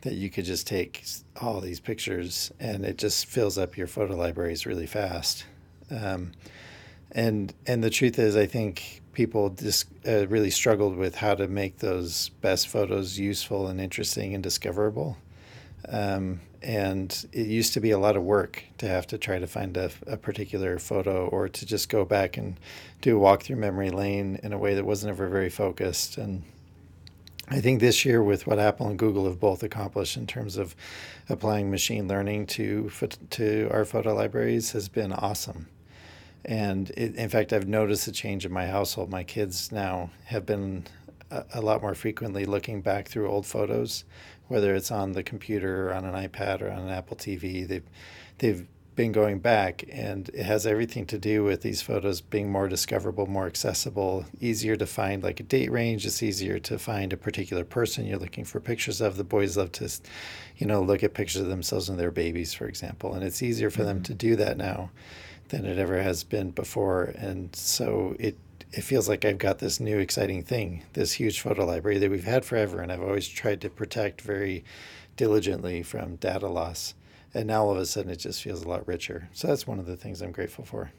that 0.00 0.14
you 0.14 0.30
could 0.30 0.46
just 0.46 0.66
take 0.66 1.04
all 1.40 1.60
these 1.60 1.80
pictures 1.80 2.50
and 2.60 2.84
it 2.84 2.96
just 2.96 3.26
fills 3.26 3.58
up 3.58 3.76
your 3.76 3.86
photo 3.86 4.14
libraries 4.16 4.64
really 4.64 4.86
fast. 4.86 5.44
Um, 5.90 6.32
and 7.16 7.54
and 7.66 7.82
the 7.82 7.90
truth 7.90 8.18
is, 8.18 8.36
I 8.36 8.44
think 8.44 9.00
people 9.14 9.48
just 9.48 9.86
uh, 10.06 10.28
really 10.28 10.50
struggled 10.50 10.96
with 10.96 11.16
how 11.16 11.34
to 11.34 11.48
make 11.48 11.78
those 11.78 12.28
best 12.42 12.68
photos 12.68 13.18
useful 13.18 13.68
and 13.68 13.80
interesting 13.80 14.34
and 14.34 14.42
discoverable. 14.42 15.16
Um, 15.88 16.40
and 16.62 17.26
it 17.32 17.46
used 17.46 17.72
to 17.74 17.80
be 17.80 17.90
a 17.90 17.98
lot 17.98 18.16
of 18.16 18.22
work 18.22 18.64
to 18.78 18.88
have 18.88 19.06
to 19.06 19.18
try 19.18 19.38
to 19.38 19.46
find 19.46 19.76
a, 19.76 19.90
a, 20.06 20.16
particular 20.16 20.78
photo 20.78 21.28
or 21.28 21.48
to 21.48 21.64
just 21.64 21.88
go 21.88 22.04
back 22.04 22.36
and 22.36 22.58
do 23.00 23.16
a 23.16 23.18
walk 23.18 23.44
through 23.44 23.56
memory 23.56 23.90
lane 23.90 24.38
in 24.42 24.52
a 24.52 24.58
way 24.58 24.74
that 24.74 24.84
wasn't 24.84 25.08
ever 25.08 25.28
very 25.28 25.48
focused. 25.48 26.18
And 26.18 26.42
I 27.48 27.60
think 27.60 27.80
this 27.80 28.04
year, 28.04 28.22
with 28.22 28.46
what 28.46 28.58
Apple 28.58 28.88
and 28.88 28.98
Google 28.98 29.24
have 29.26 29.40
both 29.40 29.62
accomplished 29.62 30.16
in 30.16 30.26
terms 30.26 30.58
of 30.58 30.74
applying 31.30 31.70
machine 31.70 32.08
learning 32.08 32.46
to 32.48 32.90
to 33.30 33.68
our 33.70 33.86
photo 33.86 34.14
libraries, 34.14 34.72
has 34.72 34.88
been 34.88 35.12
awesome. 35.12 35.68
And 36.46 36.90
it, 36.90 37.16
in 37.16 37.28
fact, 37.28 37.52
I've 37.52 37.66
noticed 37.66 38.06
a 38.06 38.12
change 38.12 38.46
in 38.46 38.52
my 38.52 38.68
household. 38.68 39.10
My 39.10 39.24
kids 39.24 39.72
now 39.72 40.10
have 40.26 40.46
been 40.46 40.84
a, 41.28 41.44
a, 41.54 41.60
lot 41.60 41.82
more 41.82 41.94
frequently 41.96 42.44
looking 42.44 42.82
back 42.82 43.08
through 43.08 43.28
old 43.28 43.46
photos, 43.46 44.04
whether 44.46 44.72
it's 44.72 44.92
on 44.92 45.12
the 45.12 45.24
computer 45.24 45.88
or 45.88 45.94
on 45.94 46.04
an 46.04 46.14
iPad 46.14 46.62
or 46.62 46.70
on 46.70 46.78
an 46.78 46.88
Apple 46.88 47.16
TV. 47.16 47.66
They've 47.66 47.88
they've 48.38 48.64
been 48.94 49.10
going 49.10 49.40
back, 49.40 49.84
and 49.90 50.28
it 50.30 50.44
has 50.44 50.66
everything 50.68 51.04
to 51.06 51.18
do 51.18 51.42
with 51.42 51.62
these 51.62 51.82
photos 51.82 52.20
being 52.20 52.50
more 52.50 52.68
discoverable, 52.68 53.26
more 53.26 53.46
accessible, 53.46 54.24
easier 54.40 54.76
to 54.76 54.86
find, 54.86 55.24
like 55.24 55.40
a 55.40 55.42
date 55.42 55.70
range. 55.72 56.06
It's 56.06 56.22
easier 56.22 56.60
to 56.60 56.78
find 56.78 57.12
a 57.12 57.16
particular 57.16 57.64
person 57.64 58.06
you're 58.06 58.18
looking 58.18 58.44
for 58.44 58.60
pictures 58.60 59.00
of. 59.00 59.16
The 59.16 59.24
boys 59.24 59.56
love 59.56 59.72
to, 59.72 59.90
you 60.56 60.66
know, 60.66 60.80
look 60.80 61.02
at 61.02 61.12
pictures 61.12 61.42
of 61.42 61.48
themselves 61.48 61.88
and 61.88 61.98
their 61.98 62.12
babies, 62.12 62.54
for 62.54 62.66
example, 62.66 63.14
and 63.14 63.24
it's 63.24 63.42
easier 63.42 63.68
for 63.68 63.80
mm-hmm. 63.80 63.88
them 63.88 64.02
to 64.04 64.14
do 64.14 64.36
that 64.36 64.56
now 64.56 64.90
than 65.48 65.64
it 65.64 65.78
ever 65.78 66.02
has 66.02 66.24
been 66.24 66.50
before. 66.50 67.04
And 67.16 67.54
so 67.54 68.16
it 68.18 68.36
it 68.72 68.82
feels 68.82 69.08
like 69.08 69.24
I've 69.24 69.38
got 69.38 69.58
this 69.58 69.80
new 69.80 69.98
exciting 69.98 70.42
thing, 70.42 70.82
this 70.92 71.12
huge 71.12 71.40
photo 71.40 71.64
library 71.64 71.98
that 71.98 72.10
we've 72.10 72.24
had 72.24 72.44
forever, 72.44 72.80
and 72.80 72.92
I've 72.92 73.02
always 73.02 73.26
tried 73.26 73.60
to 73.62 73.70
protect 73.70 74.20
very 74.20 74.64
diligently 75.16 75.82
from 75.82 76.16
data 76.16 76.48
loss. 76.48 76.94
And 77.32 77.46
now 77.46 77.64
all 77.64 77.72
of 77.72 77.78
a 77.78 77.86
sudden 77.86 78.10
it 78.10 78.16
just 78.16 78.42
feels 78.42 78.62
a 78.62 78.68
lot 78.68 78.86
richer. 78.86 79.28
So 79.32 79.48
that's 79.48 79.66
one 79.66 79.78
of 79.78 79.86
the 79.86 79.96
things 79.96 80.20
I'm 80.20 80.32
grateful 80.32 80.64
for. 80.64 80.90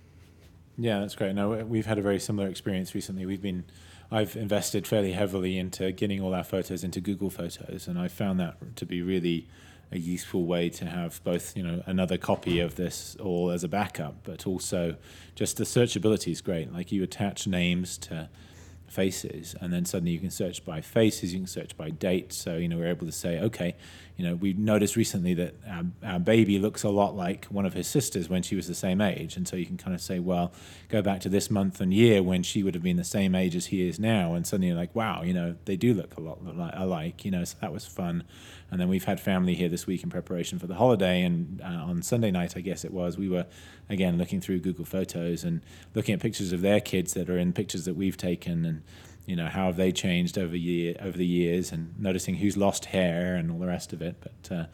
Yeah, 0.77 0.99
that's 0.99 1.15
great. 1.15 1.35
Now 1.35 1.53
we've 1.63 1.85
had 1.85 1.97
a 1.97 2.01
very 2.01 2.19
similar 2.19 2.47
experience 2.47 2.93
recently. 2.95 3.25
We've 3.25 3.41
been, 3.41 3.65
I've 4.11 4.35
invested 4.35 4.87
fairly 4.87 5.11
heavily 5.11 5.57
into 5.57 5.91
getting 5.91 6.21
all 6.21 6.33
our 6.33 6.43
photos 6.43 6.83
into 6.83 7.01
Google 7.01 7.29
Photos, 7.29 7.87
and 7.87 7.99
I 7.99 8.07
found 8.07 8.39
that 8.39 8.75
to 8.77 8.85
be 8.85 9.01
really 9.01 9.47
a 9.91 9.97
useful 9.97 10.45
way 10.45 10.69
to 10.69 10.85
have 10.85 11.23
both 11.23 11.55
you 11.55 11.63
know 11.63 11.81
another 11.85 12.17
copy 12.17 12.59
of 12.59 12.75
this 12.75 13.15
all 13.19 13.51
as 13.51 13.63
a 13.63 13.67
backup, 13.67 14.23
but 14.23 14.45
also 14.45 14.95
just 15.35 15.57
the 15.57 15.63
searchability 15.63 16.31
is 16.31 16.41
great. 16.41 16.73
Like 16.73 16.91
you 16.91 17.03
attach 17.03 17.47
names 17.47 17.97
to 17.99 18.29
faces 18.87 19.55
and 19.59 19.73
then 19.73 19.85
suddenly 19.85 20.11
you 20.11 20.19
can 20.19 20.31
search 20.31 20.63
by 20.63 20.79
faces 20.79 21.33
you 21.33 21.39
can 21.39 21.47
search 21.47 21.75
by 21.75 21.89
date 21.89 22.31
so 22.31 22.55
you 22.55 22.69
know 22.69 22.77
we're 22.77 22.87
able 22.87 23.05
to 23.05 23.11
say 23.11 23.37
okay 23.39 23.75
you 24.17 24.25
know 24.25 24.35
we 24.35 24.53
noticed 24.53 24.95
recently 24.95 25.33
that 25.35 25.55
our, 25.69 25.83
our, 26.03 26.19
baby 26.19 26.59
looks 26.59 26.83
a 26.83 26.89
lot 26.89 27.15
like 27.15 27.45
one 27.45 27.65
of 27.65 27.73
his 27.73 27.87
sisters 27.87 28.27
when 28.27 28.41
she 28.41 28.55
was 28.55 28.67
the 28.67 28.75
same 28.75 28.99
age. 28.99 29.37
And 29.37 29.47
so 29.47 29.55
you 29.55 29.65
can 29.65 29.77
kind 29.77 29.93
of 29.95 30.01
say 30.01 30.19
well 30.19 30.51
go 30.89 31.01
back 31.01 31.21
to 31.21 31.29
this 31.29 31.49
month 31.49 31.79
and 31.79 31.93
year 31.93 32.21
when 32.23 32.43
she 32.43 32.63
would 32.63 32.73
have 32.73 32.83
been 32.83 32.97
the 32.97 33.03
same 33.03 33.35
age 33.35 33.55
as 33.55 33.67
he 33.67 33.87
is 33.87 33.99
now. 33.99 34.33
And 34.33 34.45
suddenly 34.45 34.67
you're 34.69 34.77
like 34.77 34.95
wow 34.95 35.21
you 35.21 35.33
know 35.33 35.55
they 35.65 35.77
do 35.77 35.93
look 35.93 36.17
a 36.17 36.21
lot 36.21 36.39
alike 36.73 37.23
you 37.23 37.31
know 37.31 37.43
so 37.43 37.55
that 37.61 37.71
was 37.71 37.85
fun. 37.85 38.23
And 38.69 38.81
then 38.81 38.89
we've 38.89 39.05
had 39.05 39.19
family 39.19 39.55
here 39.55 39.69
this 39.69 39.87
week 39.87 40.03
in 40.03 40.09
preparation 40.09 40.59
for 40.59 40.67
the 40.67 40.75
holiday. 40.75 41.21
And 41.21 41.61
uh, 41.61 41.67
on 41.67 42.01
Sunday 42.01 42.31
night, 42.31 42.57
I 42.57 42.61
guess 42.61 42.83
it 42.83 42.91
was, 42.91 43.17
we 43.17 43.29
were 43.29 43.45
again 43.89 44.17
looking 44.17 44.41
through 44.41 44.59
Google 44.59 44.83
Photos 44.83 45.43
and 45.43 45.61
looking 45.95 46.13
at 46.13 46.19
pictures 46.19 46.51
of 46.51 46.61
their 46.61 46.81
kids 46.81 47.13
that 47.13 47.29
are 47.29 47.37
in 47.37 47.53
pictures 47.53 47.85
that 47.85 47.95
we've 47.95 48.17
taken, 48.17 48.65
and 48.65 48.83
you 49.27 49.35
know 49.35 49.47
how 49.47 49.67
have 49.67 49.77
they 49.77 49.91
changed 49.91 50.39
over 50.39 50.57
year 50.57 50.95
over 50.99 51.15
the 51.17 51.25
years, 51.25 51.71
and 51.71 51.93
noticing 51.99 52.35
who's 52.35 52.57
lost 52.57 52.85
hair 52.85 53.35
and 53.35 53.51
all 53.51 53.59
the 53.59 53.67
rest 53.67 53.93
of 53.93 54.01
it. 54.01 54.15
But 54.19 54.55
uh, 54.55 54.65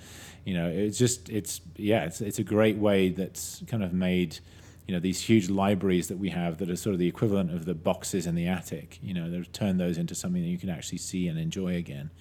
you 0.46 0.54
know, 0.54 0.70
it's 0.70 0.98
just 0.98 1.30
it's 1.30 1.60
yeah, 1.76 2.06
it's 2.06 2.22
it's 2.22 2.40
a 2.40 2.44
great 2.44 2.78
way 2.78 3.10
that's 3.10 3.62
kind 3.68 3.84
of 3.84 3.92
made 3.92 4.40
you 4.88 4.94
know 4.94 5.02
these 5.02 5.20
huge 5.20 5.50
libraries 5.50 6.08
that 6.08 6.18
we 6.18 6.30
have 6.30 6.60
that 6.60 6.70
are 6.70 6.78
sort 6.78 6.94
of 6.94 7.00
the 7.00 7.08
equivalent 7.08 7.52
of 7.52 7.66
the 7.66 7.74
boxes 7.74 8.28
in 8.28 8.36
the 8.36 8.48
attic 8.48 9.00
you 9.02 9.14
know 9.14 9.30
they've 9.30 9.50
turned 9.54 9.80
those 9.80 9.98
into 9.98 10.14
something 10.14 10.42
that 10.42 10.50
you 10.50 10.58
can 10.58 10.70
actually 10.70 10.98
see 10.98 11.30
and 11.30 11.40
enjoy 11.40 11.78
again 11.78 12.12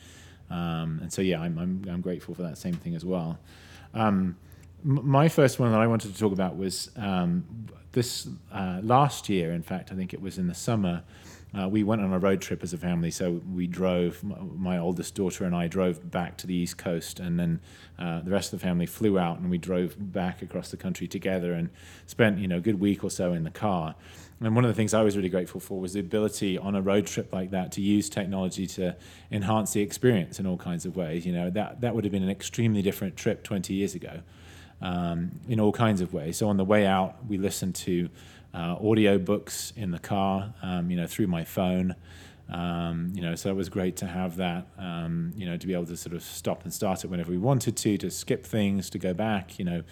um, 0.52 0.98
and 1.00 1.10
so, 1.10 1.22
yeah, 1.22 1.40
I'm, 1.40 1.58
I'm, 1.58 1.82
I'm, 1.88 2.00
grateful 2.02 2.34
for 2.34 2.42
that 2.42 2.58
same 2.58 2.74
thing 2.74 2.94
as 2.94 3.06
well. 3.06 3.38
Um, 3.94 4.36
my 4.84 5.28
first 5.28 5.58
one 5.58 5.72
that 5.72 5.80
I 5.80 5.86
wanted 5.86 6.12
to 6.12 6.20
talk 6.20 6.32
about 6.32 6.58
was 6.58 6.90
um, 6.96 7.44
this 7.92 8.28
uh, 8.52 8.80
last 8.82 9.30
year, 9.30 9.52
in 9.52 9.62
fact, 9.62 9.92
I 9.92 9.94
think 9.94 10.12
it 10.12 10.20
was 10.20 10.36
in 10.36 10.48
the 10.48 10.54
summer. 10.54 11.04
Uh, 11.58 11.68
we 11.68 11.82
went 11.82 12.00
on 12.00 12.12
a 12.12 12.18
road 12.18 12.40
trip 12.40 12.62
as 12.62 12.72
a 12.72 12.78
family. 12.78 13.10
So 13.10 13.42
we 13.52 13.66
drove, 13.66 14.22
my 14.24 14.78
oldest 14.78 15.14
daughter 15.14 15.44
and 15.44 15.54
I 15.54 15.66
drove 15.66 16.10
back 16.10 16.38
to 16.38 16.46
the 16.46 16.54
East 16.54 16.78
Coast, 16.78 17.20
and 17.20 17.38
then 17.38 17.60
uh, 17.98 18.20
the 18.20 18.30
rest 18.30 18.52
of 18.52 18.60
the 18.60 18.66
family 18.66 18.86
flew 18.86 19.18
out 19.18 19.38
and 19.38 19.50
we 19.50 19.58
drove 19.58 19.94
back 19.98 20.40
across 20.40 20.70
the 20.70 20.76
country 20.76 21.06
together 21.06 21.52
and 21.52 21.68
spent, 22.06 22.38
you 22.38 22.48
know, 22.48 22.56
a 22.56 22.60
good 22.60 22.80
week 22.80 23.04
or 23.04 23.10
so 23.10 23.32
in 23.32 23.44
the 23.44 23.50
car. 23.50 23.94
And 24.40 24.56
one 24.56 24.64
of 24.64 24.68
the 24.68 24.74
things 24.74 24.92
I 24.92 25.02
was 25.02 25.16
really 25.16 25.28
grateful 25.28 25.60
for 25.60 25.78
was 25.78 25.92
the 25.92 26.00
ability 26.00 26.58
on 26.58 26.74
a 26.74 26.82
road 26.82 27.06
trip 27.06 27.32
like 27.32 27.50
that 27.50 27.70
to 27.72 27.80
use 27.80 28.08
technology 28.08 28.66
to 28.68 28.96
enhance 29.30 29.72
the 29.72 29.82
experience 29.82 30.40
in 30.40 30.46
all 30.46 30.56
kinds 30.56 30.84
of 30.84 30.96
ways. 30.96 31.24
You 31.24 31.32
know, 31.32 31.50
that, 31.50 31.80
that 31.82 31.94
would 31.94 32.04
have 32.04 32.12
been 32.12 32.24
an 32.24 32.30
extremely 32.30 32.82
different 32.82 33.16
trip 33.16 33.44
20 33.44 33.74
years 33.74 33.94
ago 33.94 34.20
um, 34.80 35.30
in 35.48 35.60
all 35.60 35.72
kinds 35.72 36.00
of 36.00 36.12
ways. 36.12 36.38
So 36.38 36.48
on 36.48 36.56
the 36.56 36.64
way 36.64 36.86
out, 36.86 37.24
we 37.28 37.38
listened 37.38 37.76
to 37.76 38.08
uh, 38.54 38.76
audio 38.80 39.18
books 39.18 39.72
in 39.76 39.90
the 39.90 39.98
car, 39.98 40.54
um, 40.62 40.90
you 40.90 40.96
know, 40.96 41.06
through 41.06 41.26
my 41.26 41.44
phone. 41.44 41.94
Um, 42.50 43.12
you 43.14 43.22
know, 43.22 43.34
so 43.34 43.48
it 43.48 43.56
was 43.56 43.70
great 43.70 43.96
to 43.98 44.06
have 44.06 44.36
that, 44.36 44.66
um, 44.78 45.32
you 45.36 45.46
know, 45.46 45.56
to 45.56 45.66
be 45.66 45.72
able 45.72 45.86
to 45.86 45.96
sort 45.96 46.14
of 46.14 46.22
stop 46.22 46.64
and 46.64 46.72
start 46.72 47.02
it 47.02 47.06
whenever 47.06 47.30
we 47.30 47.38
wanted 47.38 47.76
to, 47.78 47.96
to 47.96 48.10
skip 48.10 48.44
things, 48.44 48.90
to 48.90 48.98
go 48.98 49.14
back, 49.14 49.58
you 49.58 49.64
know, 49.64 49.82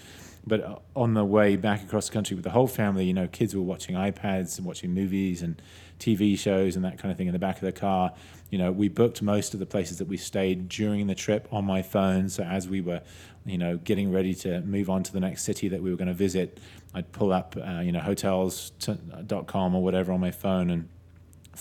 but 0.47 0.83
on 0.97 1.15
the 1.15 1.25
way 1.25 1.57
back 1.57 1.83
across 1.83 2.07
the 2.07 2.13
country 2.13 2.35
with 2.35 2.45
the 2.45 2.51
whole 2.51 2.67
family, 2.67 3.05
you 3.05 3.13
know, 3.13 3.29
kids 3.29 3.55
were 3.55 3.63
watching 3.63 3.95
iPads 3.95 4.57
and 4.57 4.67
watching 4.67 4.93
movies 4.93 5.43
and 5.43 5.61
TV 5.99 6.39
shows 6.39 6.77
and 6.77 6.85
that 6.85 6.99
kind 6.99 7.13
of 7.13 7.19
thing 7.19 7.27
in 7.27 7.33
the 7.33 7.39
back 7.39 7.57
of 7.57 7.63
the 7.63 7.73
car. 7.73 8.13
You 8.49 8.59
know, 8.59 8.73
we 8.73 8.89
booked 8.89 9.23
most 9.23 9.53
of 9.53 9.61
the 9.61 9.67
places 9.67 9.99
that 9.99 10.09
we 10.09 10.17
stayed 10.17 10.69
during 10.69 11.07
the 11.07 11.15
trip 11.15 11.47
on 11.53 11.65
my 11.65 11.83
phone. 11.83 12.29
So 12.31 12.43
as 12.43 12.69
we 12.69 12.81
were, 12.81 13.03
you 13.45 13.59
know, 13.59 13.77
getting 13.77 14.13
ready 14.13 14.35
to 14.35 14.61
move 14.63 14.91
on 14.91 15.03
to 15.03 15.13
the 15.13 15.21
next 15.21 15.45
city 15.45 15.69
that 15.69 15.83
we 15.83 15.91
were 15.91 15.97
going 15.97 16.09
to 16.09 16.15
visit, 16.15 16.59
I'd 16.95 17.11
pull 17.13 17.33
up, 17.33 17.57
uh, 17.57 17.81
you 17.81 17.93
know, 17.93 18.01
hotels.com 18.01 19.75
or 19.75 19.83
whatever 19.83 20.13
on 20.13 20.21
my 20.21 20.31
phone 20.31 20.71
and 20.71 20.89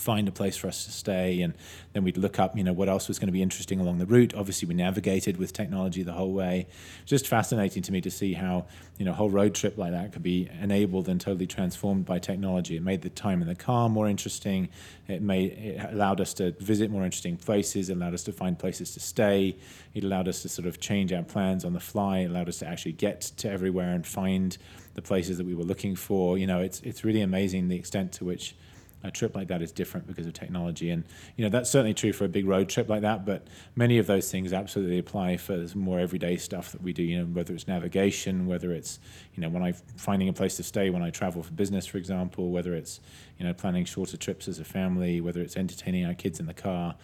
find 0.00 0.26
a 0.26 0.32
place 0.32 0.56
for 0.56 0.66
us 0.66 0.84
to 0.86 0.90
stay 0.90 1.42
and 1.42 1.52
then 1.92 2.02
we'd 2.02 2.16
look 2.16 2.38
up 2.38 2.56
you 2.56 2.64
know 2.64 2.72
what 2.72 2.88
else 2.88 3.06
was 3.06 3.18
going 3.18 3.28
to 3.28 3.32
be 3.32 3.42
interesting 3.42 3.80
along 3.80 3.98
the 3.98 4.06
route. 4.06 4.34
Obviously 4.34 4.66
we 4.66 4.74
navigated 4.74 5.36
with 5.36 5.52
technology 5.52 6.02
the 6.02 6.12
whole 6.12 6.32
way. 6.32 6.66
Just 7.04 7.26
fascinating 7.26 7.82
to 7.82 7.92
me 7.92 8.00
to 8.00 8.10
see 8.10 8.32
how 8.32 8.66
you 8.98 9.04
know 9.04 9.10
a 9.10 9.14
whole 9.14 9.30
road 9.30 9.54
trip 9.54 9.76
like 9.76 9.92
that 9.92 10.12
could 10.12 10.22
be 10.22 10.48
enabled 10.60 11.08
and 11.08 11.20
totally 11.20 11.46
transformed 11.46 12.06
by 12.06 12.18
technology. 12.18 12.76
It 12.76 12.82
made 12.82 13.02
the 13.02 13.10
time 13.10 13.42
in 13.42 13.48
the 13.48 13.54
car 13.54 13.88
more 13.88 14.08
interesting. 14.08 14.68
It 15.06 15.20
made 15.20 15.52
it 15.52 15.92
allowed 15.92 16.20
us 16.20 16.32
to 16.34 16.52
visit 16.52 16.90
more 16.90 17.04
interesting 17.04 17.36
places. 17.36 17.90
It 17.90 17.96
allowed 17.96 18.14
us 18.14 18.24
to 18.24 18.32
find 18.32 18.58
places 18.58 18.94
to 18.94 19.00
stay. 19.00 19.56
It 19.94 20.04
allowed 20.04 20.28
us 20.28 20.42
to 20.42 20.48
sort 20.48 20.66
of 20.66 20.80
change 20.80 21.12
our 21.12 21.22
plans 21.22 21.64
on 21.64 21.74
the 21.74 21.80
fly. 21.80 22.20
It 22.20 22.30
allowed 22.30 22.48
us 22.48 22.58
to 22.60 22.66
actually 22.66 22.92
get 22.92 23.20
to 23.20 23.50
everywhere 23.50 23.92
and 23.92 24.06
find 24.06 24.56
the 24.94 25.02
places 25.02 25.38
that 25.38 25.46
we 25.46 25.54
were 25.54 25.64
looking 25.64 25.94
for. 25.94 26.38
You 26.38 26.46
know 26.46 26.60
it's 26.60 26.80
it's 26.80 27.04
really 27.04 27.20
amazing 27.20 27.68
the 27.68 27.76
extent 27.76 28.12
to 28.12 28.24
which 28.24 28.54
a 29.02 29.10
trip 29.10 29.34
like 29.34 29.48
that 29.48 29.62
is 29.62 29.72
different 29.72 30.06
because 30.06 30.26
of 30.26 30.32
technology. 30.32 30.90
And 30.90 31.04
you 31.36 31.44
know 31.44 31.50
that's 31.50 31.70
certainly 31.70 31.94
true 31.94 32.12
for 32.12 32.24
a 32.24 32.28
big 32.28 32.46
road 32.46 32.68
trip 32.68 32.88
like 32.88 33.02
that. 33.02 33.24
But 33.24 33.46
many 33.74 33.98
of 33.98 34.06
those 34.06 34.30
things 34.30 34.52
absolutely 34.52 34.98
apply 34.98 35.36
for 35.36 35.66
more 35.74 35.98
everyday 35.98 36.36
stuff 36.36 36.72
that 36.72 36.82
we 36.82 36.92
do. 36.92 37.02
You 37.02 37.20
know, 37.20 37.24
whether 37.24 37.54
it's 37.54 37.66
navigation, 37.68 38.46
whether 38.46 38.72
it's 38.72 38.98
you 39.34 39.40
know 39.40 39.48
when 39.48 39.62
I'm 39.62 39.74
finding 39.96 40.28
a 40.28 40.32
place 40.32 40.56
to 40.56 40.62
stay 40.62 40.90
when 40.90 41.02
I 41.02 41.10
travel 41.10 41.42
for 41.42 41.52
business, 41.52 41.86
for 41.86 41.98
example, 41.98 42.50
whether 42.50 42.74
it's 42.74 43.00
you 43.38 43.46
know 43.46 43.54
planning 43.54 43.84
shorter 43.84 44.16
trips 44.16 44.48
as 44.48 44.58
a 44.58 44.64
family, 44.64 45.20
whether 45.20 45.40
it's 45.40 45.56
entertaining 45.56 46.04
our 46.04 46.14
kids 46.14 46.40
in 46.40 46.46
the 46.46 46.54
car. 46.54 46.94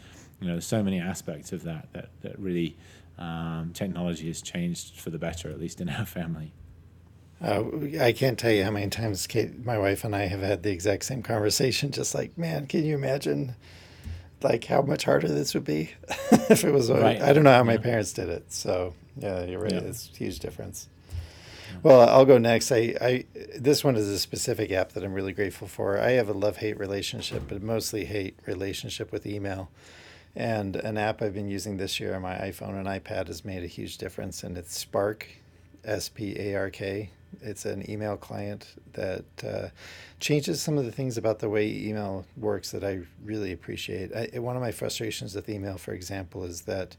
You 0.40 0.48
know, 0.48 0.60
so 0.60 0.82
many 0.82 1.00
aspects 1.00 1.52
of 1.52 1.62
that 1.62 1.88
that 1.92 2.10
that 2.22 2.38
really 2.38 2.76
um, 3.18 3.70
technology 3.72 4.26
has 4.28 4.42
changed 4.42 5.00
for 5.00 5.10
the 5.10 5.18
better, 5.18 5.50
at 5.50 5.58
least 5.58 5.80
in 5.80 5.88
our 5.88 6.06
family. 6.18 6.52
Uh, 7.42 7.64
I 8.00 8.12
can't 8.12 8.38
tell 8.38 8.50
you 8.50 8.64
how 8.64 8.70
many 8.70 8.88
times 8.88 9.26
Kate, 9.26 9.64
my 9.64 9.76
wife 9.78 10.04
and 10.04 10.16
I 10.16 10.26
have 10.26 10.40
had 10.40 10.62
the 10.62 10.70
exact 10.70 11.04
same 11.04 11.22
conversation. 11.22 11.90
Just 11.90 12.14
like, 12.14 12.36
man, 12.38 12.66
can 12.66 12.84
you 12.84 12.94
imagine, 12.94 13.54
like 14.42 14.64
how 14.64 14.82
much 14.82 15.04
harder 15.04 15.28
this 15.28 15.52
would 15.54 15.64
be 15.64 15.90
if 16.48 16.64
it 16.64 16.72
was? 16.72 16.90
Right. 16.90 17.20
I 17.20 17.32
don't 17.32 17.44
know 17.44 17.52
how 17.52 17.64
my 17.64 17.76
parents 17.76 18.12
did 18.12 18.28
it. 18.28 18.52
So 18.52 18.94
yeah, 19.16 19.44
you're 19.44 19.60
right. 19.60 19.72
Yeah. 19.72 19.80
It's 19.80 20.10
a 20.14 20.16
huge 20.16 20.38
difference. 20.38 20.88
Well, 21.82 22.08
I'll 22.08 22.24
go 22.24 22.38
next. 22.38 22.72
I, 22.72 22.94
I 23.00 23.24
this 23.58 23.84
one 23.84 23.96
is 23.96 24.08
a 24.08 24.18
specific 24.18 24.70
app 24.72 24.92
that 24.92 25.04
I'm 25.04 25.12
really 25.12 25.32
grateful 25.32 25.68
for. 25.68 25.98
I 25.98 26.12
have 26.12 26.28
a 26.28 26.32
love 26.32 26.58
hate 26.58 26.78
relationship, 26.78 27.44
but 27.48 27.62
mostly 27.62 28.04
hate 28.04 28.38
relationship 28.46 29.12
with 29.12 29.26
email. 29.26 29.70
And 30.34 30.76
an 30.76 30.98
app 30.98 31.22
I've 31.22 31.34
been 31.34 31.48
using 31.48 31.76
this 31.76 31.98
year 31.98 32.14
on 32.14 32.22
my 32.22 32.34
iPhone 32.34 32.78
and 32.78 32.86
iPad 32.86 33.28
has 33.28 33.44
made 33.44 33.62
a 33.62 33.66
huge 33.68 33.96
difference, 33.98 34.42
and 34.42 34.58
it's 34.58 34.76
Spark, 34.76 35.26
S 35.84 36.08
P 36.08 36.34
A 36.38 36.54
R 36.54 36.70
K. 36.70 37.10
It's 37.42 37.64
an 37.64 37.88
email 37.90 38.16
client 38.16 38.74
that 38.92 39.24
uh, 39.46 39.68
changes 40.20 40.60
some 40.60 40.78
of 40.78 40.84
the 40.84 40.92
things 40.92 41.16
about 41.18 41.38
the 41.38 41.48
way 41.48 41.68
email 41.68 42.24
works 42.36 42.70
that 42.70 42.84
I 42.84 43.00
really 43.24 43.52
appreciate. 43.52 44.10
I, 44.14 44.38
one 44.38 44.56
of 44.56 44.62
my 44.62 44.72
frustrations 44.72 45.34
with 45.34 45.48
email, 45.48 45.78
for 45.78 45.92
example, 45.92 46.44
is 46.44 46.62
that 46.62 46.96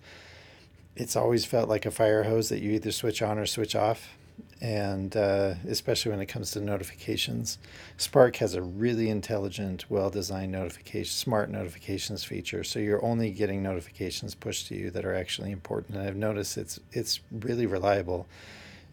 it's 0.96 1.16
always 1.16 1.46
felt 1.46 1.70
like 1.70 1.86
a 1.86 1.92
fire 1.92 2.24
hose 2.24 2.50
that 2.50 2.62
you 2.62 2.72
either 2.72 2.92
switch 2.92 3.22
on 3.22 3.38
or 3.38 3.46
switch 3.46 3.76
off. 3.76 4.18
And 4.60 5.16
uh, 5.16 5.56
especially 5.68 6.12
when 6.12 6.20
it 6.20 6.26
comes 6.28 6.52
to 6.52 6.60
notifications, 6.60 7.60
Spark 7.98 8.38
has 8.38 8.56
a 8.56 8.62
really 8.62 9.10
intelligent, 9.10 9.86
well 9.90 10.10
designed 10.10 10.52
notification, 10.52 11.12
smart 11.12 11.50
notifications 11.50 12.24
feature. 12.24 12.64
So 12.64 12.80
you're 12.80 13.04
only 13.06 13.32
getting 13.32 13.62
notifications 13.62 14.34
pushed 14.34 14.68
to 14.68 14.76
you 14.76 14.90
that 14.92 15.06
are 15.06 15.14
actually 15.14 15.52
important. 15.52 15.98
And 15.98 16.08
I've 16.08 16.16
noticed 16.16 16.58
it's, 16.58 16.80
it's 16.92 17.20
really 17.32 17.68
reliable 17.68 18.28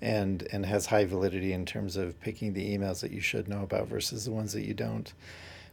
and 0.04 0.46
and 0.52 0.66
has 0.66 0.86
high 0.86 1.06
validity 1.06 1.52
in 1.52 1.64
terms 1.64 1.96
of 1.96 2.20
picking 2.20 2.52
the 2.52 2.76
emails 2.76 3.00
that 3.00 3.10
you 3.10 3.20
should 3.20 3.48
know 3.48 3.62
about 3.62 3.88
versus 3.88 4.26
the 4.26 4.30
ones 4.30 4.52
that 4.52 4.64
you 4.64 4.74
don't. 4.74 5.14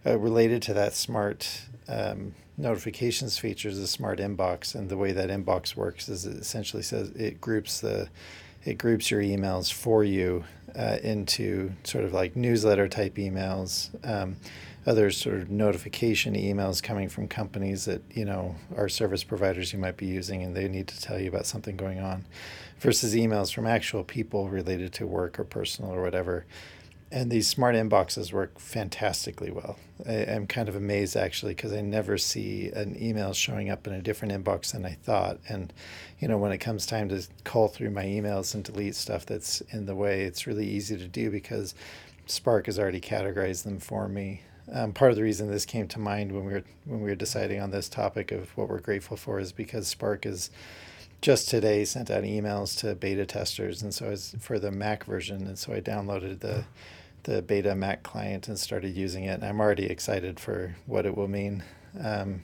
Uh, 0.04 0.18
related 0.18 0.64
to 0.64 0.74
that 0.74 0.94
smart 0.94 1.64
um, 1.88 2.34
notifications 2.58 3.38
feature 3.38 3.70
is 3.70 3.78
a 3.78 3.86
smart 3.86 4.20
inbox, 4.20 4.74
and 4.74 4.90
the 4.90 4.98
way 4.98 5.12
that 5.12 5.30
inbox 5.30 5.76
works 5.76 6.08
is 6.10 6.26
it 6.26 6.38
essentially 6.38 6.82
says 6.82 7.10
it 7.10 7.42
groups 7.42 7.82
the 7.82 8.10
it 8.64 8.78
groups 8.78 9.12
your 9.12 9.22
emails 9.22 9.72
for 9.72 10.04
you 10.04 10.46
uh, 10.76 10.98
into 11.04 11.72
sort 11.84 12.06
of 12.06 12.14
like 12.14 12.36
newsletter 12.36 12.88
type 12.88 13.16
emails. 13.16 13.90
Um, 14.08 14.38
other 14.88 15.12
sort 15.12 15.36
of 15.36 15.52
notification 15.52 16.34
emails 16.34 16.82
coming 16.82 17.08
from 17.08 17.28
companies 17.28 17.86
that 17.86 18.02
you 18.10 18.26
know 18.26 18.56
are 18.76 18.90
service 18.90 19.24
providers 19.24 19.72
you 19.72 19.78
might 19.78 19.96
be 19.96 20.08
using 20.08 20.42
and 20.42 20.56
they 20.56 20.68
need 20.68 20.88
to 20.88 21.00
tell 21.00 21.20
you 21.20 21.30
about 21.30 21.46
something 21.46 21.78
going 21.78 22.00
on 22.00 22.26
versus 22.82 23.16
emails 23.16 23.54
from 23.54 23.66
actual 23.66 24.04
people 24.04 24.50
related 24.50 24.92
to 24.92 25.08
work 25.08 25.40
or 25.40 25.46
personal 25.46 25.92
or 25.92 26.02
whatever 26.02 26.46
and 27.12 27.30
these 27.30 27.48
smart 27.48 27.76
inboxes 27.76 28.32
work 28.32 28.58
fantastically 28.58 29.52
well. 29.52 29.78
I, 30.08 30.14
am 30.14 30.48
kind 30.48 30.70
of 30.70 30.76
amazed 30.76 31.18
actually 31.18 31.54
because 31.54 31.74
I 31.74 31.82
never 31.82 32.18
see 32.18 32.70
an 32.70 32.96
email 33.02 33.34
showing 33.34 33.70
up 33.70 33.86
in 33.86 33.94
a 33.94 34.02
different 34.02 34.34
inbox 34.34 34.72
than 34.72 34.86
I 34.86 34.94
thought. 35.04 35.40
And 35.50 35.74
you 36.20 36.28
know, 36.28 36.38
when 36.38 36.54
it 36.54 36.60
comes 36.60 36.86
time 36.86 37.10
to 37.10 37.28
call 37.44 37.68
through 37.68 37.92
my 37.92 38.06
emails 38.06 38.56
and 38.56 38.64
delete 38.64 38.96
stuff 38.96 39.26
that's 39.26 39.60
in 39.72 39.86
the 39.86 39.96
way, 39.96 40.22
it's 40.22 40.48
really 40.48 40.68
easy 40.68 40.98
to 40.98 41.08
do 41.08 41.30
because 41.30 41.76
Spark 42.28 42.68
has 42.68 42.80
already 42.80 43.02
categorized 43.02 43.64
them 43.64 43.80
for 43.80 44.08
me. 44.08 44.44
Um, 44.72 44.94
part 44.94 45.12
of 45.12 45.18
the 45.18 45.24
reason 45.24 45.52
this 45.52 45.66
came 45.66 45.88
to 45.90 46.00
mind 46.00 46.32
when 46.32 46.46
we 46.46 46.54
were 46.54 46.64
when 46.86 47.02
we 47.02 47.10
were 47.10 47.16
deciding 47.16 47.60
on 47.60 47.72
this 47.72 47.90
topic 47.90 48.32
of 48.32 48.56
what 48.56 48.70
we're 48.70 48.80
grateful 48.80 49.18
for 49.18 49.38
is 49.40 49.52
because 49.52 49.88
Spark 49.88 50.26
is 50.26 50.50
just 51.22 51.50
today 51.50 51.86
sent 51.86 52.10
out 52.10 52.24
emails 52.24 52.78
to 52.80 52.96
beta 52.96 53.26
testers, 53.26 53.82
and 53.82 53.94
so 53.94 54.08
I 54.08 54.10
was 54.10 54.36
for 54.40 54.60
the 54.60 54.72
Mac 54.72 55.06
version, 55.06 55.48
and 55.48 55.58
so 55.58 55.74
I 55.74 55.82
downloaded 55.82 56.40
the 56.40 56.66
the 57.24 57.42
beta 57.42 57.76
Mac 57.76 58.02
client 58.02 58.48
and 58.48 58.58
started 58.58 58.96
using 58.96 59.26
it. 59.26 59.36
And 59.36 59.46
I'm 59.46 59.60
already 59.60 59.86
excited 59.86 60.40
for 60.40 60.76
what 60.88 61.06
it 61.06 61.16
will 61.16 61.28
mean. 61.28 61.64
Um, 62.04 62.42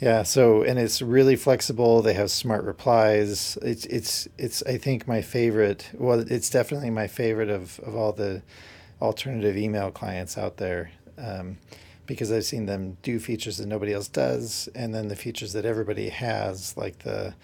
yeah. 0.00 0.22
So 0.22 0.62
and 0.62 0.78
it's 0.78 1.02
really 1.02 1.36
flexible. 1.36 2.02
They 2.02 2.14
have 2.14 2.30
smart 2.30 2.64
replies. 2.64 3.58
It's 3.62 3.86
it's 3.86 4.28
it's 4.38 4.62
I 4.62 4.78
think 4.78 5.08
my 5.08 5.20
favorite. 5.20 5.90
Well, 5.94 6.20
it's 6.20 6.50
definitely 6.50 6.90
my 6.90 7.08
favorite 7.08 7.50
of 7.50 7.80
of 7.80 7.96
all 7.96 8.12
the 8.12 8.42
alternative 9.02 9.56
email 9.56 9.90
clients 9.90 10.38
out 10.38 10.58
there. 10.58 10.92
Um, 11.18 11.58
because 12.06 12.30
I've 12.30 12.44
seen 12.44 12.66
them 12.66 12.98
do 13.02 13.18
features 13.18 13.56
that 13.56 13.66
nobody 13.66 13.92
else 13.94 14.08
does, 14.08 14.68
and 14.74 14.94
then 14.94 15.08
the 15.08 15.16
features 15.16 15.54
that 15.54 15.64
everybody 15.64 16.10
has, 16.10 16.76
like 16.76 16.98
the, 16.98 17.34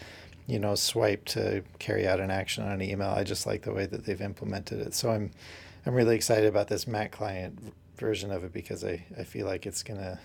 you 0.50 0.58
know, 0.58 0.74
swipe 0.74 1.24
to 1.26 1.62
carry 1.78 2.08
out 2.08 2.18
an 2.18 2.30
action 2.30 2.64
on 2.64 2.72
an 2.72 2.82
email. 2.82 3.10
I 3.10 3.22
just 3.22 3.46
like 3.46 3.62
the 3.62 3.72
way 3.72 3.86
that 3.86 4.04
they've 4.04 4.20
implemented 4.20 4.80
it. 4.80 4.94
So 4.94 5.10
I'm, 5.10 5.30
I'm 5.86 5.94
really 5.94 6.16
excited 6.16 6.46
about 6.46 6.66
this 6.66 6.88
Mac 6.88 7.12
client 7.12 7.56
version 7.96 8.32
of 8.32 8.42
it 8.42 8.52
because 8.52 8.84
I, 8.84 9.04
I 9.16 9.22
feel 9.22 9.46
like 9.46 9.64
it's 9.64 9.84
gonna, 9.84 10.18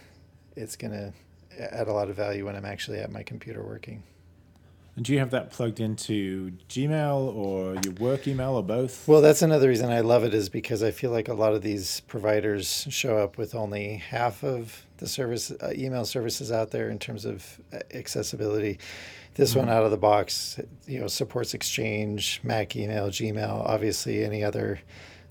it's 0.55 0.76
gonna 0.76 1.13
add 1.59 1.88
a 1.88 1.93
lot 1.93 2.09
of 2.09 2.15
value 2.15 2.45
when 2.45 2.55
I'm 2.55 2.65
actually 2.65 2.99
at 2.99 3.11
my 3.11 3.21
computer 3.21 3.63
working. 3.63 4.01
And 4.95 5.03
do 5.03 5.11
you 5.11 5.19
have 5.19 5.32
that 5.32 5.51
plugged 5.51 5.82
into 5.82 6.53
Gmail 6.69 7.36
or 7.36 7.76
your 7.84 7.93
work 7.95 8.28
email 8.28 8.55
or 8.55 8.63
both? 8.63 9.07
Well, 9.07 9.21
that's 9.21 9.41
another 9.41 9.67
reason 9.67 9.91
I 9.91 9.99
love 9.99 10.23
it 10.23 10.34
is 10.34 10.47
because 10.47 10.82
I 10.82 10.91
feel 10.91 11.11
like 11.11 11.28
a 11.28 11.34
lot 11.34 11.53
of 11.53 11.61
these 11.61 11.99
providers 12.01 12.88
show 12.89 13.17
up 13.17 13.38
with 13.38 13.53
only 13.53 13.97
half 13.97 14.41
of 14.41 14.86
the 14.97 15.07
service 15.07 15.51
uh, 15.51 15.71
email 15.73 16.05
services 16.05 16.49
out 16.49 16.71
there 16.71 16.89
in 16.89 16.97
terms 16.97 17.26
of 17.26 17.59
uh, 17.73 17.80
accessibility. 17.93 18.80
This 19.36 19.51
mm-hmm. 19.51 19.59
one 19.59 19.69
out 19.69 19.83
of 19.83 19.91
the 19.91 19.97
box, 19.97 20.59
you 20.88 20.99
know, 20.99 21.07
supports 21.07 21.53
Exchange, 21.53 22.39
Mac 22.43 22.75
email, 22.75 23.09
Gmail, 23.09 23.63
obviously 23.65 24.23
any 24.23 24.43
other 24.43 24.79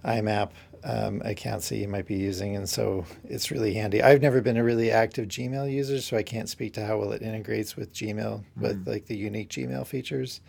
IMAP 0.05 0.50
um, 0.84 1.22
accounts 1.24 1.70
that 1.70 1.78
you 1.78 1.88
might 1.88 2.07
be 2.07 2.16
using. 2.16 2.55
And 2.57 2.68
so 2.68 3.07
it's 3.24 3.50
really 3.50 3.74
handy. 3.74 4.02
I've 4.02 4.20
never 4.20 4.42
been 4.42 4.59
a 4.59 4.64
really 4.64 4.90
active 4.90 5.28
Gmail 5.28 5.72
user, 5.72 6.00
so 6.00 6.16
I 6.16 6.22
can't 6.22 6.48
speak 6.48 6.74
to 6.74 6.84
how 6.84 6.98
well 6.98 7.12
it 7.12 7.22
integrates 7.22 7.76
with 7.76 7.92
Gmail, 7.92 8.14
mm-hmm. 8.14 8.61
with 8.61 8.86
like 8.86 9.07
the 9.07 9.16
unique 9.16 9.48
Gmail 9.48 9.86
features. 9.86 10.42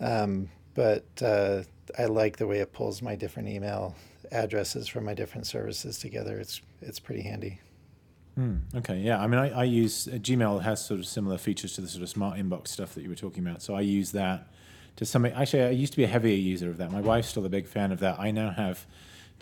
Um, 0.00 0.48
but 0.74 1.04
uh, 1.22 1.62
I 1.96 2.06
like 2.06 2.36
the 2.36 2.46
way 2.46 2.58
it 2.58 2.72
pulls 2.72 3.00
my 3.02 3.14
different 3.14 3.48
email 3.48 3.94
addresses 4.32 4.88
from 4.88 5.04
my 5.04 5.14
different 5.14 5.46
services 5.46 5.98
together. 5.98 6.38
It's 6.38 6.62
it's 6.80 6.98
pretty 6.98 7.22
handy. 7.22 7.60
Mm, 8.38 8.60
okay, 8.76 8.98
yeah. 8.98 9.20
I 9.20 9.26
mean, 9.26 9.38
I, 9.38 9.50
I 9.50 9.64
use 9.64 10.08
uh, 10.08 10.12
Gmail 10.12 10.62
has 10.62 10.84
sort 10.84 11.00
of 11.00 11.06
similar 11.06 11.36
features 11.36 11.74
to 11.74 11.80
the 11.80 11.88
sort 11.88 12.02
of 12.02 12.08
smart 12.08 12.38
inbox 12.38 12.68
stuff 12.68 12.94
that 12.94 13.02
you 13.02 13.10
were 13.10 13.14
talking 13.14 13.46
about. 13.46 13.62
So 13.62 13.74
I 13.74 13.82
use 13.82 14.12
that 14.12 14.48
to 14.96 15.04
some. 15.04 15.26
Actually, 15.26 15.64
I 15.64 15.70
used 15.70 15.92
to 15.92 15.98
be 15.98 16.04
a 16.04 16.08
heavier 16.08 16.34
user 16.34 16.70
of 16.70 16.78
that. 16.78 16.90
My 16.90 17.00
wife's 17.00 17.28
still 17.28 17.44
a 17.44 17.50
big 17.50 17.66
fan 17.66 17.92
of 17.92 18.00
that. 18.00 18.18
I 18.18 18.30
now 18.30 18.50
have 18.50 18.86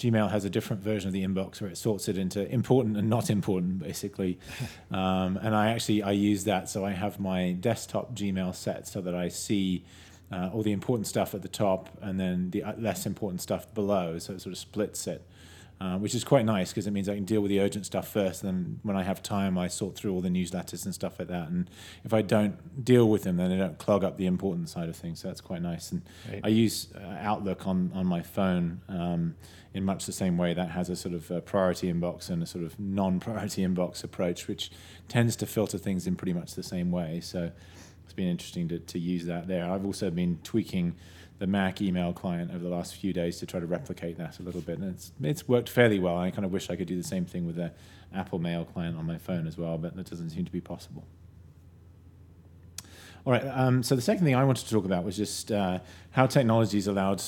Gmail 0.00 0.30
has 0.30 0.44
a 0.44 0.50
different 0.50 0.82
version 0.82 1.08
of 1.08 1.12
the 1.12 1.24
inbox 1.24 1.60
where 1.60 1.70
it 1.70 1.76
sorts 1.76 2.08
it 2.08 2.16
into 2.16 2.50
important 2.50 2.96
and 2.96 3.08
not 3.08 3.30
important, 3.30 3.78
basically. 3.78 4.38
um, 4.90 5.36
and 5.36 5.54
I 5.54 5.70
actually 5.70 6.02
I 6.02 6.12
use 6.12 6.44
that, 6.44 6.68
so 6.68 6.84
I 6.84 6.92
have 6.92 7.20
my 7.20 7.52
desktop 7.52 8.14
Gmail 8.14 8.54
set 8.54 8.88
so 8.88 9.00
that 9.02 9.14
I 9.14 9.28
see 9.28 9.84
uh, 10.32 10.50
all 10.52 10.62
the 10.62 10.72
important 10.72 11.06
stuff 11.06 11.34
at 11.34 11.42
the 11.42 11.48
top 11.48 11.90
and 12.00 12.18
then 12.18 12.50
the 12.50 12.62
uh, 12.62 12.72
less 12.78 13.04
important 13.04 13.42
stuff 13.42 13.72
below. 13.74 14.18
So 14.18 14.32
it 14.32 14.40
sort 14.40 14.52
of 14.52 14.58
splits 14.58 15.06
it. 15.06 15.22
Uh, 15.82 15.96
which 15.96 16.14
is 16.14 16.24
quite 16.24 16.44
nice 16.44 16.70
because 16.70 16.86
it 16.86 16.90
means 16.90 17.08
I 17.08 17.14
can 17.14 17.24
deal 17.24 17.40
with 17.40 17.48
the 17.48 17.58
urgent 17.58 17.86
stuff 17.86 18.06
first. 18.06 18.44
And 18.44 18.52
then 18.52 18.80
when 18.82 18.96
I 18.98 19.02
have 19.02 19.22
time, 19.22 19.56
I 19.56 19.68
sort 19.68 19.94
through 19.94 20.12
all 20.12 20.20
the 20.20 20.28
newsletters 20.28 20.84
and 20.84 20.92
stuff 20.92 21.18
like 21.18 21.28
that. 21.28 21.48
And 21.48 21.70
if 22.04 22.12
I 22.12 22.20
don't 22.20 22.84
deal 22.84 23.08
with 23.08 23.22
them, 23.22 23.38
then 23.38 23.48
they 23.48 23.56
don't 23.56 23.78
clog 23.78 24.04
up 24.04 24.18
the 24.18 24.26
important 24.26 24.68
side 24.68 24.90
of 24.90 24.96
things. 24.96 25.20
So 25.20 25.28
that's 25.28 25.40
quite 25.40 25.62
nice. 25.62 25.90
And 25.90 26.02
right. 26.30 26.42
I 26.44 26.48
use 26.48 26.88
uh, 26.94 27.16
Outlook 27.20 27.66
on, 27.66 27.92
on 27.94 28.04
my 28.04 28.20
phone 28.20 28.82
um, 28.90 29.36
in 29.72 29.82
much 29.82 30.04
the 30.04 30.12
same 30.12 30.36
way. 30.36 30.52
That 30.52 30.72
has 30.72 30.90
a 30.90 30.96
sort 30.96 31.14
of 31.14 31.30
a 31.30 31.40
priority 31.40 31.90
inbox 31.90 32.28
and 32.28 32.42
a 32.42 32.46
sort 32.46 32.62
of 32.62 32.78
non 32.78 33.18
priority 33.18 33.62
inbox 33.66 34.04
approach, 34.04 34.48
which 34.48 34.70
tends 35.08 35.34
to 35.36 35.46
filter 35.46 35.78
things 35.78 36.06
in 36.06 36.14
pretty 36.14 36.34
much 36.34 36.56
the 36.56 36.62
same 36.62 36.90
way. 36.90 37.20
So 37.22 37.52
it's 38.04 38.12
been 38.12 38.28
interesting 38.28 38.68
to, 38.68 38.80
to 38.80 38.98
use 38.98 39.24
that 39.24 39.48
there. 39.48 39.64
I've 39.64 39.86
also 39.86 40.10
been 40.10 40.40
tweaking 40.44 40.96
the 41.40 41.46
Mac 41.46 41.80
email 41.80 42.12
client 42.12 42.50
over 42.50 42.62
the 42.62 42.68
last 42.68 42.94
few 42.94 43.14
days 43.14 43.38
to 43.38 43.46
try 43.46 43.58
to 43.58 43.66
replicate 43.66 44.18
that 44.18 44.38
a 44.38 44.42
little 44.42 44.60
bit. 44.60 44.78
And 44.78 44.94
it's, 44.94 45.10
it's 45.22 45.48
worked 45.48 45.70
fairly 45.70 45.98
well. 45.98 46.18
I 46.18 46.30
kind 46.30 46.44
of 46.44 46.52
wish 46.52 46.68
I 46.68 46.76
could 46.76 46.86
do 46.86 46.96
the 46.96 47.02
same 47.02 47.24
thing 47.24 47.46
with 47.46 47.56
the 47.56 47.72
Apple 48.14 48.38
Mail 48.38 48.66
client 48.66 48.98
on 48.98 49.06
my 49.06 49.16
phone 49.16 49.46
as 49.46 49.56
well, 49.56 49.78
but 49.78 49.96
that 49.96 50.08
doesn't 50.08 50.30
seem 50.30 50.44
to 50.44 50.52
be 50.52 50.60
possible. 50.60 51.02
All 53.24 53.32
right. 53.32 53.42
Um, 53.42 53.82
so 53.82 53.96
the 53.96 54.02
second 54.02 54.24
thing 54.26 54.34
I 54.34 54.44
wanted 54.44 54.66
to 54.66 54.70
talk 54.70 54.84
about 54.84 55.02
was 55.02 55.16
just 55.16 55.50
uh, 55.50 55.78
how 56.10 56.26
technology 56.26 56.76
has 56.76 56.86
allowed 56.86 57.22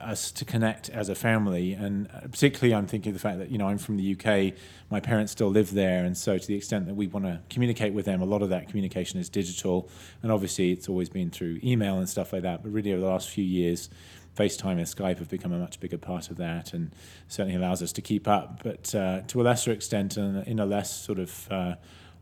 us 0.00 0.30
to 0.32 0.44
connect 0.44 0.88
as 0.90 1.08
a 1.08 1.14
family. 1.14 1.72
And 1.72 2.08
uh, 2.14 2.20
particularly, 2.22 2.74
I'm 2.74 2.86
thinking 2.86 3.10
of 3.10 3.14
the 3.14 3.20
fact 3.20 3.38
that, 3.38 3.50
you 3.50 3.58
know, 3.58 3.68
I'm 3.68 3.78
from 3.78 3.96
the 3.96 4.12
UK, 4.12 4.54
my 4.90 5.00
parents 5.00 5.32
still 5.32 5.48
live 5.48 5.72
there. 5.72 6.04
And 6.04 6.16
so, 6.16 6.38
to 6.38 6.46
the 6.46 6.54
extent 6.54 6.86
that 6.86 6.94
we 6.94 7.06
want 7.06 7.26
to 7.26 7.40
communicate 7.50 7.92
with 7.92 8.04
them, 8.04 8.22
a 8.22 8.24
lot 8.24 8.42
of 8.42 8.50
that 8.50 8.68
communication 8.68 9.18
is 9.18 9.28
digital. 9.28 9.88
And 10.22 10.32
obviously, 10.32 10.72
it's 10.72 10.88
always 10.88 11.08
been 11.08 11.30
through 11.30 11.60
email 11.62 11.98
and 11.98 12.08
stuff 12.08 12.32
like 12.32 12.42
that. 12.42 12.62
But 12.62 12.72
really, 12.72 12.92
over 12.92 13.00
the 13.00 13.08
last 13.08 13.28
few 13.30 13.44
years, 13.44 13.90
FaceTime 14.36 14.72
and 14.72 14.82
Skype 14.82 15.18
have 15.18 15.28
become 15.28 15.52
a 15.52 15.58
much 15.58 15.80
bigger 15.80 15.98
part 15.98 16.30
of 16.30 16.36
that 16.36 16.72
and 16.72 16.94
certainly 17.26 17.56
allows 17.56 17.82
us 17.82 17.92
to 17.92 18.00
keep 18.00 18.28
up. 18.28 18.62
But 18.62 18.94
uh, 18.94 19.22
to 19.26 19.40
a 19.40 19.42
lesser 19.42 19.72
extent, 19.72 20.16
and 20.16 20.46
in 20.46 20.60
a 20.60 20.66
less 20.66 20.94
sort 20.94 21.18
of 21.18 21.48
uh, 21.50 21.74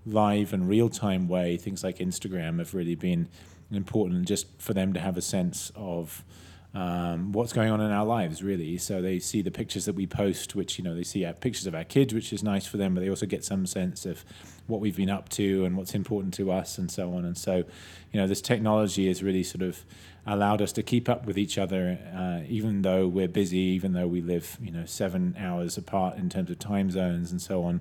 live 0.07 0.53
and 0.55 0.67
real 0.69 0.89
time 0.89 1.29
way, 1.29 1.59
things 1.59 1.85
like 1.85 1.99
Instagram 1.99 2.59
have 2.59 2.73
really 2.73 2.95
been 2.95 3.29
important 3.71 4.27
just 4.27 4.47
for 4.59 4.73
them 4.73 4.93
to 4.93 5.01
have 5.01 5.17
a 5.17 5.23
sense 5.23 5.73
of 5.75 6.25
um, 6.77 7.33
what's 7.33 7.55
going 7.55 7.71
on 7.71 7.81
in 7.81 7.91
our 7.91 8.05
lives, 8.05 8.43
really. 8.43 8.77
So 8.77 9.01
they 9.01 9.19
see 9.19 9.41
the 9.41 9.51
pictures 9.51 9.87
that 9.87 9.95
we 9.95 10.07
post, 10.07 10.55
which, 10.55 10.77
you 10.77 10.85
know, 10.85 10.95
they 10.95 11.05
see 11.05 11.25
our 11.25 11.33
pictures 11.33 11.67
of 11.67 11.75
our 11.75 11.85
kids, 11.85 12.13
which 12.13 12.35
is 12.35 12.43
nice 12.43 12.67
for 12.67 12.77
them, 12.77 12.93
but 12.93 13.01
they 13.01 13.09
also 13.09 13.25
get 13.25 13.45
some 13.45 13.65
sense 13.65 14.05
of 14.05 14.27
what 14.67 14.83
we've 14.83 14.97
been 14.97 15.09
up 15.09 15.31
to 15.31 15.65
and 15.65 15.75
what's 15.75 15.95
important 15.95 16.35
to 16.35 16.53
us 16.53 16.77
and 16.77 16.91
so 16.91 17.15
on. 17.15 17.25
And 17.25 17.39
so, 17.39 17.65
you 18.13 18.21
know, 18.21 18.27
this 18.27 18.43
technology 18.43 19.09
has 19.09 19.23
really 19.23 19.43
sort 19.43 19.63
of 19.63 19.87
allowed 20.27 20.61
us 20.61 20.71
to 20.73 20.83
keep 20.83 21.09
up 21.09 21.25
with 21.25 21.39
each 21.39 21.57
other, 21.57 21.99
uh, 22.15 22.47
even 22.47 22.83
though 22.83 23.09
we're 23.09 23.27
busy, 23.27 23.57
even 23.57 23.95
though 23.95 24.09
we 24.09 24.21
live, 24.21 24.59
you 24.61 24.71
know, 24.71 24.85
seven 24.85 25.35
hours 25.39 25.79
apart 25.79 26.19
in 26.19 26.29
terms 26.29 26.51
of 26.51 26.59
time 26.59 26.91
zones 26.91 27.31
and 27.31 27.41
so 27.41 27.63
on, 27.63 27.81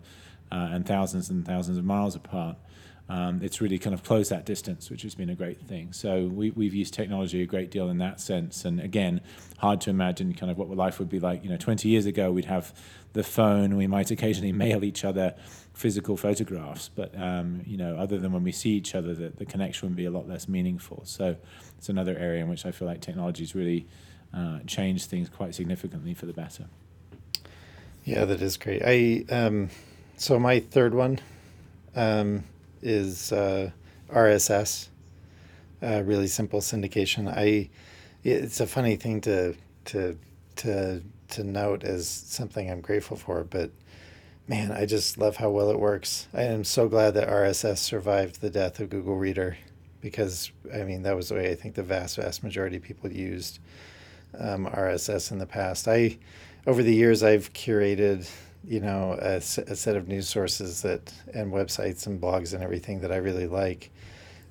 uh, 0.54 0.70
and 0.72 0.86
thousands 0.86 1.30
and 1.30 1.46
thousands 1.46 1.78
of 1.78 1.84
miles 1.84 2.16
apart 2.16 2.56
um, 3.08 3.42
it's 3.44 3.62
really 3.62 3.78
kind 3.78 3.94
of 3.94 4.04
closed 4.04 4.32
that 4.32 4.46
distance, 4.46 4.90
which 4.90 5.04
has 5.04 5.14
been 5.14 5.30
a 5.30 5.36
great 5.36 5.62
thing. 5.62 5.94
So 5.94 6.26
we, 6.26 6.50
we've 6.52 6.74
used 6.74 6.94
technology 6.94 7.42
a 7.42 7.46
great 7.46 7.70
deal 7.70 7.90
in 7.90 8.00
that 8.00 8.20
sense. 8.20 8.66
And 8.66 8.80
again, 8.80 9.22
hard 9.60 9.82
to 9.82 9.92
imagine 9.92 10.34
kind 10.34 10.52
of 10.52 10.58
what 10.58 10.70
life 10.70 10.98
would 10.98 11.10
be 11.10 11.20
like. 11.20 11.44
You 11.44 11.52
know, 11.52 11.58
20 11.58 11.88
years 11.88 12.08
ago, 12.08 12.32
we'd 12.32 12.46
have 12.46 12.74
the 13.14 13.24
phone. 13.24 13.76
We 13.78 13.86
might 13.86 14.10
occasionally 14.10 14.52
mail 14.64 14.84
each 14.84 15.06
other 15.06 15.36
physical 15.74 16.18
photographs, 16.18 16.90
but 16.90 17.14
um, 17.20 17.62
you 17.66 17.78
know, 17.78 17.98
other 17.98 18.18
than 18.18 18.32
when 18.32 18.44
we 18.44 18.52
see 18.52 18.72
each 18.72 18.96
other, 18.96 19.14
the, 19.14 19.30
the 19.30 19.46
connection 19.46 19.90
would 19.90 19.96
be 19.96 20.06
a 20.06 20.12
lot 20.12 20.28
less 20.28 20.48
meaningful. 20.48 21.02
So 21.06 21.36
it's 21.78 21.90
another 21.90 22.18
area 22.18 22.42
in 22.42 22.50
which 22.50 22.66
I 22.66 22.72
feel 22.72 22.88
like 22.88 23.02
technology 23.02 23.44
has 23.44 23.54
really 23.54 23.86
uh, 24.34 24.60
changed 24.66 25.10
things 25.10 25.30
quite 25.30 25.54
significantly 25.54 26.14
for 26.14 26.26
the 26.26 26.34
better. 26.34 26.66
Yeah, 28.04 28.26
that 28.26 28.42
is 28.42 28.58
great. 28.58 28.82
I 28.84 29.26
um, 29.32 29.70
so 30.18 30.40
my 30.40 30.60
third 30.60 30.96
one. 30.96 31.20
Um, 31.96 32.44
is 32.86 33.32
uh, 33.32 33.72
RSS, 34.10 34.90
uh, 35.82 36.04
really 36.04 36.28
simple 36.28 36.62
syndication. 36.62 37.28
I 37.28 37.70
it's 38.24 38.60
a 38.60 38.68
funny 38.68 38.96
thing 38.96 39.22
to 39.22 39.56
to 39.86 40.18
to 40.58 41.02
to 41.30 41.44
note 41.44 41.84
as 41.84 42.08
something 42.08 42.70
I'm 42.70 42.82
grateful 42.82 43.18
for, 43.18 43.44
but 43.44 43.72
man, 44.48 44.72
I 44.72 44.86
just 44.86 45.18
love 45.18 45.38
how 45.38 45.50
well 45.50 45.72
it 45.72 45.80
works. 45.80 46.28
I 46.34 46.44
am 46.44 46.64
so 46.64 46.88
glad 46.88 47.16
that 47.16 47.28
RSS 47.28 47.80
survived 47.80 48.42
the 48.42 48.50
death 48.50 48.80
of 48.80 48.90
Google 48.90 49.18
Reader 49.18 49.58
because 50.02 50.52
I 50.74 50.84
mean 50.84 51.02
that 51.04 51.16
was 51.16 51.30
the 51.30 51.36
way 51.36 51.52
I 51.52 51.56
think 51.56 51.76
the 51.76 51.84
vast 51.84 52.18
vast 52.18 52.44
majority 52.44 52.78
of 52.78 52.84
people 52.84 53.12
used 53.12 53.60
um, 54.40 54.68
RSS 54.68 55.32
in 55.32 55.40
the 55.40 55.48
past. 55.48 55.88
I 55.88 56.18
over 56.68 56.84
the 56.84 56.94
years 56.94 57.24
I've 57.24 57.52
curated 57.54 58.30
you 58.68 58.80
know 58.80 59.18
a, 59.22 59.36
a, 59.36 59.42
set 59.42 59.96
of 59.96 60.08
news 60.08 60.28
sources 60.28 60.82
that 60.82 61.14
and 61.34 61.52
websites 61.52 62.08
and 62.08 62.20
blogs 62.20 62.54
and 62.54 62.64
everything 62.64 63.02
that 63.02 63.12
I 63.12 63.18
really 63.18 63.48
like. 63.48 63.92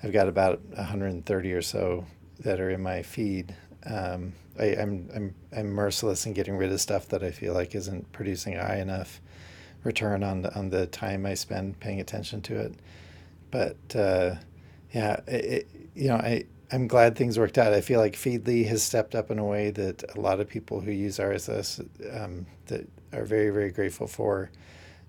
I've 0.02 0.12
got 0.12 0.28
about 0.28 0.60
130 0.74 1.52
or 1.52 1.62
so 1.62 2.06
that 2.40 2.60
are 2.60 2.70
in 2.70 2.82
my 2.82 3.02
feed. 3.02 3.54
Um, 3.86 4.32
I, 4.58 4.66
am 4.66 4.78
I'm, 4.78 5.10
I'm 5.14 5.34
I'm 5.58 5.66
merciless 5.70 6.26
in 6.26 6.32
getting 6.32 6.56
rid 6.56 6.72
of 6.72 6.80
stuff 6.80 7.08
that 7.08 7.22
I 7.22 7.30
feel 7.30 7.54
like 7.54 7.74
isn't 7.74 8.12
producing 8.12 8.54
high 8.54 8.78
enough 8.78 9.20
return 9.82 10.22
on 10.22 10.42
the, 10.42 10.54
on 10.54 10.70
the 10.70 10.86
time 10.86 11.26
I 11.26 11.34
spend 11.34 11.78
paying 11.80 12.00
attention 12.00 12.40
to 12.42 12.60
it. 12.60 12.74
But 13.50 13.96
uh, 13.96 14.36
yeah, 14.92 15.20
it, 15.26 15.68
you 15.94 16.08
know 16.08 16.16
I. 16.16 16.44
I'm 16.72 16.88
glad 16.88 17.14
things 17.14 17.38
worked 17.38 17.58
out. 17.58 17.72
I 17.72 17.82
feel 17.82 18.00
like 18.00 18.14
Feedly 18.14 18.66
has 18.66 18.82
stepped 18.82 19.14
up 19.14 19.30
in 19.30 19.38
a 19.38 19.44
way 19.44 19.70
that 19.70 20.02
a 20.16 20.20
lot 20.20 20.40
of 20.40 20.48
people 20.48 20.80
who 20.80 20.90
use 20.90 21.18
RSS 21.18 21.86
um, 22.20 22.46
that 22.66 22.88
are 23.14 23.24
very, 23.24 23.50
very 23.50 23.70
grateful 23.70 24.06
for. 24.06 24.50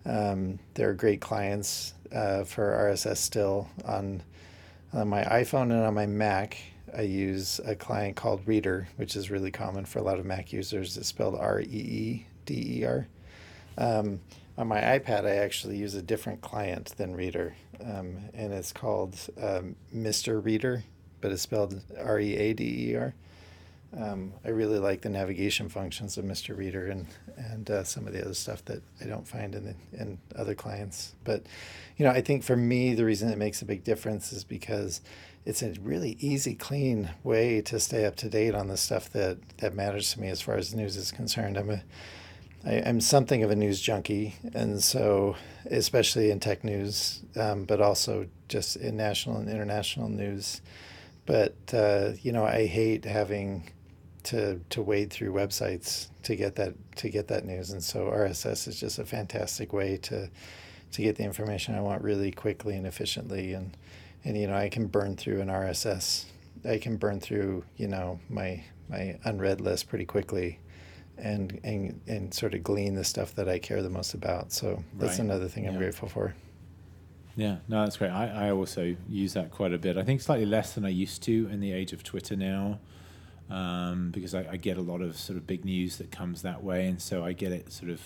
Um, 0.05 0.59
they're 0.75 0.93
great 0.93 1.21
clients 1.21 1.93
uh, 2.13 2.43
for 2.43 2.71
RSS 2.71 3.17
still. 3.17 3.67
On, 3.85 4.21
on 4.93 5.07
my 5.07 5.23
iPhone 5.23 5.63
and 5.63 5.83
on 5.83 5.93
my 5.93 6.05
Mac, 6.05 6.57
I 6.95 7.01
use 7.01 7.59
a 7.65 7.75
client 7.75 8.15
called 8.15 8.41
Reeder, 8.45 8.87
which 8.97 9.15
is 9.15 9.29
really 9.29 9.51
common 9.51 9.85
for 9.85 9.99
a 9.99 10.03
lot 10.03 10.19
of 10.19 10.25
Mac 10.25 10.53
users. 10.53 10.97
It's 10.97 11.07
spelled 11.07 11.35
R 11.35 11.59
E 11.59 11.65
E 11.65 12.25
D 12.45 12.79
E 12.79 12.85
R. 12.85 13.07
Um, 13.77 14.21
on 14.57 14.67
my 14.67 14.79
iPad, 14.79 15.25
I 15.25 15.35
actually 15.35 15.77
use 15.77 15.95
a 15.95 16.01
different 16.01 16.41
client 16.41 16.93
than 16.97 17.15
Reeder, 17.15 17.55
um, 17.83 18.17
and 18.33 18.53
it's 18.53 18.71
called 18.71 19.17
um, 19.41 19.75
Mr. 19.93 20.43
Reader, 20.43 20.83
but 21.19 21.31
it's 21.31 21.41
spelled 21.41 21.81
R 21.99 22.19
E 22.19 22.35
A 22.37 22.53
D 22.53 22.91
E 22.91 22.95
R. 22.95 23.13
Um, 23.97 24.33
I 24.43 24.49
really 24.49 24.79
like 24.79 25.01
the 25.01 25.09
navigation 25.09 25.69
functions 25.69 26.17
of 26.17 26.25
Mr. 26.25 26.55
Reader 26.57 26.87
and 26.87 27.07
and 27.37 27.69
uh, 27.69 27.83
some 27.83 28.07
of 28.07 28.13
the 28.13 28.21
other 28.21 28.33
stuff 28.33 28.63
that 28.65 28.81
I 29.01 29.05
don't 29.05 29.27
find 29.27 29.55
in 29.55 29.65
the, 29.65 29.75
in 30.01 30.17
other 30.35 30.55
clients. 30.55 31.13
But 31.23 31.43
you 31.97 32.05
know, 32.05 32.11
I 32.11 32.21
think 32.21 32.43
for 32.43 32.55
me, 32.55 32.93
the 32.93 33.05
reason 33.05 33.29
it 33.29 33.37
makes 33.37 33.61
a 33.61 33.65
big 33.65 33.83
difference 33.83 34.33
is 34.33 34.43
because 34.43 35.01
it's 35.45 35.61
a 35.61 35.73
really 35.81 36.17
easy, 36.19 36.55
clean 36.55 37.11
way 37.23 37.61
to 37.61 37.79
stay 37.79 38.05
up 38.05 38.15
to 38.17 38.29
date 38.29 38.55
on 38.55 38.67
the 38.67 38.77
stuff 38.77 39.09
that 39.11 39.37
that 39.57 39.73
matters 39.73 40.13
to 40.13 40.21
me 40.21 40.29
as 40.29 40.41
far 40.41 40.55
as 40.55 40.73
news 40.73 40.97
is 40.97 41.11
concerned. 41.11 41.57
I'm 41.57 41.69
a 41.69 41.83
I, 42.65 42.73
am 42.73 42.99
something 42.99 43.43
of 43.43 43.51
a 43.51 43.55
news 43.55 43.79
junkie, 43.79 44.35
and 44.53 44.83
so 44.83 45.35
especially 45.69 46.31
in 46.31 46.39
tech 46.39 46.63
news, 46.63 47.21
um, 47.35 47.65
but 47.65 47.79
also 47.79 48.27
just 48.47 48.75
in 48.75 48.97
national 48.97 49.37
and 49.37 49.49
international 49.49 50.09
news. 50.09 50.61
But 51.25 51.55
uh, 51.73 52.11
you 52.21 52.31
know, 52.31 52.43
I 52.43 52.65
hate 52.65 53.05
having 53.05 53.69
to 54.25 54.59
to 54.69 54.81
wade 54.81 55.11
through 55.11 55.33
websites 55.33 56.09
to 56.23 56.35
get 56.35 56.55
that 56.55 56.73
to 56.97 57.09
get 57.09 57.27
that 57.27 57.45
news, 57.45 57.71
and 57.71 57.83
so 57.83 58.05
RSS 58.05 58.67
is 58.67 58.79
just 58.79 58.99
a 58.99 59.05
fantastic 59.05 59.73
way 59.73 59.97
to 59.97 60.29
to 60.91 61.01
get 61.01 61.15
the 61.15 61.23
information 61.23 61.75
I 61.75 61.81
want 61.81 62.03
really 62.03 62.31
quickly 62.31 62.75
and 62.75 62.85
efficiently, 62.85 63.53
and 63.53 63.75
and 64.23 64.37
you 64.37 64.47
know, 64.47 64.55
I 64.55 64.69
can 64.69 64.87
burn 64.87 65.15
through 65.15 65.41
an 65.41 65.47
RSS. 65.47 66.25
I 66.67 66.77
can 66.77 66.97
burn 66.97 67.19
through 67.19 67.63
you 67.77 67.87
know 67.87 68.19
my 68.29 68.63
my 68.89 69.17
unread 69.23 69.61
list 69.61 69.89
pretty 69.89 70.05
quickly 70.05 70.59
and 71.17 71.59
and 71.63 72.01
and 72.07 72.33
sort 72.33 72.53
of 72.53 72.63
glean 72.63 72.95
the 72.95 73.03
stuff 73.03 73.35
that 73.35 73.47
I 73.47 73.59
care 73.59 73.81
the 73.81 73.89
most 73.89 74.13
about. 74.13 74.51
So 74.51 74.83
that's 74.97 75.13
right. 75.13 75.25
another 75.25 75.47
thing 75.47 75.67
I'm 75.67 75.77
grateful 75.77 76.09
for. 76.09 76.35
Yeah, 77.35 77.57
no, 77.67 77.83
that's 77.83 77.97
great. 77.97 78.11
I, 78.11 78.47
I 78.47 78.51
also 78.51 78.95
use 79.09 79.33
that 79.33 79.51
quite 79.51 79.73
a 79.73 79.77
bit. 79.77 79.97
I 79.97 80.03
think 80.03 80.21
slightly 80.21 80.45
less 80.45 80.73
than 80.73 80.85
I 80.85 80.89
used 80.89 81.21
to 81.23 81.49
in 81.51 81.59
the 81.59 81.73
age 81.73 81.91
of 81.91 82.01
Twitter 82.01 82.35
now, 82.35 82.79
um, 83.49 84.11
because 84.11 84.33
I, 84.33 84.47
I, 84.51 84.57
get 84.57 84.77
a 84.77 84.81
lot 84.81 85.01
of 85.01 85.17
sort 85.17 85.37
of 85.37 85.45
big 85.45 85.65
news 85.65 85.97
that 85.97 86.11
comes 86.11 86.41
that 86.41 86.63
way, 86.63 86.87
and 86.87 87.01
so 87.01 87.23
I 87.23 87.33
get 87.33 87.51
it 87.51 87.71
sort 87.71 87.91
of 87.91 88.01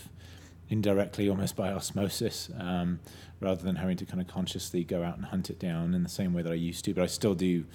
indirectly, 0.70 1.30
almost 1.30 1.56
by 1.56 1.72
osmosis, 1.72 2.50
um, 2.60 3.00
rather 3.40 3.64
than 3.64 3.78
having 3.78 3.98
to 3.98 4.06
kind 4.06 4.22
of 4.22 4.28
consciously 4.28 4.84
go 4.84 5.04
out 5.04 5.18
and 5.18 5.26
hunt 5.26 5.50
it 5.50 5.60
down 5.60 5.94
in 5.94 6.04
the 6.04 6.10
same 6.10 6.34
way 6.34 6.42
that 6.42 6.52
I 6.52 6.56
used 6.56 6.86
to. 6.86 6.94
But 6.94 7.04
I 7.04 7.08
still 7.08 7.36
do 7.36 7.66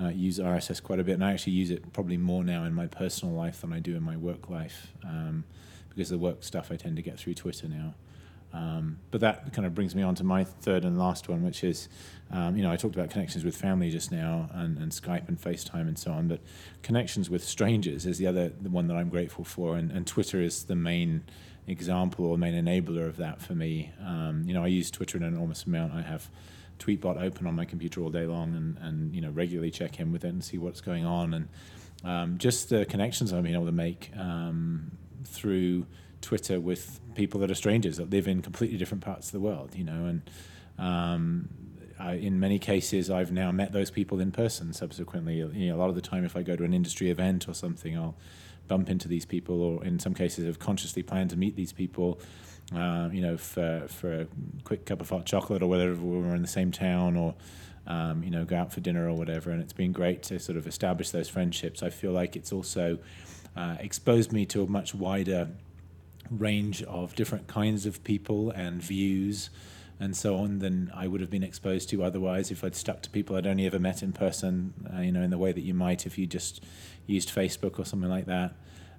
uh, 0.00 0.08
use 0.08 0.38
RSS 0.38 0.82
quite 0.82 0.98
a 0.98 1.04
bit, 1.04 1.14
and 1.14 1.24
I 1.24 1.32
actually 1.32 1.52
use 1.54 1.70
it 1.70 1.92
probably 1.92 2.16
more 2.16 2.42
now 2.42 2.64
in 2.64 2.74
my 2.74 2.86
personal 2.86 3.34
life 3.34 3.60
than 3.60 3.72
I 3.72 3.80
do 3.80 3.96
in 3.96 4.02
my 4.02 4.16
work 4.16 4.48
life, 4.48 4.88
um, 5.04 5.44
because 5.90 6.08
the 6.08 6.18
work 6.18 6.42
stuff 6.42 6.70
I 6.70 6.76
tend 6.76 6.96
to 6.96 7.02
get 7.02 7.18
through 7.18 7.34
Twitter 7.34 7.68
now. 7.68 7.94
Um, 8.52 8.98
but 9.10 9.20
that 9.20 9.52
kind 9.52 9.64
of 9.66 9.74
brings 9.74 9.94
me 9.94 10.02
on 10.02 10.14
to 10.16 10.24
my 10.24 10.44
third 10.44 10.84
and 10.84 10.98
last 10.98 11.28
one, 11.28 11.44
which 11.44 11.62
is, 11.62 11.88
um, 12.32 12.56
you 12.56 12.62
know, 12.62 12.72
I 12.72 12.76
talked 12.76 12.96
about 12.96 13.10
connections 13.10 13.44
with 13.44 13.56
family 13.56 13.90
just 13.90 14.10
now, 14.10 14.48
and, 14.52 14.76
and 14.78 14.90
Skype 14.90 15.28
and 15.28 15.40
FaceTime 15.40 15.82
and 15.82 15.98
so 15.98 16.10
on. 16.10 16.28
But 16.28 16.40
connections 16.82 17.30
with 17.30 17.44
strangers 17.44 18.06
is 18.06 18.18
the 18.18 18.26
other, 18.26 18.48
the 18.48 18.70
one 18.70 18.88
that 18.88 18.96
I'm 18.96 19.08
grateful 19.08 19.44
for, 19.44 19.76
and, 19.76 19.90
and 19.90 20.06
Twitter 20.06 20.40
is 20.40 20.64
the 20.64 20.74
main 20.74 21.24
example 21.66 22.26
or 22.26 22.36
main 22.36 22.54
enabler 22.54 23.06
of 23.06 23.16
that 23.18 23.40
for 23.40 23.54
me. 23.54 23.92
Um, 24.04 24.42
you 24.46 24.54
know, 24.54 24.64
I 24.64 24.68
use 24.68 24.90
Twitter 24.90 25.16
an 25.18 25.24
enormous 25.24 25.64
amount. 25.64 25.94
I 25.94 26.02
have 26.02 26.28
Tweetbot 26.80 27.22
open 27.22 27.46
on 27.46 27.54
my 27.54 27.64
computer 27.64 28.00
all 28.00 28.10
day 28.10 28.26
long 28.26 28.56
and, 28.56 28.78
and 28.78 29.14
you 29.14 29.20
know 29.20 29.30
regularly 29.30 29.70
check 29.70 30.00
in 30.00 30.10
with 30.12 30.24
it 30.24 30.28
and 30.28 30.42
see 30.42 30.56
what's 30.58 30.80
going 30.80 31.04
on 31.04 31.34
and 31.34 31.48
um, 32.02 32.38
just 32.38 32.70
the 32.70 32.86
connections 32.86 33.32
I've 33.32 33.42
been 33.42 33.54
able 33.54 33.66
to 33.66 33.72
make 33.72 34.10
um, 34.16 34.90
through 35.24 35.86
Twitter 36.20 36.60
with 36.60 37.00
people 37.14 37.40
that 37.40 37.50
are 37.50 37.54
strangers 37.54 37.96
that 37.96 38.10
live 38.10 38.28
in 38.28 38.42
completely 38.42 38.78
different 38.78 39.04
parts 39.04 39.28
of 39.28 39.32
the 39.32 39.40
world, 39.40 39.74
you 39.74 39.84
know, 39.84 40.06
and 40.06 40.22
um, 40.78 41.48
I, 41.98 42.14
in 42.14 42.40
many 42.40 42.58
cases 42.58 43.10
I've 43.10 43.32
now 43.32 43.52
met 43.52 43.72
those 43.72 43.90
people 43.90 44.20
in 44.20 44.32
person. 44.32 44.72
Subsequently, 44.72 45.36
you 45.36 45.68
know, 45.68 45.76
a 45.76 45.78
lot 45.78 45.90
of 45.90 45.94
the 45.94 46.00
time, 46.00 46.24
if 46.24 46.36
I 46.36 46.42
go 46.42 46.56
to 46.56 46.64
an 46.64 46.72
industry 46.72 47.10
event 47.10 47.48
or 47.48 47.54
something, 47.54 47.96
I'll 47.96 48.16
bump 48.68 48.88
into 48.88 49.08
these 49.08 49.26
people, 49.26 49.60
or 49.62 49.84
in 49.84 49.98
some 49.98 50.14
cases, 50.14 50.46
have 50.46 50.58
consciously 50.58 51.02
planned 51.02 51.30
to 51.30 51.36
meet 51.36 51.56
these 51.56 51.72
people 51.72 52.20
uh, 52.74 53.08
you 53.12 53.20
know, 53.20 53.36
for 53.36 53.86
for 53.88 54.20
a 54.20 54.26
quick 54.64 54.86
cup 54.86 55.00
of 55.00 55.10
hot 55.10 55.26
chocolate 55.26 55.62
or 55.62 55.66
whatever 55.66 55.94
we're 55.94 56.34
in 56.34 56.42
the 56.42 56.48
same 56.48 56.72
town 56.72 57.16
or. 57.16 57.34
Um, 57.86 58.22
you 58.22 58.30
know, 58.30 58.44
go 58.44 58.56
out 58.56 58.72
for 58.72 58.80
dinner 58.80 59.08
or 59.08 59.14
whatever, 59.14 59.50
and 59.50 59.60
it's 59.60 59.72
been 59.72 59.90
great 59.90 60.22
to 60.24 60.38
sort 60.38 60.58
of 60.58 60.66
establish 60.66 61.10
those 61.10 61.28
friendships. 61.28 61.82
I 61.82 61.88
feel 61.88 62.12
like 62.12 62.36
it's 62.36 62.52
also 62.52 62.98
uh, 63.56 63.76
exposed 63.80 64.32
me 64.32 64.46
to 64.46 64.62
a 64.62 64.66
much 64.66 64.94
wider 64.94 65.48
range 66.30 66.82
of 66.84 67.14
different 67.14 67.46
kinds 67.46 67.86
of 67.86 68.02
people 68.04 68.50
and 68.50 68.82
views 68.82 69.50
and 70.00 70.16
so 70.16 70.36
on 70.36 70.60
than 70.60 70.90
I 70.94 71.06
would 71.06 71.20
have 71.20 71.28
been 71.28 71.42
exposed 71.42 71.90
to 71.90 72.02
otherwise 72.02 72.50
if 72.50 72.64
I'd 72.64 72.74
stuck 72.74 73.02
to 73.02 73.10
people 73.10 73.36
I'd 73.36 73.46
only 73.46 73.66
ever 73.66 73.78
met 73.78 74.02
in 74.02 74.12
person, 74.12 74.72
uh, 74.96 75.02
you 75.02 75.12
know, 75.12 75.20
in 75.20 75.30
the 75.30 75.38
way 75.38 75.52
that 75.52 75.60
you 75.60 75.74
might 75.74 76.06
if 76.06 76.16
you 76.16 76.26
just 76.26 76.64
used 77.06 77.34
Facebook 77.34 77.78
or 77.78 77.84
something 77.84 78.08
like 78.08 78.26
that. 78.26 78.54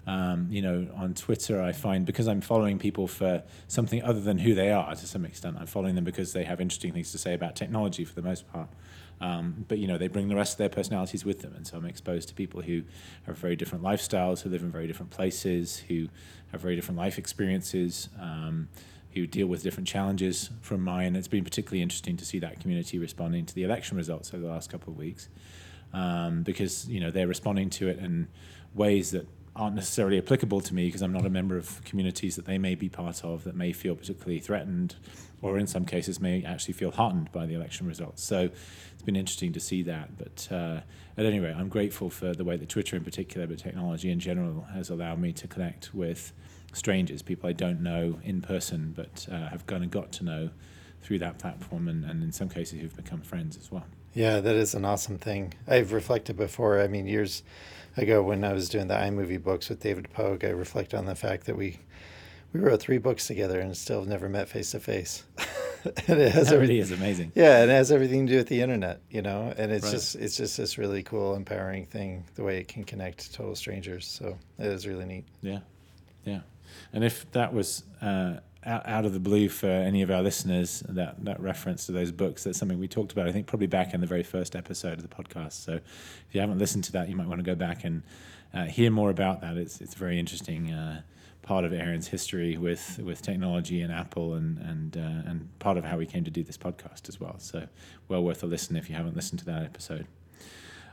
Um, 0.08 0.48
you 0.50 0.62
know, 0.62 0.88
on 0.96 1.14
Twitter, 1.14 1.62
I 1.62 1.74
find 1.74 2.06
because 2.06 2.28
I'm 2.28 2.42
following 2.42 2.80
people 2.80 3.08
for 3.08 3.44
something 3.68 4.02
other 4.04 4.20
than 4.20 4.40
who 4.40 4.56
they 4.56 4.72
are 4.72 4.96
to 4.96 5.08
some 5.08 5.26
extent. 5.26 5.58
I'm 5.60 5.68
following 5.68 5.96
them 5.96 6.04
because 6.04 6.34
they 6.34 6.44
have 6.44 6.60
interesting 6.60 6.92
things 6.92 7.12
to 7.12 7.18
say 7.18 7.34
about 7.34 7.56
technology 7.56 8.04
for 8.06 8.16
the 8.16 8.24
most 8.24 8.52
part. 8.52 8.70
Um, 9.20 9.66
but 9.68 9.78
you 9.78 9.86
know, 9.88 10.00
they 10.00 10.08
bring 10.08 10.28
the 10.28 10.36
rest 10.36 10.54
of 10.54 10.58
their 10.58 10.70
personalities 10.70 11.24
with 11.24 11.42
them, 11.42 11.54
and 11.56 11.68
so 11.68 11.78
I'm 11.78 11.86
exposed 11.86 12.28
to 12.30 12.34
people 12.34 12.62
who 12.64 12.82
have 13.28 13.38
very 13.38 13.56
different 13.56 13.84
lifestyles, 13.84 14.42
who 14.42 14.50
live 14.50 14.64
in 14.64 14.72
very 14.72 14.88
different 14.88 15.12
places, 15.12 15.78
who 15.88 16.08
have 16.52 16.62
very 16.62 16.76
different 16.76 16.98
life 16.98 17.18
experiences. 17.18 18.10
Um, 18.20 18.70
who 19.14 19.28
deal 19.28 19.48
with 19.48 19.62
different 19.62 19.88
challenges 19.88 20.50
from 20.62 20.84
mine. 20.84 21.16
It's 21.16 21.28
been 21.28 21.44
particularly 21.44 21.82
interesting 21.82 22.18
to 22.18 22.26
see 22.26 22.40
that 22.40 22.60
community 22.60 22.98
responding 22.98 23.46
to 23.46 23.54
the 23.54 23.64
election 23.64 23.98
results 23.98 24.34
over 24.34 24.42
the 24.42 24.50
last 24.50 24.70
couple 24.70 24.94
of 24.94 24.98
weeks, 24.98 25.28
um, 25.94 26.44
because 26.44 26.88
you 26.88 27.00
know 27.00 27.12
they're 27.12 27.28
responding 27.28 27.70
to 27.72 27.90
it 27.90 28.00
in 28.00 28.28
ways 28.74 29.12
that 29.12 29.28
aren't 29.56 29.76
necessarily 29.76 30.18
applicable 30.18 30.62
to 30.62 30.74
me 30.74 30.86
because 30.86 31.02
I'm 31.02 31.12
not 31.12 31.26
a 31.26 31.30
member 31.30 31.58
of 31.58 31.84
communities 31.84 32.36
that 32.38 32.46
they 32.46 32.58
may 32.58 32.76
be 32.76 32.88
part 32.88 33.24
of 33.24 33.44
that 33.44 33.56
may 33.56 33.74
feel 33.74 33.96
particularly 33.96 34.40
threatened 34.40 34.96
or 35.42 35.58
in 35.58 35.68
some 35.68 35.86
cases 35.86 36.20
may 36.20 36.44
actually 36.44 36.74
feel 36.74 36.92
heartened 36.92 37.32
by 37.32 37.46
the 37.46 37.54
election 37.54 37.88
results. 37.88 38.24
So 38.24 38.50
it's 38.94 39.04
been 39.04 39.16
interesting 39.16 39.52
to 39.54 39.60
see 39.60 39.84
that. 39.84 40.18
But 40.18 40.48
uh, 40.52 40.82
at 41.18 41.26
any 41.26 41.40
rate, 41.40 41.56
I'm 41.56 41.68
grateful 41.68 42.10
for 42.10 42.34
the 42.34 42.44
way 42.44 42.58
that 42.58 42.70
Twitter 42.70 42.96
in 42.96 43.04
particular, 43.04 43.48
but 43.48 43.58
technology 43.58 44.12
in 44.12 44.20
general, 44.20 44.68
has 44.74 44.90
allowed 44.90 45.20
me 45.20 45.34
to 45.34 45.48
connect 45.48 45.94
with 45.94 46.32
strangers, 46.74 47.22
people 47.22 47.50
I 47.50 47.54
don't 47.54 47.82
know 47.82 48.20
in 48.24 48.42
person, 48.42 48.94
but 48.96 49.28
uh, 49.32 49.50
have 49.50 49.66
kind 49.66 49.84
of 49.84 49.92
got 49.92 50.12
to 50.14 50.24
know 50.24 50.50
through 51.02 51.20
that 51.20 51.40
platform 51.40 51.88
and, 51.88 52.06
and 52.06 52.24
in 52.24 52.32
some 52.32 52.48
cases 52.48 52.80
who've 52.80 52.96
become 52.96 53.22
friends 53.22 53.58
as 53.58 53.72
well. 53.72 53.86
Yeah, 54.14 54.40
that 54.42 54.56
is 54.56 54.74
an 54.74 54.86
awesome 54.86 55.18
thing. 55.18 55.54
I've 55.68 55.94
reflected 55.94 56.36
before. 56.36 56.82
I 56.82 56.88
mean, 56.88 57.08
years 57.08 57.44
ago 57.98 58.22
when 58.22 58.44
I 58.44 58.54
was 58.54 58.70
doing 58.70 58.88
the 58.88 58.96
iMovie 58.96 59.42
books 59.42 59.70
with 59.70 59.82
David 59.82 60.10
Pogue, 60.12 60.44
I 60.44 60.50
reflect 60.50 60.94
on 60.94 61.06
the 61.06 61.16
fact 61.16 61.46
that 61.46 61.58
we 61.58 61.80
we 62.54 62.60
wrote 62.60 62.82
three 62.82 62.98
books 62.98 63.28
together 63.28 63.60
and 63.62 63.76
still 63.76 64.00
have 64.00 64.10
never 64.10 64.28
met 64.28 64.50
face 64.50 64.72
to 64.72 64.80
face. 64.80 65.24
and 66.08 66.20
it 66.20 66.32
has 66.34 66.50
that 66.50 66.60
really 66.60 66.80
is 66.80 66.92
amazing. 66.92 67.32
Yeah, 67.36 67.62
and 67.62 67.72
it 67.72 67.74
has 67.74 67.92
everything 67.92 68.28
to 68.28 68.34
do 68.34 68.38
with 68.38 68.50
the 68.50 68.62
internet, 68.62 69.02
you 69.10 69.22
know. 69.22 69.54
And 69.58 69.72
it's 69.72 69.86
right. 69.86 69.94
just 69.94 70.16
it's 70.16 70.36
just 70.36 70.58
this 70.58 70.78
really 70.78 71.04
cool, 71.04 71.36
empowering 71.36 71.86
thing, 71.86 72.26
the 72.36 72.44
way 72.44 72.60
it 72.60 72.68
can 72.68 72.84
connect 72.84 73.34
total 73.34 73.56
strangers. 73.56 74.06
So 74.06 74.38
it 74.60 74.66
is 74.66 74.86
really 74.86 75.06
neat. 75.06 75.26
Yeah, 75.42 75.60
yeah. 76.26 76.42
And 76.94 77.04
if 77.04 77.30
that 77.32 77.54
was 77.54 77.84
uh, 78.02 78.38
out, 78.66 78.88
out 78.88 79.06
of 79.06 79.14
the 79.14 79.20
blue 79.20 79.50
for 79.50 79.68
any 79.68 80.02
of 80.02 80.12
our 80.12 80.22
listeners, 80.22 80.84
that, 80.88 81.24
that 81.26 81.40
reference 81.40 81.86
to 81.88 81.92
those 81.92 82.12
books, 82.12 82.44
that's 82.44 82.58
something 82.58 82.80
we 82.80 82.88
talked 82.88 83.12
about, 83.12 83.28
I 83.28 83.32
think, 83.32 83.48
probably 83.48 83.68
back 83.68 83.94
in 83.94 84.02
the 84.02 84.08
very 84.08 84.24
first 84.24 84.56
episode 84.56 84.94
of 84.94 85.02
the 85.02 85.08
podcast. 85.08 85.54
So 85.54 85.74
if 85.74 86.28
you 86.32 86.42
haven't 86.42 86.60
listened 86.60 86.84
to 86.86 86.92
that, 86.94 87.10
you 87.10 87.16
might 87.16 87.28
want 87.28 87.40
to 87.40 87.46
go 87.46 87.56
back 87.56 87.84
and 87.84 88.04
uh, 88.54 88.66
hear 88.66 88.92
more 88.92 89.10
about 89.10 89.42
that. 89.42 89.58
It's, 89.58 89.82
it's 89.82 89.96
a 89.96 89.98
very 89.98 90.20
interesting 90.20 90.72
uh, 90.72 91.02
part 91.42 91.66
of 91.66 91.74
Aaron's 91.74 92.08
history 92.08 92.58
with, 92.58 93.00
with 93.04 93.22
technology 93.22 93.82
and 93.82 93.92
Apple 93.92 94.36
and, 94.36 94.58
and, 94.60 94.98
uh, 94.98 95.30
and 95.30 95.50
part 95.60 95.78
of 95.78 95.86
how 95.86 95.98
we 95.98 96.06
came 96.06 96.24
to 96.24 96.32
do 96.32 96.44
this 96.44 96.58
podcast 96.58 97.10
as 97.10 97.20
well. 97.20 97.40
So 97.40 97.68
well 98.08 98.24
worth 98.24 98.44
a 98.44 98.46
listen 98.46 98.76
if 98.76 98.90
you 98.90 98.96
haven't 98.96 99.16
listened 99.16 99.40
to 99.40 99.46
that 99.46 99.64
episode. 99.64 100.08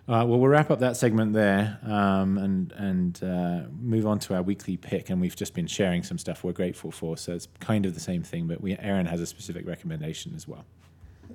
Uh, 0.08 0.24
well, 0.24 0.38
we'll 0.38 0.48
wrap 0.48 0.70
up 0.70 0.80
that 0.80 0.96
segment 0.96 1.34
there 1.34 1.78
um, 1.84 2.38
and 2.38 2.72
and 2.72 3.22
uh, 3.22 3.68
move 3.78 4.06
on 4.06 4.18
to 4.18 4.34
our 4.34 4.42
weekly 4.42 4.78
pick. 4.78 5.10
And 5.10 5.20
we've 5.20 5.36
just 5.36 5.52
been 5.52 5.66
sharing 5.66 6.02
some 6.02 6.16
stuff 6.16 6.42
we're 6.42 6.52
grateful 6.52 6.90
for, 6.90 7.18
so 7.18 7.34
it's 7.34 7.46
kind 7.60 7.84
of 7.84 7.92
the 7.92 8.00
same 8.00 8.22
thing. 8.22 8.46
But 8.46 8.62
we 8.62 8.74
Aaron 8.78 9.04
has 9.04 9.20
a 9.20 9.26
specific 9.26 9.66
recommendation 9.66 10.32
as 10.34 10.48
well. 10.48 10.64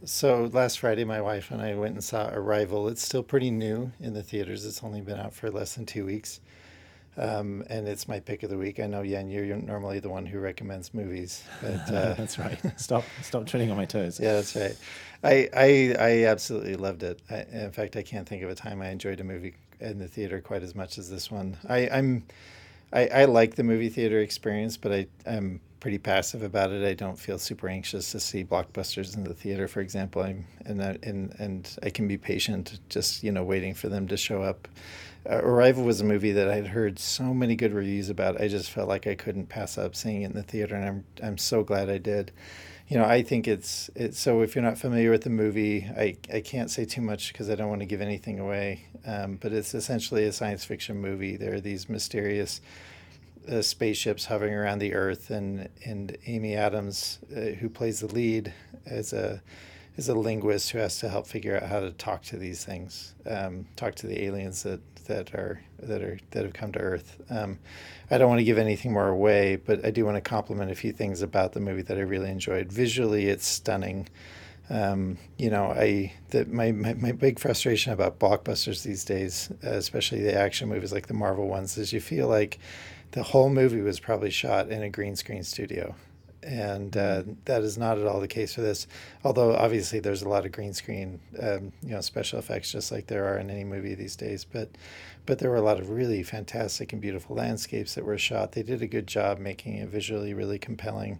So 0.05 0.49
last 0.51 0.79
Friday, 0.79 1.03
my 1.03 1.21
wife 1.21 1.51
and 1.51 1.61
I 1.61 1.75
went 1.75 1.93
and 1.93 2.03
saw 2.03 2.29
Arrival. 2.29 2.87
It's 2.87 3.03
still 3.03 3.21
pretty 3.21 3.51
new 3.51 3.91
in 3.99 4.15
the 4.15 4.23
theaters. 4.23 4.65
It's 4.65 4.83
only 4.83 5.01
been 5.01 5.19
out 5.19 5.35
for 5.35 5.51
less 5.51 5.75
than 5.75 5.85
two 5.85 6.05
weeks. 6.05 6.41
Um, 7.15 7.63
and 7.69 7.87
it's 7.87 8.07
my 8.07 8.19
pick 8.19 8.41
of 8.43 8.49
the 8.49 8.57
week. 8.57 8.79
I 8.79 8.87
know, 8.87 9.03
Yan, 9.03 9.29
you're 9.29 9.55
normally 9.55 9.99
the 9.99 10.09
one 10.09 10.25
who 10.25 10.39
recommends 10.39 10.93
movies. 10.93 11.43
But, 11.61 11.87
uh, 11.93 12.13
that's 12.15 12.39
right. 12.39 12.59
Stop, 12.79 13.03
stop 13.21 13.45
treading 13.45 13.69
on 13.71 13.77
my 13.77 13.85
toes. 13.85 14.19
Yeah, 14.23 14.33
that's 14.33 14.55
right. 14.55 14.75
I, 15.23 15.49
I, 15.55 15.95
I 15.99 16.25
absolutely 16.25 16.75
loved 16.75 17.03
it. 17.03 17.21
I, 17.29 17.45
in 17.51 17.71
fact, 17.71 17.95
I 17.95 18.03
can't 18.03 18.27
think 18.27 18.43
of 18.43 18.49
a 18.49 18.55
time 18.55 18.81
I 18.81 18.89
enjoyed 18.89 19.19
a 19.19 19.23
movie 19.23 19.55
in 19.79 19.99
the 19.99 20.07
theater 20.07 20.41
quite 20.41 20.63
as 20.63 20.75
much 20.75 20.97
as 20.97 21.09
this 21.09 21.31
one. 21.31 21.57
I, 21.67 21.87
I'm, 21.89 22.25
I, 22.91 23.07
I 23.07 23.25
like 23.25 23.55
the 23.55 23.63
movie 23.63 23.89
theater 23.89 24.19
experience, 24.19 24.77
but 24.77 24.91
I, 24.91 25.07
I'm 25.25 25.61
pretty 25.79 25.97
passive 25.97 26.43
about 26.43 26.71
it. 26.71 26.85
I 26.85 26.93
don't 26.93 27.19
feel 27.19 27.37
super 27.37 27.67
anxious 27.67 28.11
to 28.11 28.19
see 28.19 28.43
blockbusters 28.43 29.15
in 29.15 29.23
the 29.23 29.33
theater, 29.33 29.67
for 29.67 29.81
example. 29.81 30.21
I'm 30.21 30.45
and 30.65 30.81
I, 30.81 30.97
and 31.03 31.35
and 31.39 31.77
I 31.83 31.89
can 31.89 32.07
be 32.07 32.17
patient, 32.17 32.79
just 32.89 33.23
you 33.23 33.31
know, 33.31 33.43
waiting 33.43 33.73
for 33.73 33.89
them 33.89 34.07
to 34.07 34.15
show 34.17 34.41
up. 34.43 34.67
Uh, 35.29 35.41
Arrival 35.43 35.83
was 35.83 36.01
a 36.01 36.05
movie 36.05 36.31
that 36.33 36.49
I'd 36.49 36.67
heard 36.67 36.99
so 36.99 37.33
many 37.33 37.55
good 37.55 37.73
reviews 37.73 38.09
about. 38.09 38.39
I 38.39 38.47
just 38.47 38.71
felt 38.71 38.87
like 38.87 39.07
I 39.07 39.15
couldn't 39.15 39.47
pass 39.47 39.77
up 39.77 39.95
seeing 39.95 40.21
it 40.21 40.27
in 40.27 40.33
the 40.33 40.43
theater, 40.43 40.75
and 40.75 40.85
I'm 40.85 41.05
I'm 41.21 41.37
so 41.37 41.63
glad 41.63 41.89
I 41.89 41.97
did. 41.97 42.31
You 42.93 42.99
know, 42.99 43.05
I 43.05 43.23
think 43.23 43.47
it's 43.47 43.89
it's 43.95 44.19
so. 44.19 44.41
If 44.41 44.53
you're 44.53 44.63
not 44.63 44.77
familiar 44.77 45.09
with 45.09 45.23
the 45.23 45.31
movie, 45.31 45.89
I 45.97 46.15
I 46.31 46.41
can't 46.41 46.69
say 46.69 46.85
too 46.85 47.01
much 47.01 47.33
because 47.33 47.49
I 47.49 47.55
don't 47.55 47.67
want 47.67 47.81
to 47.81 47.87
give 47.87 48.01
anything 48.01 48.39
away. 48.39 48.85
Um, 49.03 49.39
but 49.41 49.51
it's 49.51 49.73
essentially 49.73 50.25
a 50.25 50.31
science 50.31 50.63
fiction 50.63 51.01
movie. 51.01 51.35
There 51.35 51.55
are 51.55 51.59
these 51.59 51.89
mysterious 51.89 52.61
uh, 53.51 53.63
spaceships 53.63 54.25
hovering 54.25 54.53
around 54.53 54.77
the 54.77 54.93
Earth, 54.93 55.31
and 55.31 55.69
and 55.83 56.15
Amy 56.27 56.55
Adams, 56.55 57.17
uh, 57.35 57.57
who 57.59 57.67
plays 57.67 58.01
the 58.01 58.05
lead, 58.13 58.53
as 58.85 59.11
a 59.11 59.41
is 59.95 60.09
a 60.09 60.15
linguist 60.15 60.71
who 60.71 60.79
has 60.79 60.97
to 60.99 61.09
help 61.09 61.27
figure 61.27 61.55
out 61.55 61.63
how 61.63 61.79
to 61.79 61.91
talk 61.91 62.23
to 62.23 62.37
these 62.37 62.65
things, 62.65 63.13
um, 63.29 63.65
talk 63.75 63.95
to 63.95 64.07
the 64.07 64.23
aliens 64.23 64.63
that, 64.63 64.81
that 65.05 65.33
are 65.35 65.61
that 65.79 66.01
are 66.01 66.17
that 66.31 66.43
have 66.43 66.53
come 66.53 66.71
to 66.71 66.79
Earth. 66.79 67.17
Um, 67.29 67.59
I 68.09 68.17
don't 68.17 68.29
want 68.29 68.39
to 68.39 68.45
give 68.45 68.57
anything 68.57 68.93
more 68.93 69.09
away, 69.09 69.57
but 69.57 69.85
I 69.85 69.91
do 69.91 70.05
want 70.05 70.15
to 70.15 70.21
compliment 70.21 70.71
a 70.71 70.75
few 70.75 70.93
things 70.93 71.21
about 71.21 71.53
the 71.53 71.59
movie 71.59 71.81
that 71.83 71.97
I 71.97 72.01
really 72.01 72.29
enjoyed. 72.29 72.71
Visually, 72.71 73.27
it's 73.27 73.45
stunning. 73.45 74.07
Um, 74.69 75.17
you 75.37 75.49
know, 75.49 75.65
I 75.65 76.13
the, 76.29 76.45
my, 76.45 76.71
my 76.71 76.93
my 76.93 77.11
big 77.11 77.37
frustration 77.37 77.91
about 77.93 78.17
blockbusters 78.17 78.83
these 78.83 79.03
days, 79.03 79.51
uh, 79.63 79.71
especially 79.71 80.21
the 80.21 80.33
action 80.33 80.69
movies 80.69 80.93
like 80.93 81.07
the 81.07 81.13
Marvel 81.13 81.47
ones, 81.47 81.77
is 81.77 81.91
you 81.91 81.99
feel 81.99 82.27
like 82.27 82.59
the 83.11 83.23
whole 83.23 83.49
movie 83.49 83.81
was 83.81 83.99
probably 83.99 84.31
shot 84.31 84.69
in 84.69 84.81
a 84.81 84.89
green 84.89 85.15
screen 85.15 85.43
studio. 85.43 85.95
And 86.43 86.95
uh, 86.97 87.23
that 87.45 87.61
is 87.61 87.77
not 87.77 87.97
at 87.97 88.05
all 88.05 88.19
the 88.19 88.27
case 88.27 88.53
for 88.53 88.61
this. 88.61 88.87
Although 89.23 89.55
obviously 89.55 89.99
there's 89.99 90.21
a 90.21 90.29
lot 90.29 90.45
of 90.45 90.51
green 90.51 90.73
screen, 90.73 91.19
um, 91.41 91.71
you 91.81 91.91
know, 91.91 92.01
special 92.01 92.39
effects, 92.39 92.71
just 92.71 92.91
like 92.91 93.07
there 93.07 93.25
are 93.25 93.37
in 93.37 93.49
any 93.49 93.63
movie 93.63 93.95
these 93.95 94.15
days. 94.15 94.43
But, 94.45 94.69
but 95.25 95.39
there 95.39 95.49
were 95.49 95.55
a 95.55 95.61
lot 95.61 95.79
of 95.79 95.89
really 95.89 96.21
fantastic 96.23 96.91
and 96.91 97.01
beautiful 97.01 97.35
landscapes 97.35 97.95
that 97.95 98.05
were 98.05 98.17
shot. 98.17 98.51
They 98.51 98.63
did 98.63 98.81
a 98.81 98.87
good 98.87 99.07
job 99.07 99.39
making 99.39 99.75
it 99.75 99.89
visually 99.89 100.33
really 100.33 100.59
compelling. 100.59 101.19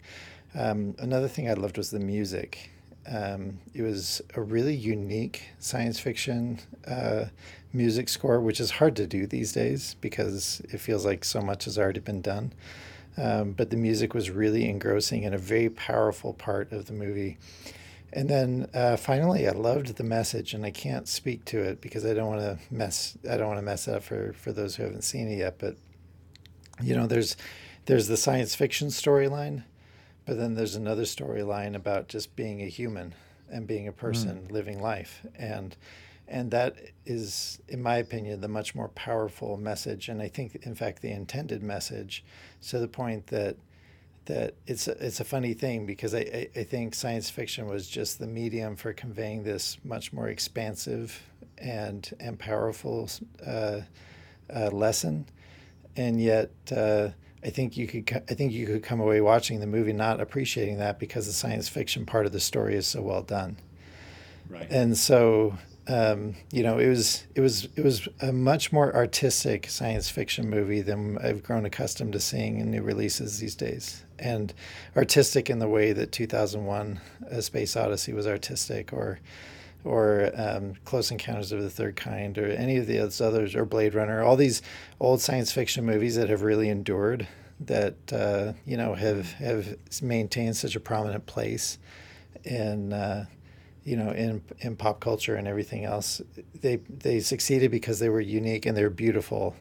Um, 0.55 0.95
another 0.99 1.27
thing 1.27 1.49
I 1.49 1.53
loved 1.53 1.77
was 1.77 1.89
the 1.89 1.99
music. 1.99 2.69
Um, 3.11 3.59
it 3.73 3.81
was 3.81 4.21
a 4.35 4.41
really 4.41 4.75
unique 4.75 5.49
science 5.59 5.99
fiction 5.99 6.59
uh, 6.87 7.25
music 7.73 8.07
score, 8.07 8.39
which 8.39 8.59
is 8.59 8.71
hard 8.71 8.95
to 8.97 9.07
do 9.07 9.25
these 9.27 9.51
days 9.51 9.95
because 9.99 10.61
it 10.71 10.79
feels 10.79 11.05
like 11.05 11.25
so 11.25 11.41
much 11.41 11.65
has 11.65 11.77
already 11.77 11.99
been 11.99 12.21
done. 12.21 12.53
Um, 13.17 13.51
but 13.51 13.69
the 13.69 13.77
music 13.77 14.13
was 14.13 14.31
really 14.31 14.67
engrossing 14.67 15.23
and 15.25 15.35
a 15.35 15.37
very 15.37 15.69
powerful 15.69 16.33
part 16.33 16.71
of 16.71 16.87
the 16.87 16.93
movie. 16.93 17.37
And 18.11 18.29
then 18.29 18.69
uh, 18.73 18.95
finally, 18.95 19.47
I 19.47 19.51
loved 19.51 19.95
the 19.97 20.03
message, 20.03 20.53
and 20.53 20.65
I 20.65 20.71
can't 20.71 21.07
speak 21.07 21.45
to 21.45 21.61
it 21.61 21.81
because 21.81 22.05
I 22.05 22.13
don't 22.13 22.27
want 22.27 22.41
to 22.41 22.59
mess. 22.73 23.17
I 23.29 23.37
don't 23.37 23.47
want 23.47 23.57
to 23.57 23.65
mess 23.65 23.87
it 23.87 23.95
up 23.95 24.03
for 24.03 24.33
for 24.33 24.51
those 24.51 24.75
who 24.75 24.83
haven't 24.83 25.03
seen 25.03 25.27
it 25.31 25.37
yet. 25.37 25.57
But 25.57 25.77
you 26.81 26.95
know, 26.95 27.07
there's 27.07 27.35
there's 27.85 28.07
the 28.07 28.17
science 28.17 28.53
fiction 28.53 28.89
storyline, 28.89 29.63
but 30.25 30.37
then 30.37 30.53
there's 30.53 30.75
another 30.75 31.03
storyline 31.03 31.75
about 31.75 32.07
just 32.07 32.35
being 32.35 32.61
a 32.61 32.67
human 32.67 33.15
and 33.51 33.67
being 33.67 33.87
a 33.87 33.91
person 33.91 34.47
mm. 34.47 34.51
living 34.51 34.79
life, 34.79 35.25
and 35.35 35.75
and 36.33 36.49
that 36.49 36.75
is, 37.05 37.59
in 37.67 37.83
my 37.83 37.97
opinion, 37.97 38.41
the 38.41 38.47
much 38.47 38.73
more 38.73 38.87
powerful 38.89 39.55
message, 39.55 40.09
and 40.09 40.19
I 40.19 40.29
think, 40.29 40.55
in 40.63 40.73
fact, 40.73 41.03
the 41.03 41.11
intended 41.11 41.61
message, 41.61 42.25
to 42.69 42.79
the 42.79 42.87
point 42.87 43.27
that 43.27 43.55
that 44.25 44.55
it's 44.65 44.87
a, 44.87 45.05
it's 45.05 45.19
a 45.19 45.23
funny 45.25 45.53
thing 45.53 45.85
because 45.85 46.15
I, 46.15 46.19
I, 46.19 46.49
I 46.55 46.63
think 46.63 46.95
science 46.95 47.29
fiction 47.29 47.67
was 47.67 47.87
just 47.87 48.19
the 48.19 48.25
medium 48.25 48.77
for 48.77 48.93
conveying 48.93 49.43
this 49.43 49.77
much 49.83 50.11
more 50.11 50.27
expansive 50.27 51.21
and 51.59 52.09
and 52.19 52.39
powerful 52.39 53.09
uh, 53.45 53.81
uh, 54.53 54.69
lesson, 54.71 55.27
and 55.95 56.19
yet. 56.19 56.51
Uh, 56.75 57.09
I 57.45 57.49
think 57.49 57.75
you 57.75 57.87
could 57.87 58.23
I 58.29 58.35
think 58.35 58.53
you 58.53 58.65
could 58.65 58.83
come 58.83 59.01
away 59.01 59.19
watching 59.19 59.59
the 59.59 59.67
movie 59.67 59.91
not 59.91 60.21
appreciating 60.21 60.77
that 60.77 60.97
because 60.97 61.27
the 61.27 61.33
science 61.33 61.67
fiction 61.67 62.05
part 62.05 62.25
of 62.25 62.31
the 62.31 62.39
story 62.39 62.73
is 62.75 62.87
so 62.87 63.01
well 63.01 63.21
done. 63.21 63.57
Right. 64.49 64.65
And 64.69 64.97
so 64.97 65.57
um, 65.87 66.35
you 66.51 66.63
know, 66.63 66.79
it 66.79 66.87
was 66.87 67.25
it 67.35 67.41
was 67.41 67.67
it 67.75 67.83
was 67.83 68.07
a 68.21 68.31
much 68.31 68.71
more 68.71 68.95
artistic 68.95 69.69
science 69.69 70.09
fiction 70.09 70.49
movie 70.49 70.81
than 70.81 71.17
I've 71.17 71.43
grown 71.43 71.65
accustomed 71.65 72.13
to 72.13 72.19
seeing 72.19 72.59
in 72.59 72.71
new 72.71 72.81
releases 72.81 73.39
these 73.39 73.55
days, 73.55 74.03
and 74.17 74.53
artistic 74.95 75.49
in 75.49 75.59
the 75.59 75.67
way 75.67 75.91
that 75.91 76.13
2001: 76.13 77.01
A 77.29 77.41
Space 77.41 77.75
Odyssey 77.75 78.13
was 78.13 78.25
artistic, 78.25 78.93
or 78.93 79.19
or 79.83 80.31
um, 80.35 80.75
Close 80.85 81.11
Encounters 81.11 81.51
of 81.51 81.61
the 81.61 81.69
Third 81.69 81.97
Kind, 81.97 82.37
or 82.37 82.47
any 82.47 82.77
of 82.77 82.87
the 82.87 82.99
others, 82.99 83.53
or 83.53 83.65
Blade 83.65 83.93
Runner, 83.93 84.23
all 84.23 84.37
these 84.37 84.61
old 85.01 85.19
science 85.19 85.51
fiction 85.51 85.85
movies 85.85 86.15
that 86.15 86.29
have 86.29 86.43
really 86.43 86.69
endured, 86.69 87.27
that 87.59 87.95
uh, 88.13 88.53
you 88.65 88.77
know 88.77 88.93
have 88.93 89.33
have 89.33 89.75
maintained 90.01 90.55
such 90.55 90.77
a 90.77 90.79
prominent 90.79 91.25
place 91.25 91.77
in 92.45 92.93
uh, 92.93 93.25
you 93.83 93.97
know, 93.97 94.11
in 94.11 94.41
in 94.59 94.75
pop 94.75 94.99
culture 94.99 95.35
and 95.35 95.47
everything 95.47 95.85
else. 95.85 96.21
They 96.61 96.77
they 96.77 97.19
succeeded 97.19 97.71
because 97.71 97.99
they 97.99 98.09
were 98.09 98.21
unique 98.21 98.65
and 98.65 98.77
they 98.77 98.83
were 98.83 98.89
beautiful. 98.89 99.55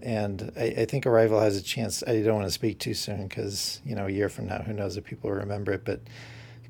And 0.00 0.52
I, 0.56 0.64
I 0.64 0.84
think 0.84 1.06
Arrival 1.06 1.40
has 1.40 1.56
a 1.56 1.62
chance. 1.62 2.04
I 2.06 2.22
don't 2.22 2.36
want 2.36 2.46
to 2.46 2.52
speak 2.52 2.78
too 2.78 2.94
soon 2.94 3.26
because 3.26 3.80
you 3.84 3.96
know 3.96 4.06
a 4.06 4.10
year 4.10 4.28
from 4.28 4.46
now, 4.46 4.62
who 4.62 4.72
knows 4.72 4.96
if 4.96 5.04
people 5.04 5.30
remember 5.30 5.72
it. 5.72 5.84
But 5.84 6.00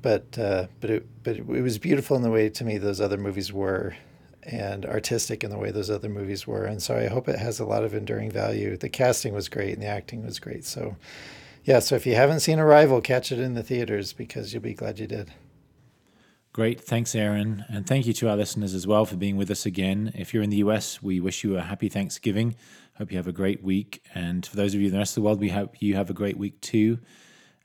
but 0.01 0.37
uh, 0.37 0.67
but 0.81 0.89
it 0.89 1.07
but 1.23 1.37
it 1.37 1.45
was 1.45 1.77
beautiful 1.77 2.17
in 2.17 2.23
the 2.23 2.31
way 2.31 2.49
to 2.49 2.63
me 2.63 2.77
those 2.77 3.01
other 3.01 3.17
movies 3.17 3.53
were, 3.53 3.95
and 4.43 4.85
artistic 4.85 5.43
in 5.43 5.51
the 5.51 5.57
way 5.57 5.69
those 5.71 5.91
other 5.91 6.09
movies 6.09 6.47
were. 6.47 6.65
And 6.65 6.81
so 6.81 6.97
I 6.97 7.07
hope 7.07 7.27
it 7.27 7.37
has 7.37 7.59
a 7.59 7.65
lot 7.65 7.83
of 7.83 7.93
enduring 7.93 8.31
value. 8.31 8.77
The 8.77 8.89
casting 8.89 9.33
was 9.33 9.49
great 9.49 9.73
and 9.73 9.83
the 9.83 9.87
acting 9.87 10.25
was 10.25 10.39
great. 10.39 10.65
So 10.65 10.95
yeah. 11.65 11.79
So 11.79 11.95
if 11.95 12.07
you 12.07 12.15
haven't 12.15 12.39
seen 12.39 12.59
Arrival, 12.59 13.01
catch 13.01 13.31
it 13.31 13.39
in 13.39 13.53
the 13.53 13.63
theaters 13.63 14.13
because 14.13 14.53
you'll 14.53 14.63
be 14.63 14.73
glad 14.73 14.97
you 14.97 15.07
did. 15.07 15.31
Great. 16.51 16.81
Thanks, 16.81 17.13
Aaron. 17.13 17.63
And 17.69 17.85
thank 17.85 18.07
you 18.07 18.13
to 18.13 18.29
our 18.29 18.35
listeners 18.35 18.73
as 18.73 18.87
well 18.87 19.05
for 19.05 19.15
being 19.15 19.37
with 19.37 19.51
us 19.51 19.65
again. 19.65 20.11
If 20.15 20.33
you're 20.33 20.43
in 20.43 20.49
the 20.49 20.57
US, 20.57 21.01
we 21.01 21.19
wish 21.19 21.43
you 21.43 21.57
a 21.57 21.61
happy 21.61 21.89
Thanksgiving. 21.89 22.55
Hope 22.97 23.11
you 23.11 23.17
have 23.17 23.27
a 23.27 23.31
great 23.31 23.63
week. 23.63 24.03
And 24.15 24.45
for 24.45 24.55
those 24.55 24.73
of 24.73 24.81
you 24.81 24.87
in 24.87 24.93
the 24.93 24.97
rest 24.97 25.11
of 25.11 25.21
the 25.21 25.25
world, 25.25 25.39
we 25.39 25.49
hope 25.49 25.81
you 25.81 25.95
have 25.95 26.09
a 26.09 26.13
great 26.13 26.37
week 26.37 26.59
too. 26.59 26.99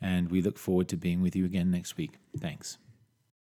And 0.03 0.30
we 0.30 0.43
look 0.43 0.59
forward 0.59 0.89
to 0.89 0.97
being 0.97 1.22
with 1.22 1.35
you 1.35 1.47
again 1.47 1.70
next 1.70 1.97
week. 1.97 2.18
Thanks. 2.39 2.78